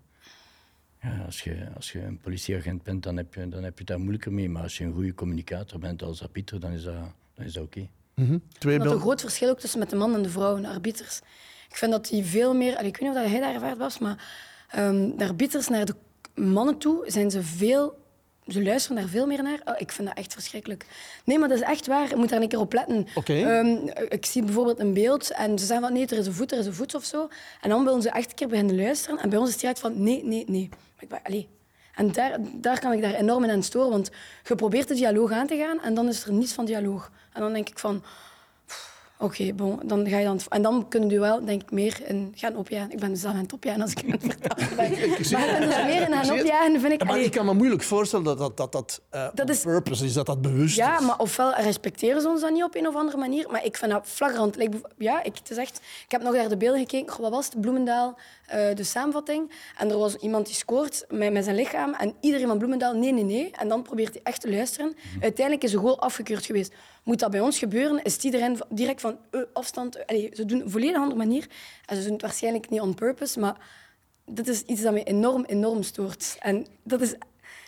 Ja, 1.06 1.24
als, 1.24 1.40
je, 1.40 1.66
als 1.74 1.92
je 1.92 2.02
een 2.02 2.18
politieagent 2.18 2.82
bent, 2.82 3.02
dan 3.02 3.16
heb, 3.16 3.34
je, 3.34 3.48
dan 3.48 3.62
heb 3.62 3.72
je 3.72 3.78
het 3.78 3.86
daar 3.86 3.98
moeilijker 3.98 4.32
mee. 4.32 4.48
Maar 4.48 4.62
als 4.62 4.78
je 4.78 4.84
een 4.84 4.92
goede 4.92 5.14
communicator 5.14 5.78
bent 5.78 6.02
als 6.02 6.22
arbiter, 6.22 6.60
dan 6.60 6.70
is 6.72 6.82
dat, 6.82 6.94
dan 7.34 7.44
is 7.44 7.52
dat 7.52 7.64
oké. 7.64 7.88
Mhm. 8.14 8.38
Twee 8.58 8.76
Dat 8.76 8.86
er 8.86 8.92
Bel- 8.92 8.92
een 8.92 9.04
groot 9.04 9.20
verschil 9.20 9.50
ook 9.50 9.58
tussen 9.60 9.78
met 9.78 9.90
de 9.90 9.96
man 9.96 10.14
en 10.14 10.22
de 10.22 10.28
vrouw, 10.28 10.60
de 10.60 10.68
arbiters. 10.68 11.20
Ik 11.68 11.76
vind 11.76 11.90
dat 11.92 12.06
die 12.08 12.24
veel 12.24 12.54
meer... 12.54 12.72
ik 12.72 12.96
weet 12.96 13.00
niet 13.00 13.24
of 13.24 13.30
jij 13.30 13.40
daar 13.40 13.54
ervaard 13.54 13.78
was, 13.78 13.98
maar 13.98 14.28
ehm, 14.70 15.16
de 15.16 15.24
arbiters 15.28 15.68
naar 15.68 15.84
de 15.84 15.94
mannen 16.34 16.78
toe 16.78 17.04
zijn 17.06 17.30
ze 17.30 17.42
veel... 17.42 18.04
Ze 18.46 18.62
luisteren 18.62 18.96
daar 18.96 19.08
veel 19.08 19.26
meer 19.26 19.42
naar. 19.42 19.60
Oh, 19.64 19.74
ik 19.78 19.92
vind 19.92 20.08
dat 20.08 20.16
echt 20.16 20.32
verschrikkelijk. 20.32 20.86
Nee, 21.24 21.38
maar 21.38 21.48
dat 21.48 21.58
is 21.58 21.64
echt 21.64 21.86
waar. 21.86 22.08
Je 22.08 22.16
moet 22.16 22.28
daar 22.28 22.42
een 22.42 22.48
keer 22.48 22.58
op 22.58 22.72
letten. 22.72 23.06
Ehm, 23.24 23.76
ik 24.08 24.26
zie 24.26 24.42
bijvoorbeeld 24.42 24.78
een 24.78 24.94
beeld 24.94 25.30
en 25.30 25.58
ze 25.58 25.66
zeggen 25.66 25.86
van 25.86 25.94
nee, 25.94 26.06
er 26.06 26.18
is 26.18 26.26
een 26.26 26.32
voet, 26.32 26.52
er 26.52 26.58
is 26.58 26.66
een 26.66 26.74
voet 26.74 26.94
of 26.94 27.04
zo. 27.04 27.28
En 27.60 27.70
dan 27.70 27.84
willen 27.84 28.02
ze 28.02 28.10
echt 28.10 28.30
een 28.30 28.34
keer 28.34 28.48
beginnen 28.48 28.76
luisteren. 28.76 29.18
En 29.18 29.28
bij 29.28 29.38
ons 29.38 29.46
is 29.46 29.52
het 29.52 29.62
direct 29.62 29.80
van 29.80 30.02
nee, 30.02 30.24
nee, 30.24 30.44
nee. 30.46 30.68
Maar 30.70 31.02
ik 31.02 31.08
ben, 31.08 31.20
allee. 31.22 31.48
En 31.94 32.12
daar, 32.12 32.38
daar 32.52 32.80
kan 32.80 32.92
ik 32.92 33.02
daar 33.02 33.14
enorm 33.14 33.44
in 33.44 33.50
aan 33.50 33.62
storen, 33.62 33.90
want 33.90 34.10
je 34.44 34.54
probeert 34.54 34.88
de 34.88 34.94
dialoog 34.94 35.30
aan 35.30 35.46
te 35.46 35.56
gaan 35.56 35.82
en 35.82 35.94
dan 35.94 36.08
is 36.08 36.24
er 36.24 36.32
niets 36.32 36.52
van 36.52 36.64
dialoog. 36.64 37.10
En 37.32 37.40
dan 37.40 37.52
denk 37.52 37.68
ik 37.68 37.78
van, 37.78 38.02
Oké, 39.18 39.54
dan 39.82 40.08
ga 40.08 40.18
je 40.18 40.24
dan... 40.24 40.40
En 40.48 40.62
dan 40.62 40.88
kunnen 40.88 41.08
jullie 41.08 41.24
wel, 41.24 41.44
denk 41.44 41.62
ik, 41.62 41.70
meer 41.70 42.00
in 42.06 42.32
gaan 42.34 42.56
opjagen. 42.56 42.90
Ik 42.92 42.98
ben 42.98 43.08
dus 43.10 43.20
zelf 43.20 43.34
aan 43.34 43.40
het 43.40 43.52
opjagen 43.52 43.82
als 43.82 43.92
ik 43.92 44.04
aan 44.04 44.10
het 44.10 44.22
vertellen 44.22 44.76
ben. 44.76 44.76
Maar 44.76 45.16
dus 45.18 45.30
meer 45.84 46.08
in 46.08 46.12
gaan 46.12 46.38
opjagen, 46.38 46.80
vind 46.80 46.92
ik... 46.92 47.04
Maar 47.04 47.20
ik 47.20 47.30
kan 47.30 47.46
me 47.46 47.54
moeilijk 47.54 47.82
voorstellen 47.82 48.24
dat 48.24 48.38
dat, 48.38 48.56
dat, 48.56 48.72
dat, 48.72 49.00
eh, 49.10 49.60
purpose 49.62 50.04
is, 50.04 50.12
dat 50.12 50.26
dat 50.26 50.42
bewust 50.42 50.76
Ja, 50.76 50.98
is. 50.98 51.06
maar 51.06 51.18
ofwel 51.18 51.54
respecteren 51.54 52.20
ze 52.20 52.28
ons 52.28 52.40
dan 52.40 52.52
niet 52.52 52.62
op 52.62 52.74
een 52.74 52.86
of 52.86 52.94
andere 52.94 53.16
manier. 53.16 53.50
Maar 53.50 53.64
ik 53.64 53.76
vind 53.76 53.90
dat 53.90 54.06
flagrant. 54.06 54.56
Ja, 54.98 55.22
ik, 55.22 55.34
het 55.48 55.58
ik 56.04 56.10
heb 56.10 56.22
nog 56.22 56.34
naar 56.34 56.48
de 56.48 56.56
beelden 56.56 56.80
gekeken. 56.80 57.20
Wat 57.22 57.30
was 57.30 57.46
het? 57.46 57.60
Bloemendaal, 57.60 58.18
eh, 58.46 58.74
de 58.74 58.84
samenvatting. 58.84 59.50
En 59.76 59.90
er 59.90 59.98
was 59.98 60.14
iemand 60.14 60.46
die 60.46 60.54
scoort 60.54 61.04
met, 61.08 61.32
met 61.32 61.44
zijn 61.44 61.56
lichaam. 61.56 61.94
En 61.94 62.14
iedereen 62.20 62.46
van 62.46 62.58
Bloemendaal, 62.58 62.94
nee, 62.94 63.12
nee, 63.12 63.24
nee. 63.24 63.50
En 63.50 63.68
dan 63.68 63.82
probeert 63.82 64.12
hij 64.12 64.20
echt 64.22 64.40
te 64.40 64.50
luisteren. 64.50 64.96
Uiteindelijk 65.20 65.64
is 65.64 65.70
de 65.70 65.78
goal 65.78 66.00
afgekeurd 66.00 66.46
geweest. 66.46 66.72
Moet 67.06 67.18
dat 67.18 67.30
bij 67.30 67.40
ons 67.40 67.58
gebeuren, 67.58 68.02
is 68.02 68.16
iedereen 68.16 68.58
direct 68.68 69.00
van 69.00 69.18
eh, 69.30 69.40
afstand. 69.52 69.96
eh, 69.96 70.04
allee, 70.06 70.30
ze 70.34 70.44
doen 70.44 70.58
het 70.58 70.66
op 70.66 70.74
een 70.74 70.80
volledig 70.80 70.96
andere 70.96 71.16
manier. 71.18 71.46
En 71.84 71.96
ze 71.96 72.02
doen 72.02 72.12
het 72.12 72.22
waarschijnlijk 72.22 72.70
niet 72.70 72.80
on 72.80 72.94
purpose, 72.94 73.40
maar 73.40 73.56
dat 74.24 74.46
is 74.48 74.62
iets 74.62 74.82
dat 74.82 74.92
me 74.92 75.02
enorm, 75.02 75.44
enorm 75.44 75.82
stoort. 75.82 76.36
En 76.40 76.66
dat 76.82 77.00
is 77.00 77.14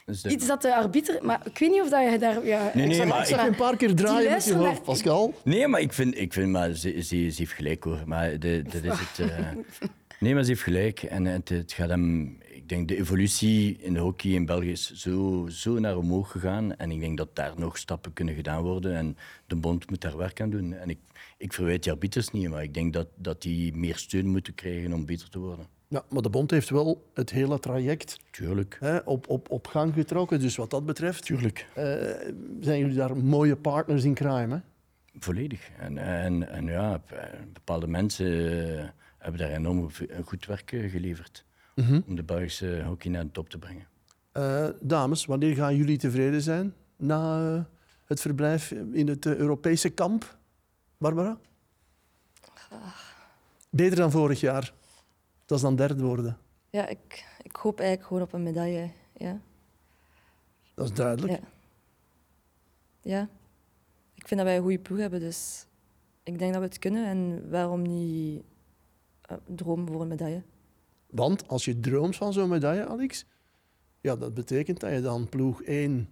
Dus 0.07 0.22
de- 0.22 0.30
iets 0.30 0.47
dat 0.47 0.62
de 0.62 0.74
arbiter... 0.74 1.18
Maar 1.24 1.41
ik 1.45 1.59
weet 1.59 1.70
niet 1.70 1.80
of 1.80 1.89
dat 1.89 2.12
je 2.12 2.18
daar... 2.18 2.47
Ja, 2.47 2.70
Nee, 2.74 2.86
nee, 2.86 2.97
zou- 2.97 3.09
maar 3.09 3.28
Ik 3.30 3.36
een 3.36 3.55
paar 3.55 3.76
keer 3.76 3.95
draaien 3.95 4.30
met 4.30 4.45
je 4.45 4.55
hoofd, 4.55 4.72
naar- 4.72 4.80
Pascal. 4.80 5.34
Nee, 5.45 5.66
maar 5.68 5.80
ik 5.80 5.93
vind, 5.93 6.18
ik 6.18 6.32
vind 6.32 6.49
maar 6.51 6.72
ze, 6.72 6.91
ze, 7.03 7.30
ze 7.30 7.34
heeft 7.36 7.53
gelijk 7.53 7.84
hoor. 7.84 8.03
Maar 8.07 8.39
de, 8.39 8.62
dat 8.62 8.82
is 8.82 8.99
het. 8.99 9.30
eh, 9.30 9.47
nee, 10.20 10.34
maar 10.34 10.43
ze 10.43 10.49
heeft 10.51 10.62
gelijk. 10.62 11.03
En 11.03 11.24
het, 11.24 11.49
het 11.49 11.72
gaat 11.72 11.89
hem. 11.89 12.39
Ik 12.68 12.74
denk 12.76 12.88
de 12.88 12.96
evolutie 12.96 13.76
in 13.80 13.92
de 13.94 14.00
hockey 14.00 14.30
in 14.30 14.46
België 14.46 14.70
is 14.70 14.92
zo, 14.92 15.46
zo 15.50 15.78
naar 15.78 15.96
omhoog 15.96 16.30
gegaan. 16.30 16.76
En 16.76 16.90
ik 16.90 17.00
denk 17.00 17.16
dat 17.16 17.36
daar 17.36 17.52
nog 17.56 17.78
stappen 17.78 18.12
kunnen 18.12 18.34
gedaan 18.34 18.62
worden. 18.62 18.94
En 18.96 19.16
de 19.46 19.56
bond 19.56 19.90
moet 19.90 20.00
daar 20.00 20.16
werk 20.16 20.40
aan 20.40 20.50
doen. 20.50 20.72
En 20.72 20.88
ik, 20.90 20.98
ik 21.38 21.52
verwijt 21.52 21.82
die 21.82 21.92
arbiters 21.92 22.30
niet, 22.30 22.48
maar 22.48 22.62
ik 22.62 22.74
denk 22.74 22.92
dat, 22.92 23.08
dat 23.16 23.42
die 23.42 23.74
meer 23.76 23.96
steun 23.96 24.26
moeten 24.26 24.54
krijgen 24.54 24.92
om 24.92 25.06
beter 25.06 25.28
te 25.30 25.38
worden. 25.38 25.66
Ja, 25.88 26.04
maar 26.10 26.22
de 26.22 26.30
bond 26.30 26.50
heeft 26.50 26.70
wel 26.70 27.10
het 27.14 27.30
hele 27.30 27.58
traject 27.58 28.16
Tuurlijk. 28.30 28.76
hè, 28.80 28.96
op, 28.96 29.28
op, 29.28 29.50
op 29.50 29.66
gang 29.66 29.94
getrokken. 29.94 30.40
Dus 30.40 30.56
wat 30.56 30.70
dat 30.70 30.86
betreft 30.86 31.24
Tuurlijk. 31.24 31.66
eh, 31.74 31.84
zijn 32.60 32.78
jullie 32.78 32.96
daar 32.96 33.16
mooie 33.16 33.56
partners 33.56 34.04
in 34.04 34.14
crime. 34.14 34.54
Hè? 34.54 34.60
Volledig. 35.18 35.68
En, 35.78 35.98
en, 35.98 36.48
en 36.48 36.64
ja, 36.66 37.02
bepaalde 37.52 37.86
mensen 37.86 38.26
eh, 38.78 38.84
hebben 39.18 39.40
daar 39.40 39.50
enorm 39.50 39.90
v- 39.90 40.02
goed 40.24 40.46
werk 40.46 40.70
geleverd. 41.84 42.08
Om 42.08 42.16
de 42.16 42.22
Belgische 42.22 42.82
hockey 42.82 43.10
naar 43.10 43.24
de 43.24 43.30
top 43.30 43.48
te 43.48 43.58
brengen. 43.58 43.86
Eh, 44.32 44.68
dames, 44.80 45.24
wanneer 45.24 45.54
gaan 45.54 45.76
jullie 45.76 45.98
tevreden 45.98 46.42
zijn 46.42 46.74
na 46.96 47.54
eh, 47.54 47.64
het 48.04 48.20
verblijf 48.20 48.70
in 48.70 49.08
het 49.08 49.26
eh, 49.26 49.34
Europese 49.34 49.90
kamp? 49.90 50.38
Barbara? 50.96 51.38
Beter 53.70 53.96
dan 53.96 54.10
vorig 54.10 54.40
jaar. 54.40 54.72
Dat 55.46 55.56
is 55.56 55.62
dan 55.62 55.76
derde 55.76 56.02
worden. 56.02 56.38
Ja, 56.70 56.88
ik, 56.88 57.26
ik 57.42 57.56
hoop 57.56 57.78
eigenlijk 57.78 58.08
gewoon 58.08 58.22
op 58.22 58.32
een 58.32 58.42
medaille. 58.42 58.90
Ja. 59.16 59.40
Dat 60.74 60.84
is 60.84 60.94
duidelijk. 60.94 61.32
Ja. 61.32 61.48
ja. 63.02 63.28
Ik 64.14 64.28
vind 64.28 64.40
dat 64.40 64.48
wij 64.48 64.56
een 64.56 64.62
goede 64.62 64.78
ploeg 64.78 64.98
hebben, 64.98 65.20
dus 65.20 65.66
ik 66.22 66.38
denk 66.38 66.52
dat 66.52 66.60
we 66.60 66.68
het 66.68 66.78
kunnen. 66.78 67.06
En 67.06 67.50
waarom 67.50 67.82
niet 67.82 68.42
dromen 69.46 69.86
voor 69.86 70.00
een 70.00 70.08
medaille? 70.08 70.42
Want 71.11 71.48
als 71.48 71.64
je 71.64 71.80
droomt 71.80 72.16
van 72.16 72.32
zo'n 72.32 72.48
medaille, 72.48 72.86
Alex, 72.86 73.24
ja, 74.00 74.16
dat 74.16 74.34
betekent 74.34 74.80
dat 74.80 74.90
je 74.92 75.00
dan 75.00 75.28
ploeg 75.28 75.62
1, 75.62 76.09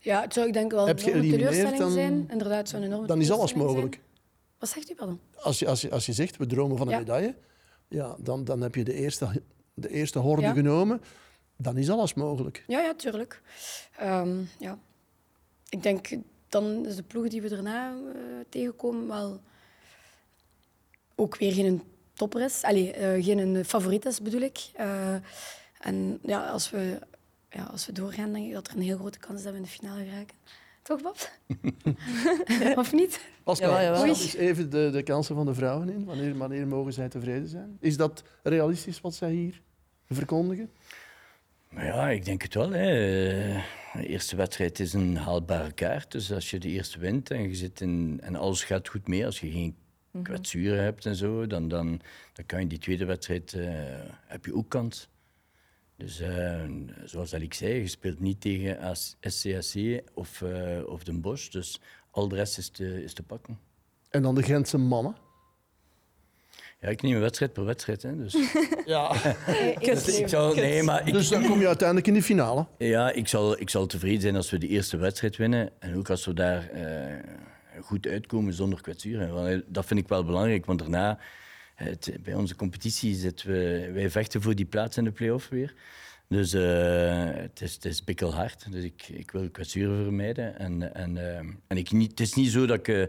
Ja, 0.00 0.20
het 0.20 0.32
zou 0.32 0.46
ik 0.46 0.52
denk 0.52 0.70
wel 0.72 0.88
een 0.88 0.96
enorme 0.98 1.30
teleurstelling 1.30 1.78
dan- 1.78 1.90
zijn. 1.90 2.28
Inderdaad, 2.30 2.72
enorme 2.72 3.06
dan 3.06 3.20
is 3.20 3.30
alles 3.30 3.50
zijn. 3.50 3.62
mogelijk. 3.64 4.00
Wat 4.58 4.68
zegt 4.68 4.90
u, 4.90 4.94
pardon? 4.94 5.20
Als 5.36 5.58
je, 5.58 5.66
als, 5.68 5.80
je, 5.80 5.90
als 5.90 6.06
je 6.06 6.12
zegt, 6.12 6.36
we 6.36 6.46
dromen 6.46 6.76
van 6.76 6.86
een 6.86 6.92
Ja. 6.92 6.98
medaille, 6.98 7.34
ja, 7.88 8.16
dan, 8.18 8.44
dan 8.44 8.60
heb 8.60 8.74
je 8.74 8.84
de 8.84 8.92
eerste, 8.94 9.42
de 9.74 9.88
eerste 9.90 10.18
horde 10.18 10.42
Ja. 10.42 10.52
genomen. 10.52 11.00
Dan 11.56 11.76
is 11.76 11.90
alles 11.90 12.14
mogelijk. 12.14 12.64
Ja, 12.66 12.80
ja, 12.80 12.94
tuurlijk. 12.94 13.42
Ehm, 13.96 14.36
ja. 14.58 14.78
Ik 15.68 15.82
denk, 15.82 16.08
dan 16.48 16.86
is 16.86 16.96
de 16.96 17.02
ploeg 17.02 17.28
die 17.28 17.42
we 17.42 17.48
daarna 17.48 17.90
eh, 17.92 18.20
tegenkomen 18.48 19.06
wel 19.06 19.40
ook 21.14 21.36
weer 21.36 21.52
geen 21.52 21.82
topper 22.18 22.42
is. 22.42 22.62
Allee, 22.62 23.16
uh, 23.18 23.24
geen 23.24 23.64
favoriet 23.64 24.04
is, 24.04 24.22
bedoel 24.22 24.40
ik. 24.40 24.58
Uh, 24.80 25.14
en 25.80 26.18
ja, 26.22 26.46
als 26.46 26.70
we, 26.70 26.98
ja, 27.50 27.62
als 27.62 27.86
we 27.86 27.92
doorgaan, 27.92 28.32
denk 28.32 28.46
ik 28.46 28.52
dat 28.52 28.68
er 28.68 28.76
een 28.76 28.82
heel 28.82 28.98
grote 28.98 29.18
kans 29.18 29.38
is 29.38 29.42
dat 29.42 29.52
we 29.52 29.58
in 29.58 29.64
de 29.64 29.70
finale 29.70 30.04
geraken. 30.04 30.36
Toch, 30.82 31.02
Bob? 31.02 31.30
of 32.82 32.92
niet? 32.92 33.20
Pascal, 33.44 33.70
ja, 33.70 33.80
ja, 33.80 34.04
eens 34.04 34.34
even 34.34 34.70
de, 34.70 34.90
de 34.92 35.02
kansen 35.02 35.34
van 35.34 35.46
de 35.46 35.54
vrouwen 35.54 35.88
in. 35.88 36.04
Wanneer, 36.04 36.36
wanneer 36.36 36.66
mogen 36.66 36.92
zij 36.92 37.08
tevreden 37.08 37.48
zijn? 37.48 37.76
Is 37.80 37.96
dat 37.96 38.22
realistisch 38.42 39.00
wat 39.00 39.14
zij 39.14 39.30
hier 39.30 39.60
verkondigen? 40.08 40.70
Ja, 41.70 42.10
ik 42.10 42.24
denk 42.24 42.42
het 42.42 42.54
wel. 42.54 42.70
Hè. 42.70 42.86
De 43.92 44.06
eerste 44.06 44.36
wedstrijd 44.36 44.80
is 44.80 44.92
een 44.92 45.16
haalbare 45.16 45.72
kaart. 45.72 46.12
Dus 46.12 46.32
als 46.32 46.50
je 46.50 46.58
de 46.58 46.68
eerste 46.68 46.98
wint 46.98 47.30
en, 47.30 47.48
je 47.48 47.54
zit 47.54 47.80
in, 47.80 48.20
en 48.22 48.36
alles 48.36 48.64
gaat 48.64 48.88
goed 48.88 49.08
mee, 49.08 49.26
als 49.26 49.40
je 49.40 49.50
geen 49.50 49.76
mhm. 50.10 50.22
kwetsuren 50.22 50.82
hebt 50.82 51.06
en 51.06 51.16
zo, 51.16 51.46
dan, 51.46 51.68
dan, 51.68 52.00
dan 52.32 52.46
kan 52.46 52.60
je 52.60 52.66
die 52.66 52.78
tweede 52.78 53.04
wedstrijd 53.04 53.52
uh, 53.52 53.68
heb 54.26 54.44
je 54.44 54.54
ook 54.54 54.68
kans. 54.68 55.08
Dus 55.96 56.20
uh, 56.20 56.62
zoals 57.04 57.32
ik 57.32 57.54
zei, 57.54 57.74
je 57.74 57.88
speelt 57.88 58.20
niet 58.20 58.40
tegen 58.40 58.96
SCAC 59.20 60.02
of, 60.14 60.40
uh, 60.40 60.86
of 60.86 61.04
Den 61.04 61.20
Bosch. 61.20 61.48
Dus 61.48 61.80
al 62.10 62.28
de 62.28 62.34
rest 62.34 62.58
is 62.58 62.68
te, 62.68 63.02
is 63.02 63.12
te 63.12 63.22
pakken. 63.22 63.58
En 64.10 64.22
dan 64.22 64.34
de 64.34 64.42
Gentse 64.42 64.78
mannen? 64.78 65.16
Ja, 66.80 66.88
ik 66.88 67.02
neem 67.02 67.14
een 67.14 67.20
wedstrijd 67.20 67.52
per 67.52 67.64
wedstrijd. 67.64 68.02
Hè, 68.02 68.16
dus. 68.16 68.36
ja. 68.84 69.12
dus, 69.80 70.18
ik 70.18 70.28
zal, 70.28 70.54
nee, 70.54 70.82
maar 70.82 71.06
ik, 71.06 71.12
dus 71.12 71.28
dan 71.28 71.46
kom 71.46 71.60
je 71.60 71.66
uiteindelijk 71.66 72.06
in 72.06 72.14
de 72.14 72.22
finale? 72.22 72.66
Ja, 72.78 73.12
ik 73.12 73.28
zal, 73.28 73.60
ik 73.60 73.70
zal 73.70 73.86
tevreden 73.86 74.20
zijn 74.20 74.36
als 74.36 74.50
we 74.50 74.58
de 74.58 74.68
eerste 74.68 74.96
wedstrijd 74.96 75.36
winnen. 75.36 75.70
En 75.78 75.96
ook 75.96 76.10
als 76.10 76.24
we 76.24 76.34
daar 76.34 76.70
uh, 76.74 76.82
goed 77.82 78.06
uitkomen 78.06 78.52
zonder 78.52 78.80
kwetsuren. 78.80 79.64
Dat 79.66 79.86
vind 79.86 80.00
ik 80.00 80.08
wel 80.08 80.24
belangrijk, 80.24 80.66
want 80.66 80.78
daarna 80.78 81.18
het, 81.74 82.16
bij 82.22 82.34
onze 82.34 82.56
competitie 82.56 83.14
zitten 83.14 83.50
we, 83.50 83.90
wij 83.92 84.10
vechten 84.10 84.42
voor 84.42 84.54
die 84.54 84.66
plaats 84.66 84.96
in 84.96 85.04
de 85.04 85.12
play-off 85.12 85.48
weer. 85.48 85.74
Dus 86.28 86.54
uh, 86.54 87.30
het, 87.34 87.60
is, 87.60 87.74
het 87.74 87.84
is 87.84 88.04
bikkelhard. 88.04 88.72
Dus 88.72 88.84
ik, 88.84 89.08
ik 89.08 89.30
wil 89.30 89.50
kwetsuren 89.50 90.02
vermijden. 90.02 90.58
En, 90.58 90.94
en, 90.94 91.16
uh, 91.16 91.38
en 91.66 91.76
ik 91.76 91.92
niet, 91.92 92.10
het 92.10 92.20
is 92.20 92.34
niet 92.34 92.50
zo 92.50 92.66
dat 92.66 92.78
ik 92.78 92.88
uh, 92.88 93.04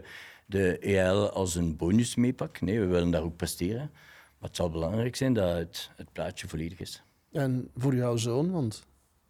de 0.46 0.78
EL 0.78 1.30
als 1.30 1.54
een 1.54 1.76
bonus 1.76 2.14
meepak. 2.14 2.60
Nee, 2.60 2.80
we 2.80 2.86
willen 2.86 3.10
daar 3.10 3.22
ook 3.22 3.36
presteren. 3.36 3.90
Maar 4.38 4.48
het 4.48 4.56
zal 4.56 4.70
belangrijk 4.70 5.16
zijn 5.16 5.32
dat 5.32 5.56
het, 5.56 5.90
het 5.96 6.12
plaatje 6.12 6.48
volledig 6.48 6.80
is. 6.80 7.02
En 7.32 7.70
voor 7.76 7.94
jouw 7.94 8.16
zoon, 8.16 8.50
want 8.50 8.86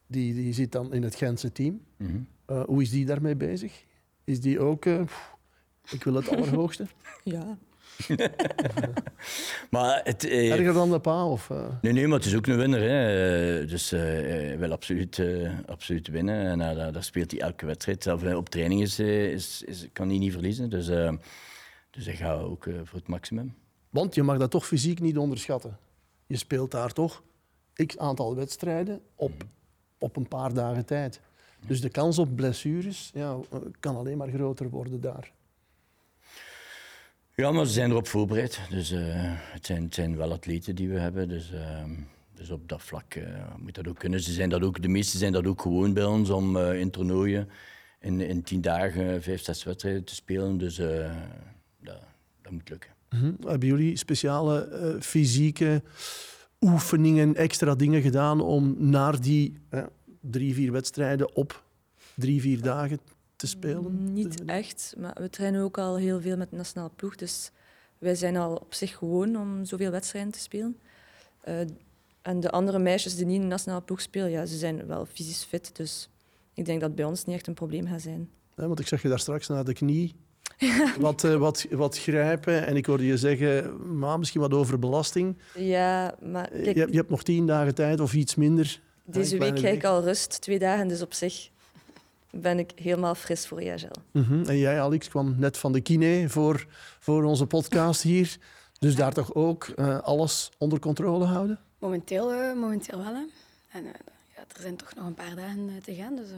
die, 0.06 0.34
die 0.34 0.52
zit 0.52 0.72
dan 0.72 0.92
in 0.92 1.02
het 1.02 1.14
Gentse 1.14 1.52
team. 1.52 1.80
Mm 1.96 2.26
-hmm. 2.46 2.64
hoe 2.64 2.82
is 2.82 2.90
die 2.90 3.06
daarmee 3.06 3.36
bezig? 3.36 3.84
Is 4.30 4.40
die 4.40 4.60
ook... 4.60 4.86
ik 5.90 6.04
wil 6.04 6.14
het 6.14 6.28
allerhoogste? 6.36 6.86
ja, 7.24 7.58
maar 9.70 10.00
het, 10.04 10.24
eh, 10.24 10.52
Erger 10.52 10.72
dan 10.72 10.90
de 10.90 11.00
pa? 11.00 11.26
Of, 11.26 11.48
uh... 11.48 11.66
Nee, 11.80 11.92
nee, 11.92 12.06
maar 12.06 12.18
het 12.18 12.26
is 12.26 12.36
ook 12.36 12.46
een 12.46 12.56
winnaar. 12.56 12.80
Hè. 12.80 13.66
Dus 13.66 13.92
uh, 13.92 14.00
hij 14.00 14.58
wil 14.58 14.72
absoluut, 14.72 15.18
uh, 15.18 15.58
absoluut 15.66 16.08
winnen. 16.08 16.46
En 16.46 16.60
uh, 16.60 16.76
daar, 16.76 16.92
daar, 16.92 17.04
speelt 17.04 17.30
hij 17.30 17.40
elke 17.40 17.66
wedstrijd. 17.66 18.02
Zelfs 18.02 18.24
op 18.24 18.48
training 18.48 18.80
is, 18.80 18.98
is, 18.98 19.62
is, 19.62 19.88
kan 19.92 20.08
hij 20.08 20.18
niet 20.18 20.32
verliezen. 20.32 20.70
Dus, 20.70 20.86
dus 21.90 22.04
hij 22.04 22.16
gaat 22.16 22.42
ook 22.42 22.62
voor 22.62 22.98
het 22.98 23.08
maximum. 23.08 23.54
Want 23.90 24.14
je 24.14 24.22
mag 24.22 24.38
dat 24.38 24.50
toch 24.50 24.66
fysiek 24.66 25.00
niet 25.00 25.18
onderschatten. 25.18 25.78
Je 26.26 26.36
speelt 26.36 26.70
daar 26.70 26.92
toch 26.92 27.22
x 27.86 27.98
aantal 27.98 28.34
wedstrijden 28.36 29.00
op, 29.14 29.32
op 29.98 30.16
een 30.16 30.28
paar 30.28 30.54
dagen 30.54 30.86
tijd. 30.86 31.20
Dus 31.66 31.80
de 31.80 31.88
kans 31.88 32.18
op 32.18 32.36
blessures 32.36 33.10
ja, 33.14 33.38
kan 33.80 33.96
alleen 33.96 34.16
maar 34.16 34.28
groter 34.28 34.70
worden 34.70 35.00
daar. 35.00 35.32
Ja, 37.40 37.52
maar 37.52 37.66
ze 37.66 37.72
zijn 37.72 37.90
erop 37.90 38.06
voorbereid. 38.06 38.60
Dus, 38.70 38.92
uh, 38.92 39.00
het, 39.52 39.66
zijn, 39.66 39.82
het, 39.82 39.94
zijn, 39.94 40.16
wel 40.16 40.32
atleten 40.32 40.74
die 40.74 40.88
we 40.88 40.98
hebben. 40.98 41.28
Dus, 41.28 41.52
uh, 41.52 41.84
dus 42.34 42.50
op 42.50 42.68
dat 42.68 42.82
vlak 42.82 43.14
uh, 43.14 43.24
moet 43.58 43.74
dat 43.74 43.88
ook 43.88 43.98
kunnen. 43.98 44.20
Ze 44.20 44.32
zijn 44.32 44.48
dat 44.48 44.62
ook, 44.62 44.82
de 44.82 44.88
meesten 44.88 45.18
zijn 45.18 45.32
dat 45.32 45.46
ook 45.46 45.62
gewoon 45.62 45.92
bij 45.92 46.04
ons 46.04 46.30
om 46.30 46.56
in 46.56 46.90
toernooien 46.90 47.48
in, 48.00 48.20
in 48.20 48.42
tien 48.42 48.60
dagen 48.60 49.22
vijf, 49.22 49.44
zes 49.44 49.64
wedstrijden 49.64 50.04
te 50.04 50.14
spelen. 50.14 50.58
Dus 50.58 50.76
dat, 50.76 52.00
dat, 52.42 52.52
moet 52.52 52.68
lukken. 52.68 52.90
Mm 53.10 53.36
Hebben 53.46 53.68
jullie 53.68 53.96
speciale 53.96 54.96
fysieke 55.00 55.82
oefeningen, 56.60 57.34
extra 57.34 57.74
dingen 57.74 58.02
gedaan 58.02 58.40
om 58.40 58.74
naar 58.78 59.20
die 59.20 59.58
drie, 60.20 60.54
vier 60.54 60.72
wedstrijden 60.72 61.36
op 61.36 61.62
drie, 62.14 62.40
vier 62.40 62.62
dagen 62.62 63.00
te 63.36 63.46
spelen? 63.46 64.12
Niet 64.12 64.44
echt, 64.44 64.94
maar 64.98 65.16
we 65.20 65.30
trainen 65.30 65.62
ook 65.62 65.78
al 65.78 65.96
heel 65.96 66.20
veel 66.20 66.36
met 66.36 66.50
de 66.50 66.56
nationale 66.56 66.90
ploeg. 66.96 67.16
Dus 67.16 67.50
wij 67.98 68.14
zijn 68.14 68.36
al 68.36 68.54
op 68.54 68.74
zich 68.74 68.96
gewoon 68.96 69.36
om 69.36 69.64
zoveel 69.64 69.90
wedstrijden 69.90 70.32
te 70.32 70.38
spelen. 70.38 70.78
Uh, 71.48 71.60
en 72.22 72.40
de 72.40 72.50
andere 72.50 72.78
meisjes 72.78 73.16
die 73.16 73.26
niet 73.26 73.34
in 73.34 73.42
de 73.42 73.46
nationale 73.46 73.82
ploeg 73.82 74.00
spelen, 74.00 74.30
ja, 74.30 74.46
ze 74.46 74.56
zijn 74.56 74.86
wel 74.86 75.06
fysisch 75.06 75.44
fit. 75.44 75.76
Dus 75.76 76.08
ik 76.54 76.64
denk 76.64 76.80
dat 76.80 76.94
bij 76.94 77.04
ons 77.04 77.24
niet 77.24 77.36
echt 77.36 77.46
een 77.46 77.54
probleem 77.54 77.86
gaat 77.86 78.02
zijn. 78.02 78.30
Ja, 78.56 78.66
want 78.66 78.80
ik 78.80 78.86
zag 78.86 79.02
je 79.02 79.08
daar 79.08 79.18
straks 79.18 79.48
naar 79.48 79.64
de 79.64 79.72
knie 79.72 80.14
wat, 80.98 81.24
uh, 81.24 81.36
wat, 81.36 81.66
wat 81.70 81.98
grijpen. 81.98 82.66
En 82.66 82.76
ik 82.76 82.86
hoorde 82.86 83.06
je 83.06 83.16
zeggen, 83.16 83.76
maar 83.98 84.18
misschien 84.18 84.40
wat 84.40 84.52
over 84.52 84.78
belasting. 84.78 85.36
Ja, 85.54 86.14
maar... 86.22 86.48
Kijk, 86.48 86.76
je, 86.76 86.86
je, 86.90 86.96
hebt 86.96 87.10
nog 87.10 87.22
tien 87.22 87.46
dagen 87.46 87.74
tijd 87.74 88.00
of 88.00 88.14
iets 88.14 88.34
minder. 88.34 88.80
Deze 89.04 89.38
week 89.38 89.54
krijg 89.54 89.74
ik 89.74 89.84
al 89.84 90.02
rust, 90.02 90.40
twee 90.40 90.58
dagen. 90.58 90.88
Dus 90.88 91.02
op 91.02 91.14
zich 91.14 91.50
ben 92.30 92.58
ik 92.58 92.72
helemaal 92.74 93.14
fris 93.14 93.46
voor 93.46 93.58
EHL. 93.58 93.86
Mm 94.12 94.44
En 94.44 94.58
jij, 94.58 94.80
Alex, 94.80 95.08
kwam 95.08 95.34
net 95.38 95.56
van 95.56 95.72
de 95.72 95.80
kine 95.80 96.28
voor, 96.28 96.66
voor 96.98 97.24
onze 97.24 97.46
podcast 97.46 98.02
hier. 98.02 98.38
Dus 98.78 98.94
daar 98.96 99.12
toch 99.12 99.34
ook 99.34 99.72
uh, 99.76 100.00
alles 100.00 100.50
onder 100.58 100.78
controle 100.78 101.24
houden? 101.24 101.58
Momenteel, 101.78 102.32
uh, 102.32 102.54
momenteel 102.54 102.98
wel. 102.98 103.14
Hè. 103.14 103.24
En 103.68 103.84
uh, 103.84 103.90
ja, 104.36 104.40
er 104.54 104.60
zijn 104.60 104.76
toch 104.76 104.94
nog 104.94 105.06
een 105.06 105.14
paar 105.14 105.36
dagen 105.36 105.70
te 105.84 105.94
gaan. 105.94 106.16
Dus, 106.16 106.28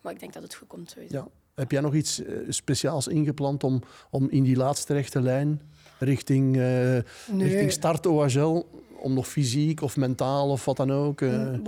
maar 0.00 0.12
ik 0.12 0.20
denk 0.20 0.32
dat 0.32 0.42
het 0.42 0.54
goed 0.54 0.68
komt 0.68 0.90
sowieso. 0.90 1.14
Ja. 1.14 1.28
Heb 1.54 1.70
jij 1.70 1.80
nog 1.80 1.94
iets 1.94 2.22
speciaals 2.48 3.08
ingepland 3.08 3.64
om, 3.64 3.82
om 4.10 4.28
in 4.30 4.42
die 4.42 4.56
laatste 4.56 4.92
rechte 4.92 5.20
lijn 5.20 5.60
richting, 5.98 6.56
nee. 6.56 7.02
richting 7.48 7.72
start 7.72 8.06
OHL, 8.06 8.66
om 8.98 9.14
nog 9.14 9.28
fysiek 9.28 9.82
of 9.82 9.96
mentaal 9.96 10.50
of 10.50 10.64
wat 10.64 10.76
dan 10.76 10.92
ook? 10.92 11.20
Mm, 11.20 11.62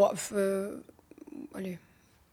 allee, 1.53 1.79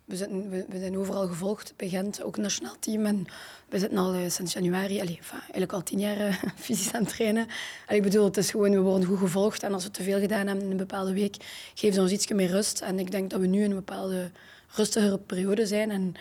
we, 0.06 0.16
zitten, 0.16 0.50
we, 0.50 0.66
we, 0.70 0.80
zijn 0.80 0.98
overal 0.98 1.28
gevolgd 1.28 1.74
bij 1.76 1.90
Gent, 1.90 2.24
ook 2.24 2.38
nationaal 2.38 2.76
team. 2.80 3.06
En 3.06 3.26
we 3.70 3.80
zitten 3.80 3.98
al 3.98 4.16
uh, 4.16 4.30
sinds 4.30 4.54
januari, 4.54 5.02
allee, 5.02 5.18
enfin, 5.18 5.40
eigenlijk 5.40 5.74
al 5.74 5.84
tien 5.84 6.00
jaar 6.00 6.18
uh, 6.28 6.44
fysisch 6.56 6.94
aan 6.94 7.04
het 7.04 7.14
trainen. 7.14 7.48
Allee, 7.86 8.00
ik 8.00 8.04
bedoel, 8.04 8.26
het 8.26 8.38
is 8.38 8.50
gewoon, 8.50 8.72
we 8.72 8.80
worden 8.80 9.08
goed 9.08 9.18
gevolgd. 9.18 9.64
En 9.64 9.74
als 9.74 9.84
we 9.84 9.92
te 9.92 10.04
veel 10.04 10.20
gedaan 10.20 10.48
hebben 10.48 10.66
in 10.66 10.72
een 10.72 10.78
bepaalde 10.78 11.14
week, 11.14 11.36
geven 11.74 11.96
ze 11.96 12.02
ons 12.02 12.12
iets 12.12 12.28
meer 12.28 12.50
rust. 12.50 12.82
En 12.82 13.00
ik 13.00 13.12
denk 13.12 13.30
dat 13.30 13.40
we 13.40 13.48
nu 13.48 13.64
in 13.64 13.70
een 13.70 13.76
bepaalde 13.76 14.32
rustigere 14.68 15.18
periode 15.18 15.66
zijn. 15.66 15.92
En, 15.92 16.14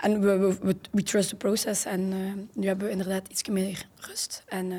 en 0.00 0.20
we, 0.20 0.56
we, 0.60 0.76
we 0.90 1.02
trust 1.02 1.28
the 1.28 1.36
process. 1.36 1.84
En 1.84 2.00
uh, 2.00 2.32
nu 2.52 2.66
hebben 2.66 2.86
we 2.86 2.92
inderdaad 2.92 3.28
iets 3.28 3.48
meer 3.48 3.86
rust. 3.96 4.42
En, 4.46 4.72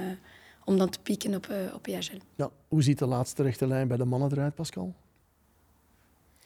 om 0.66 0.78
dan 0.78 0.90
te 0.90 1.00
pieken 1.00 1.36
op, 1.36 1.48
op 1.74 1.88
EHL. 1.88 2.18
Ja, 2.36 2.50
hoe 2.68 2.84
ziet 2.84 3.00
de 3.00 3.06
laatste 3.06 3.44
rechte 3.44 3.68
lijn 3.68 3.88
bij 3.88 3.98
de 3.98 4.06
mannen 4.06 4.32
eruit, 4.32 4.56
Pascal? 4.56 4.96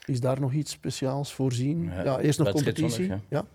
Is 0.06 0.20
daar 0.20 0.40
nog 0.40 0.54
iets 0.54 0.72
speciaals 0.72 1.34
voorzien? 1.34 1.84
Ja, 1.84 2.04
ja 2.04 2.20
eerst 2.20 2.40
nog 2.40 2.52
competitie. 2.52 3.14
ja. 3.30 3.46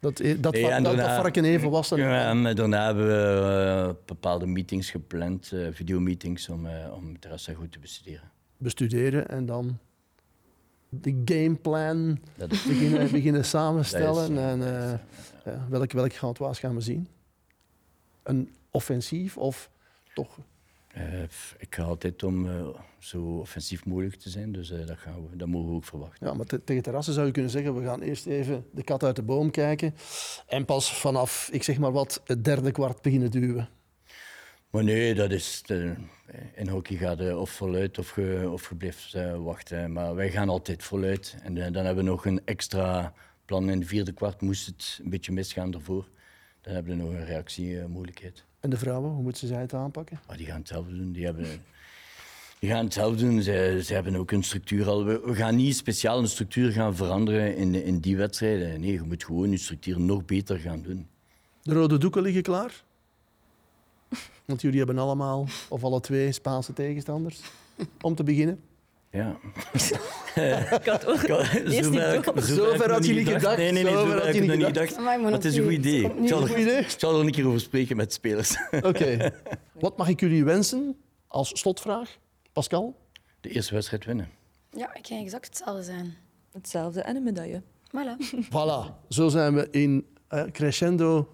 Dat, 0.00 0.18
e- 0.18 0.40
dat, 0.40 0.52
nee, 0.52 0.82
dat, 0.82 0.96
dat 0.96 1.06
varken 1.06 1.44
even 1.44 1.70
was. 1.70 1.88
Ja, 1.88 2.28
en 2.28 2.56
daarna 2.56 2.84
hebben 2.84 3.06
we 3.06 3.86
uh, 3.88 3.94
bepaalde 4.04 4.46
meetings 4.46 4.90
gepland, 4.90 5.50
uh, 5.54 5.68
videomeetings, 5.72 6.48
om, 6.48 6.66
uh, 6.66 6.72
om 6.94 7.12
het 7.12 7.24
rest 7.24 7.50
goed 7.56 7.72
te 7.72 7.78
bestuderen. 7.78 8.30
Bestuderen 8.56 9.28
en 9.28 9.46
dan 9.46 9.78
de 10.88 11.22
gameplan 11.24 12.18
beginnen, 12.36 13.10
beginnen 13.18 13.44
samenstellen. 13.44 14.32
Is, 14.32 14.38
en 14.38 14.60
ja, 15.44 15.66
welk, 15.68 15.92
welk 15.92 16.38
was 16.38 16.58
gaan 16.58 16.74
we 16.74 16.80
zien? 16.80 17.08
Een 18.22 18.54
offensief 18.70 19.36
of 19.36 19.70
toch 20.18 20.38
uh, 20.98 21.22
ik 21.58 21.74
ga 21.74 21.82
altijd 21.82 22.22
om 22.22 22.46
uh, 22.46 22.68
zo 22.98 23.22
offensief 23.22 23.84
mogelijk 23.84 24.14
te 24.14 24.30
zijn, 24.30 24.52
dus 24.52 24.70
uh, 24.70 24.86
dat, 24.86 24.98
gaan 24.98 25.28
we, 25.30 25.36
dat 25.36 25.48
mogen 25.48 25.68
we 25.68 25.74
ook 25.74 25.84
verwachten. 25.84 26.26
Ja, 26.26 26.34
maar 26.34 26.46
tegen 26.46 26.82
terrassen 26.82 27.14
zou 27.14 27.26
je 27.26 27.32
kunnen 27.32 27.50
zeggen, 27.50 27.74
we 27.74 27.84
gaan 27.84 28.00
eerst 28.00 28.26
even 28.26 28.64
de 28.72 28.82
kat 28.82 29.02
uit 29.02 29.16
de 29.16 29.22
boom 29.22 29.50
kijken 29.50 29.94
en 30.46 30.64
pas 30.64 30.94
vanaf, 30.94 31.48
ik 31.52 31.62
zeg 31.62 31.78
maar 31.78 31.92
wat, 31.92 32.20
het 32.24 32.44
derde 32.44 32.70
kwart 32.70 33.02
beginnen 33.02 33.30
duwen. 33.30 33.68
Maar 34.70 34.84
nee, 34.84 35.14
dat 35.14 35.30
is... 35.30 35.62
In 36.54 36.68
hockey 36.68 36.96
gaat 36.96 37.18
je 37.18 37.36
of 37.36 37.50
voluit 37.50 37.98
of 37.98 38.16
je, 38.16 38.48
of 38.50 38.68
je 38.68 38.74
blijft 38.74 39.16
wachten. 39.36 39.92
Maar 39.92 40.14
wij 40.14 40.30
gaan 40.30 40.48
altijd 40.48 40.82
voluit. 40.82 41.36
En 41.42 41.54
dan 41.54 41.84
hebben 41.84 42.04
we 42.04 42.10
nog 42.10 42.26
een 42.26 42.40
extra 42.44 43.12
plan. 43.44 43.70
In 43.70 43.78
het 43.78 43.88
vierde 43.88 44.12
kwart 44.12 44.40
moest 44.40 44.66
het 44.66 45.00
een 45.02 45.10
beetje 45.10 45.32
misgaan 45.32 45.70
daarvoor. 45.70 46.08
Dan 46.60 46.74
hebben 46.74 46.96
we 46.96 47.02
nog 47.02 47.12
een 47.12 47.24
reactiemogelijkheid. 47.24 48.44
En 48.60 48.70
de 48.70 48.76
vrouwen, 48.76 49.10
hoe 49.10 49.22
moeten 49.22 49.48
zij 49.48 49.60
het 49.60 49.74
aanpakken? 49.74 50.20
Oh, 50.30 50.36
die 50.36 50.46
gaan 50.46 50.58
het 50.58 50.68
zelf 50.68 50.86
doen. 50.86 51.12
Die, 51.12 51.24
hebben, 51.24 51.46
die 52.58 52.70
gaan 52.70 52.84
het 52.84 52.92
zelf 52.92 53.16
doen. 53.16 53.42
Ze, 53.42 53.80
ze 53.84 53.94
hebben 53.94 54.16
ook 54.16 54.30
een 54.30 54.42
structuur 54.42 54.88
al. 54.88 55.04
We, 55.04 55.34
gaan 55.34 55.56
niet 55.56 55.76
speciaal 55.76 56.18
een 56.18 56.28
structuur 56.28 56.72
gaan 56.72 56.96
veranderen 56.96 57.56
in, 57.56 57.74
in 57.84 57.98
die 57.98 58.16
wedstrijden. 58.16 58.80
Nee, 58.80 58.92
je 58.92 59.02
moet 59.02 59.24
gewoon 59.24 59.50
je 59.50 59.56
structuur 59.56 60.00
nog 60.00 60.24
beter 60.24 60.58
gaan 60.58 60.82
doen. 60.82 61.08
De 61.62 61.74
rode 61.74 61.98
doeken 61.98 62.22
liggen 62.22 62.42
klaar? 62.42 62.84
Want 64.44 64.60
jullie 64.60 64.78
hebben 64.78 64.98
allemaal, 64.98 65.46
of 65.68 65.84
alle 65.84 66.00
twee, 66.00 66.32
Spaanse 66.32 66.72
tegenstanders. 66.72 67.40
Om 68.00 68.14
te 68.14 68.24
beginnen. 68.24 68.60
Ja. 69.18 69.36
Ik 70.78 70.86
had 70.86 71.06
ook 71.06 71.22
eerst 71.22 71.90
niet 71.90 72.24
door. 72.24 72.42
zover 72.42 72.90
had 72.92 73.06
je 73.06 73.14
niet 73.14 73.28
gedacht. 73.28 73.56
Nee, 73.56 73.72
nee, 73.72 73.82
nee, 73.82 73.92
Zover 73.92 74.24
had 74.24 74.34
je 74.34 74.40
niet 74.40 74.64
gedacht. 74.64 74.96
Amai, 74.96 75.16
maar 75.16 75.24
Maar 75.24 75.32
het 75.32 75.44
is 75.44 75.56
een 75.56 75.62
goed 75.62 75.72
idee. 75.72 76.02
Ik 76.04 76.28
zal, 76.28 76.40
Goed 76.40 76.56
idee. 76.56 76.78
ik 76.78 76.94
zal 76.98 77.14
er 77.18 77.24
een 77.26 77.30
keer 77.30 77.46
over 77.46 77.60
spreken 77.60 77.96
met 77.96 78.12
spelers. 78.12 78.56
Oké. 78.82 79.30
Wat 79.72 79.96
mag 79.96 80.08
ik 80.08 80.20
jullie 80.20 80.44
wensen 80.44 80.96
als 81.26 81.50
slotvraag? 81.58 82.16
Pascal? 82.52 82.96
De 83.40 83.48
eerste 83.50 83.74
wedstrijd 83.74 84.04
winnen. 84.04 84.28
Ja, 84.70 84.94
ik 84.94 85.06
ga 85.06 85.16
exact 85.18 85.46
hetzelfde 85.46 85.82
zijn. 85.82 86.16
Hetzelfde 86.52 87.00
en 87.00 87.16
een 87.16 87.22
medaille. 87.22 87.62
Voilà. 87.88 88.34
Voilà. 88.44 89.06
Zo 89.08 89.28
zijn 89.28 89.54
we 89.54 89.68
in 89.70 90.06
eh, 90.28 90.42
crescendo 90.52 91.28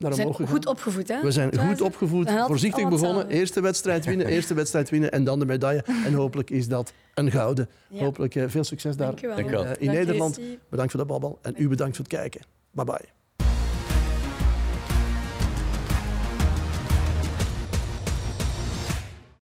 naar 0.00 0.10
We 0.10 0.16
zijn 0.16 0.26
omhoog 0.26 0.40
gegaan. 0.40 0.54
goed 0.54 0.66
opgevoed, 0.66 1.08
hè? 1.08 1.20
We 1.22 1.30
zijn 1.30 1.58
goed 1.58 1.80
opgevoed, 1.80 2.30
voorzichtig 2.30 2.88
begonnen. 2.88 3.28
Eerste 3.28 3.60
wedstrijd 3.60 4.04
winnen, 4.04 4.26
eerste 4.36 4.54
wedstrijd 4.54 4.90
winnen 4.90 5.12
en 5.12 5.24
dan 5.24 5.38
de 5.38 5.46
medaille. 5.46 5.84
En 6.04 6.12
hopelijk 6.12 6.50
is 6.50 6.68
dat 6.68 6.92
een 7.14 7.30
gouden. 7.30 7.68
Ja. 7.88 8.04
Hopelijk 8.04 8.34
eh, 8.34 8.44
veel 8.48 8.64
succes 8.64 8.96
daar 8.96 9.14
Dank 9.14 9.22
eh, 9.22 9.70
in 9.78 9.86
Dank. 9.86 9.98
Nederland. 9.98 10.40
Bedankt 10.68 10.92
voor 10.92 11.00
de 11.00 11.06
babbel 11.06 11.38
en 11.42 11.54
u 11.56 11.68
bedankt 11.68 11.96
voor 11.96 12.04
het 12.04 12.14
kijken. 12.14 12.40
Bye 12.70 12.84
bye. 12.84 13.19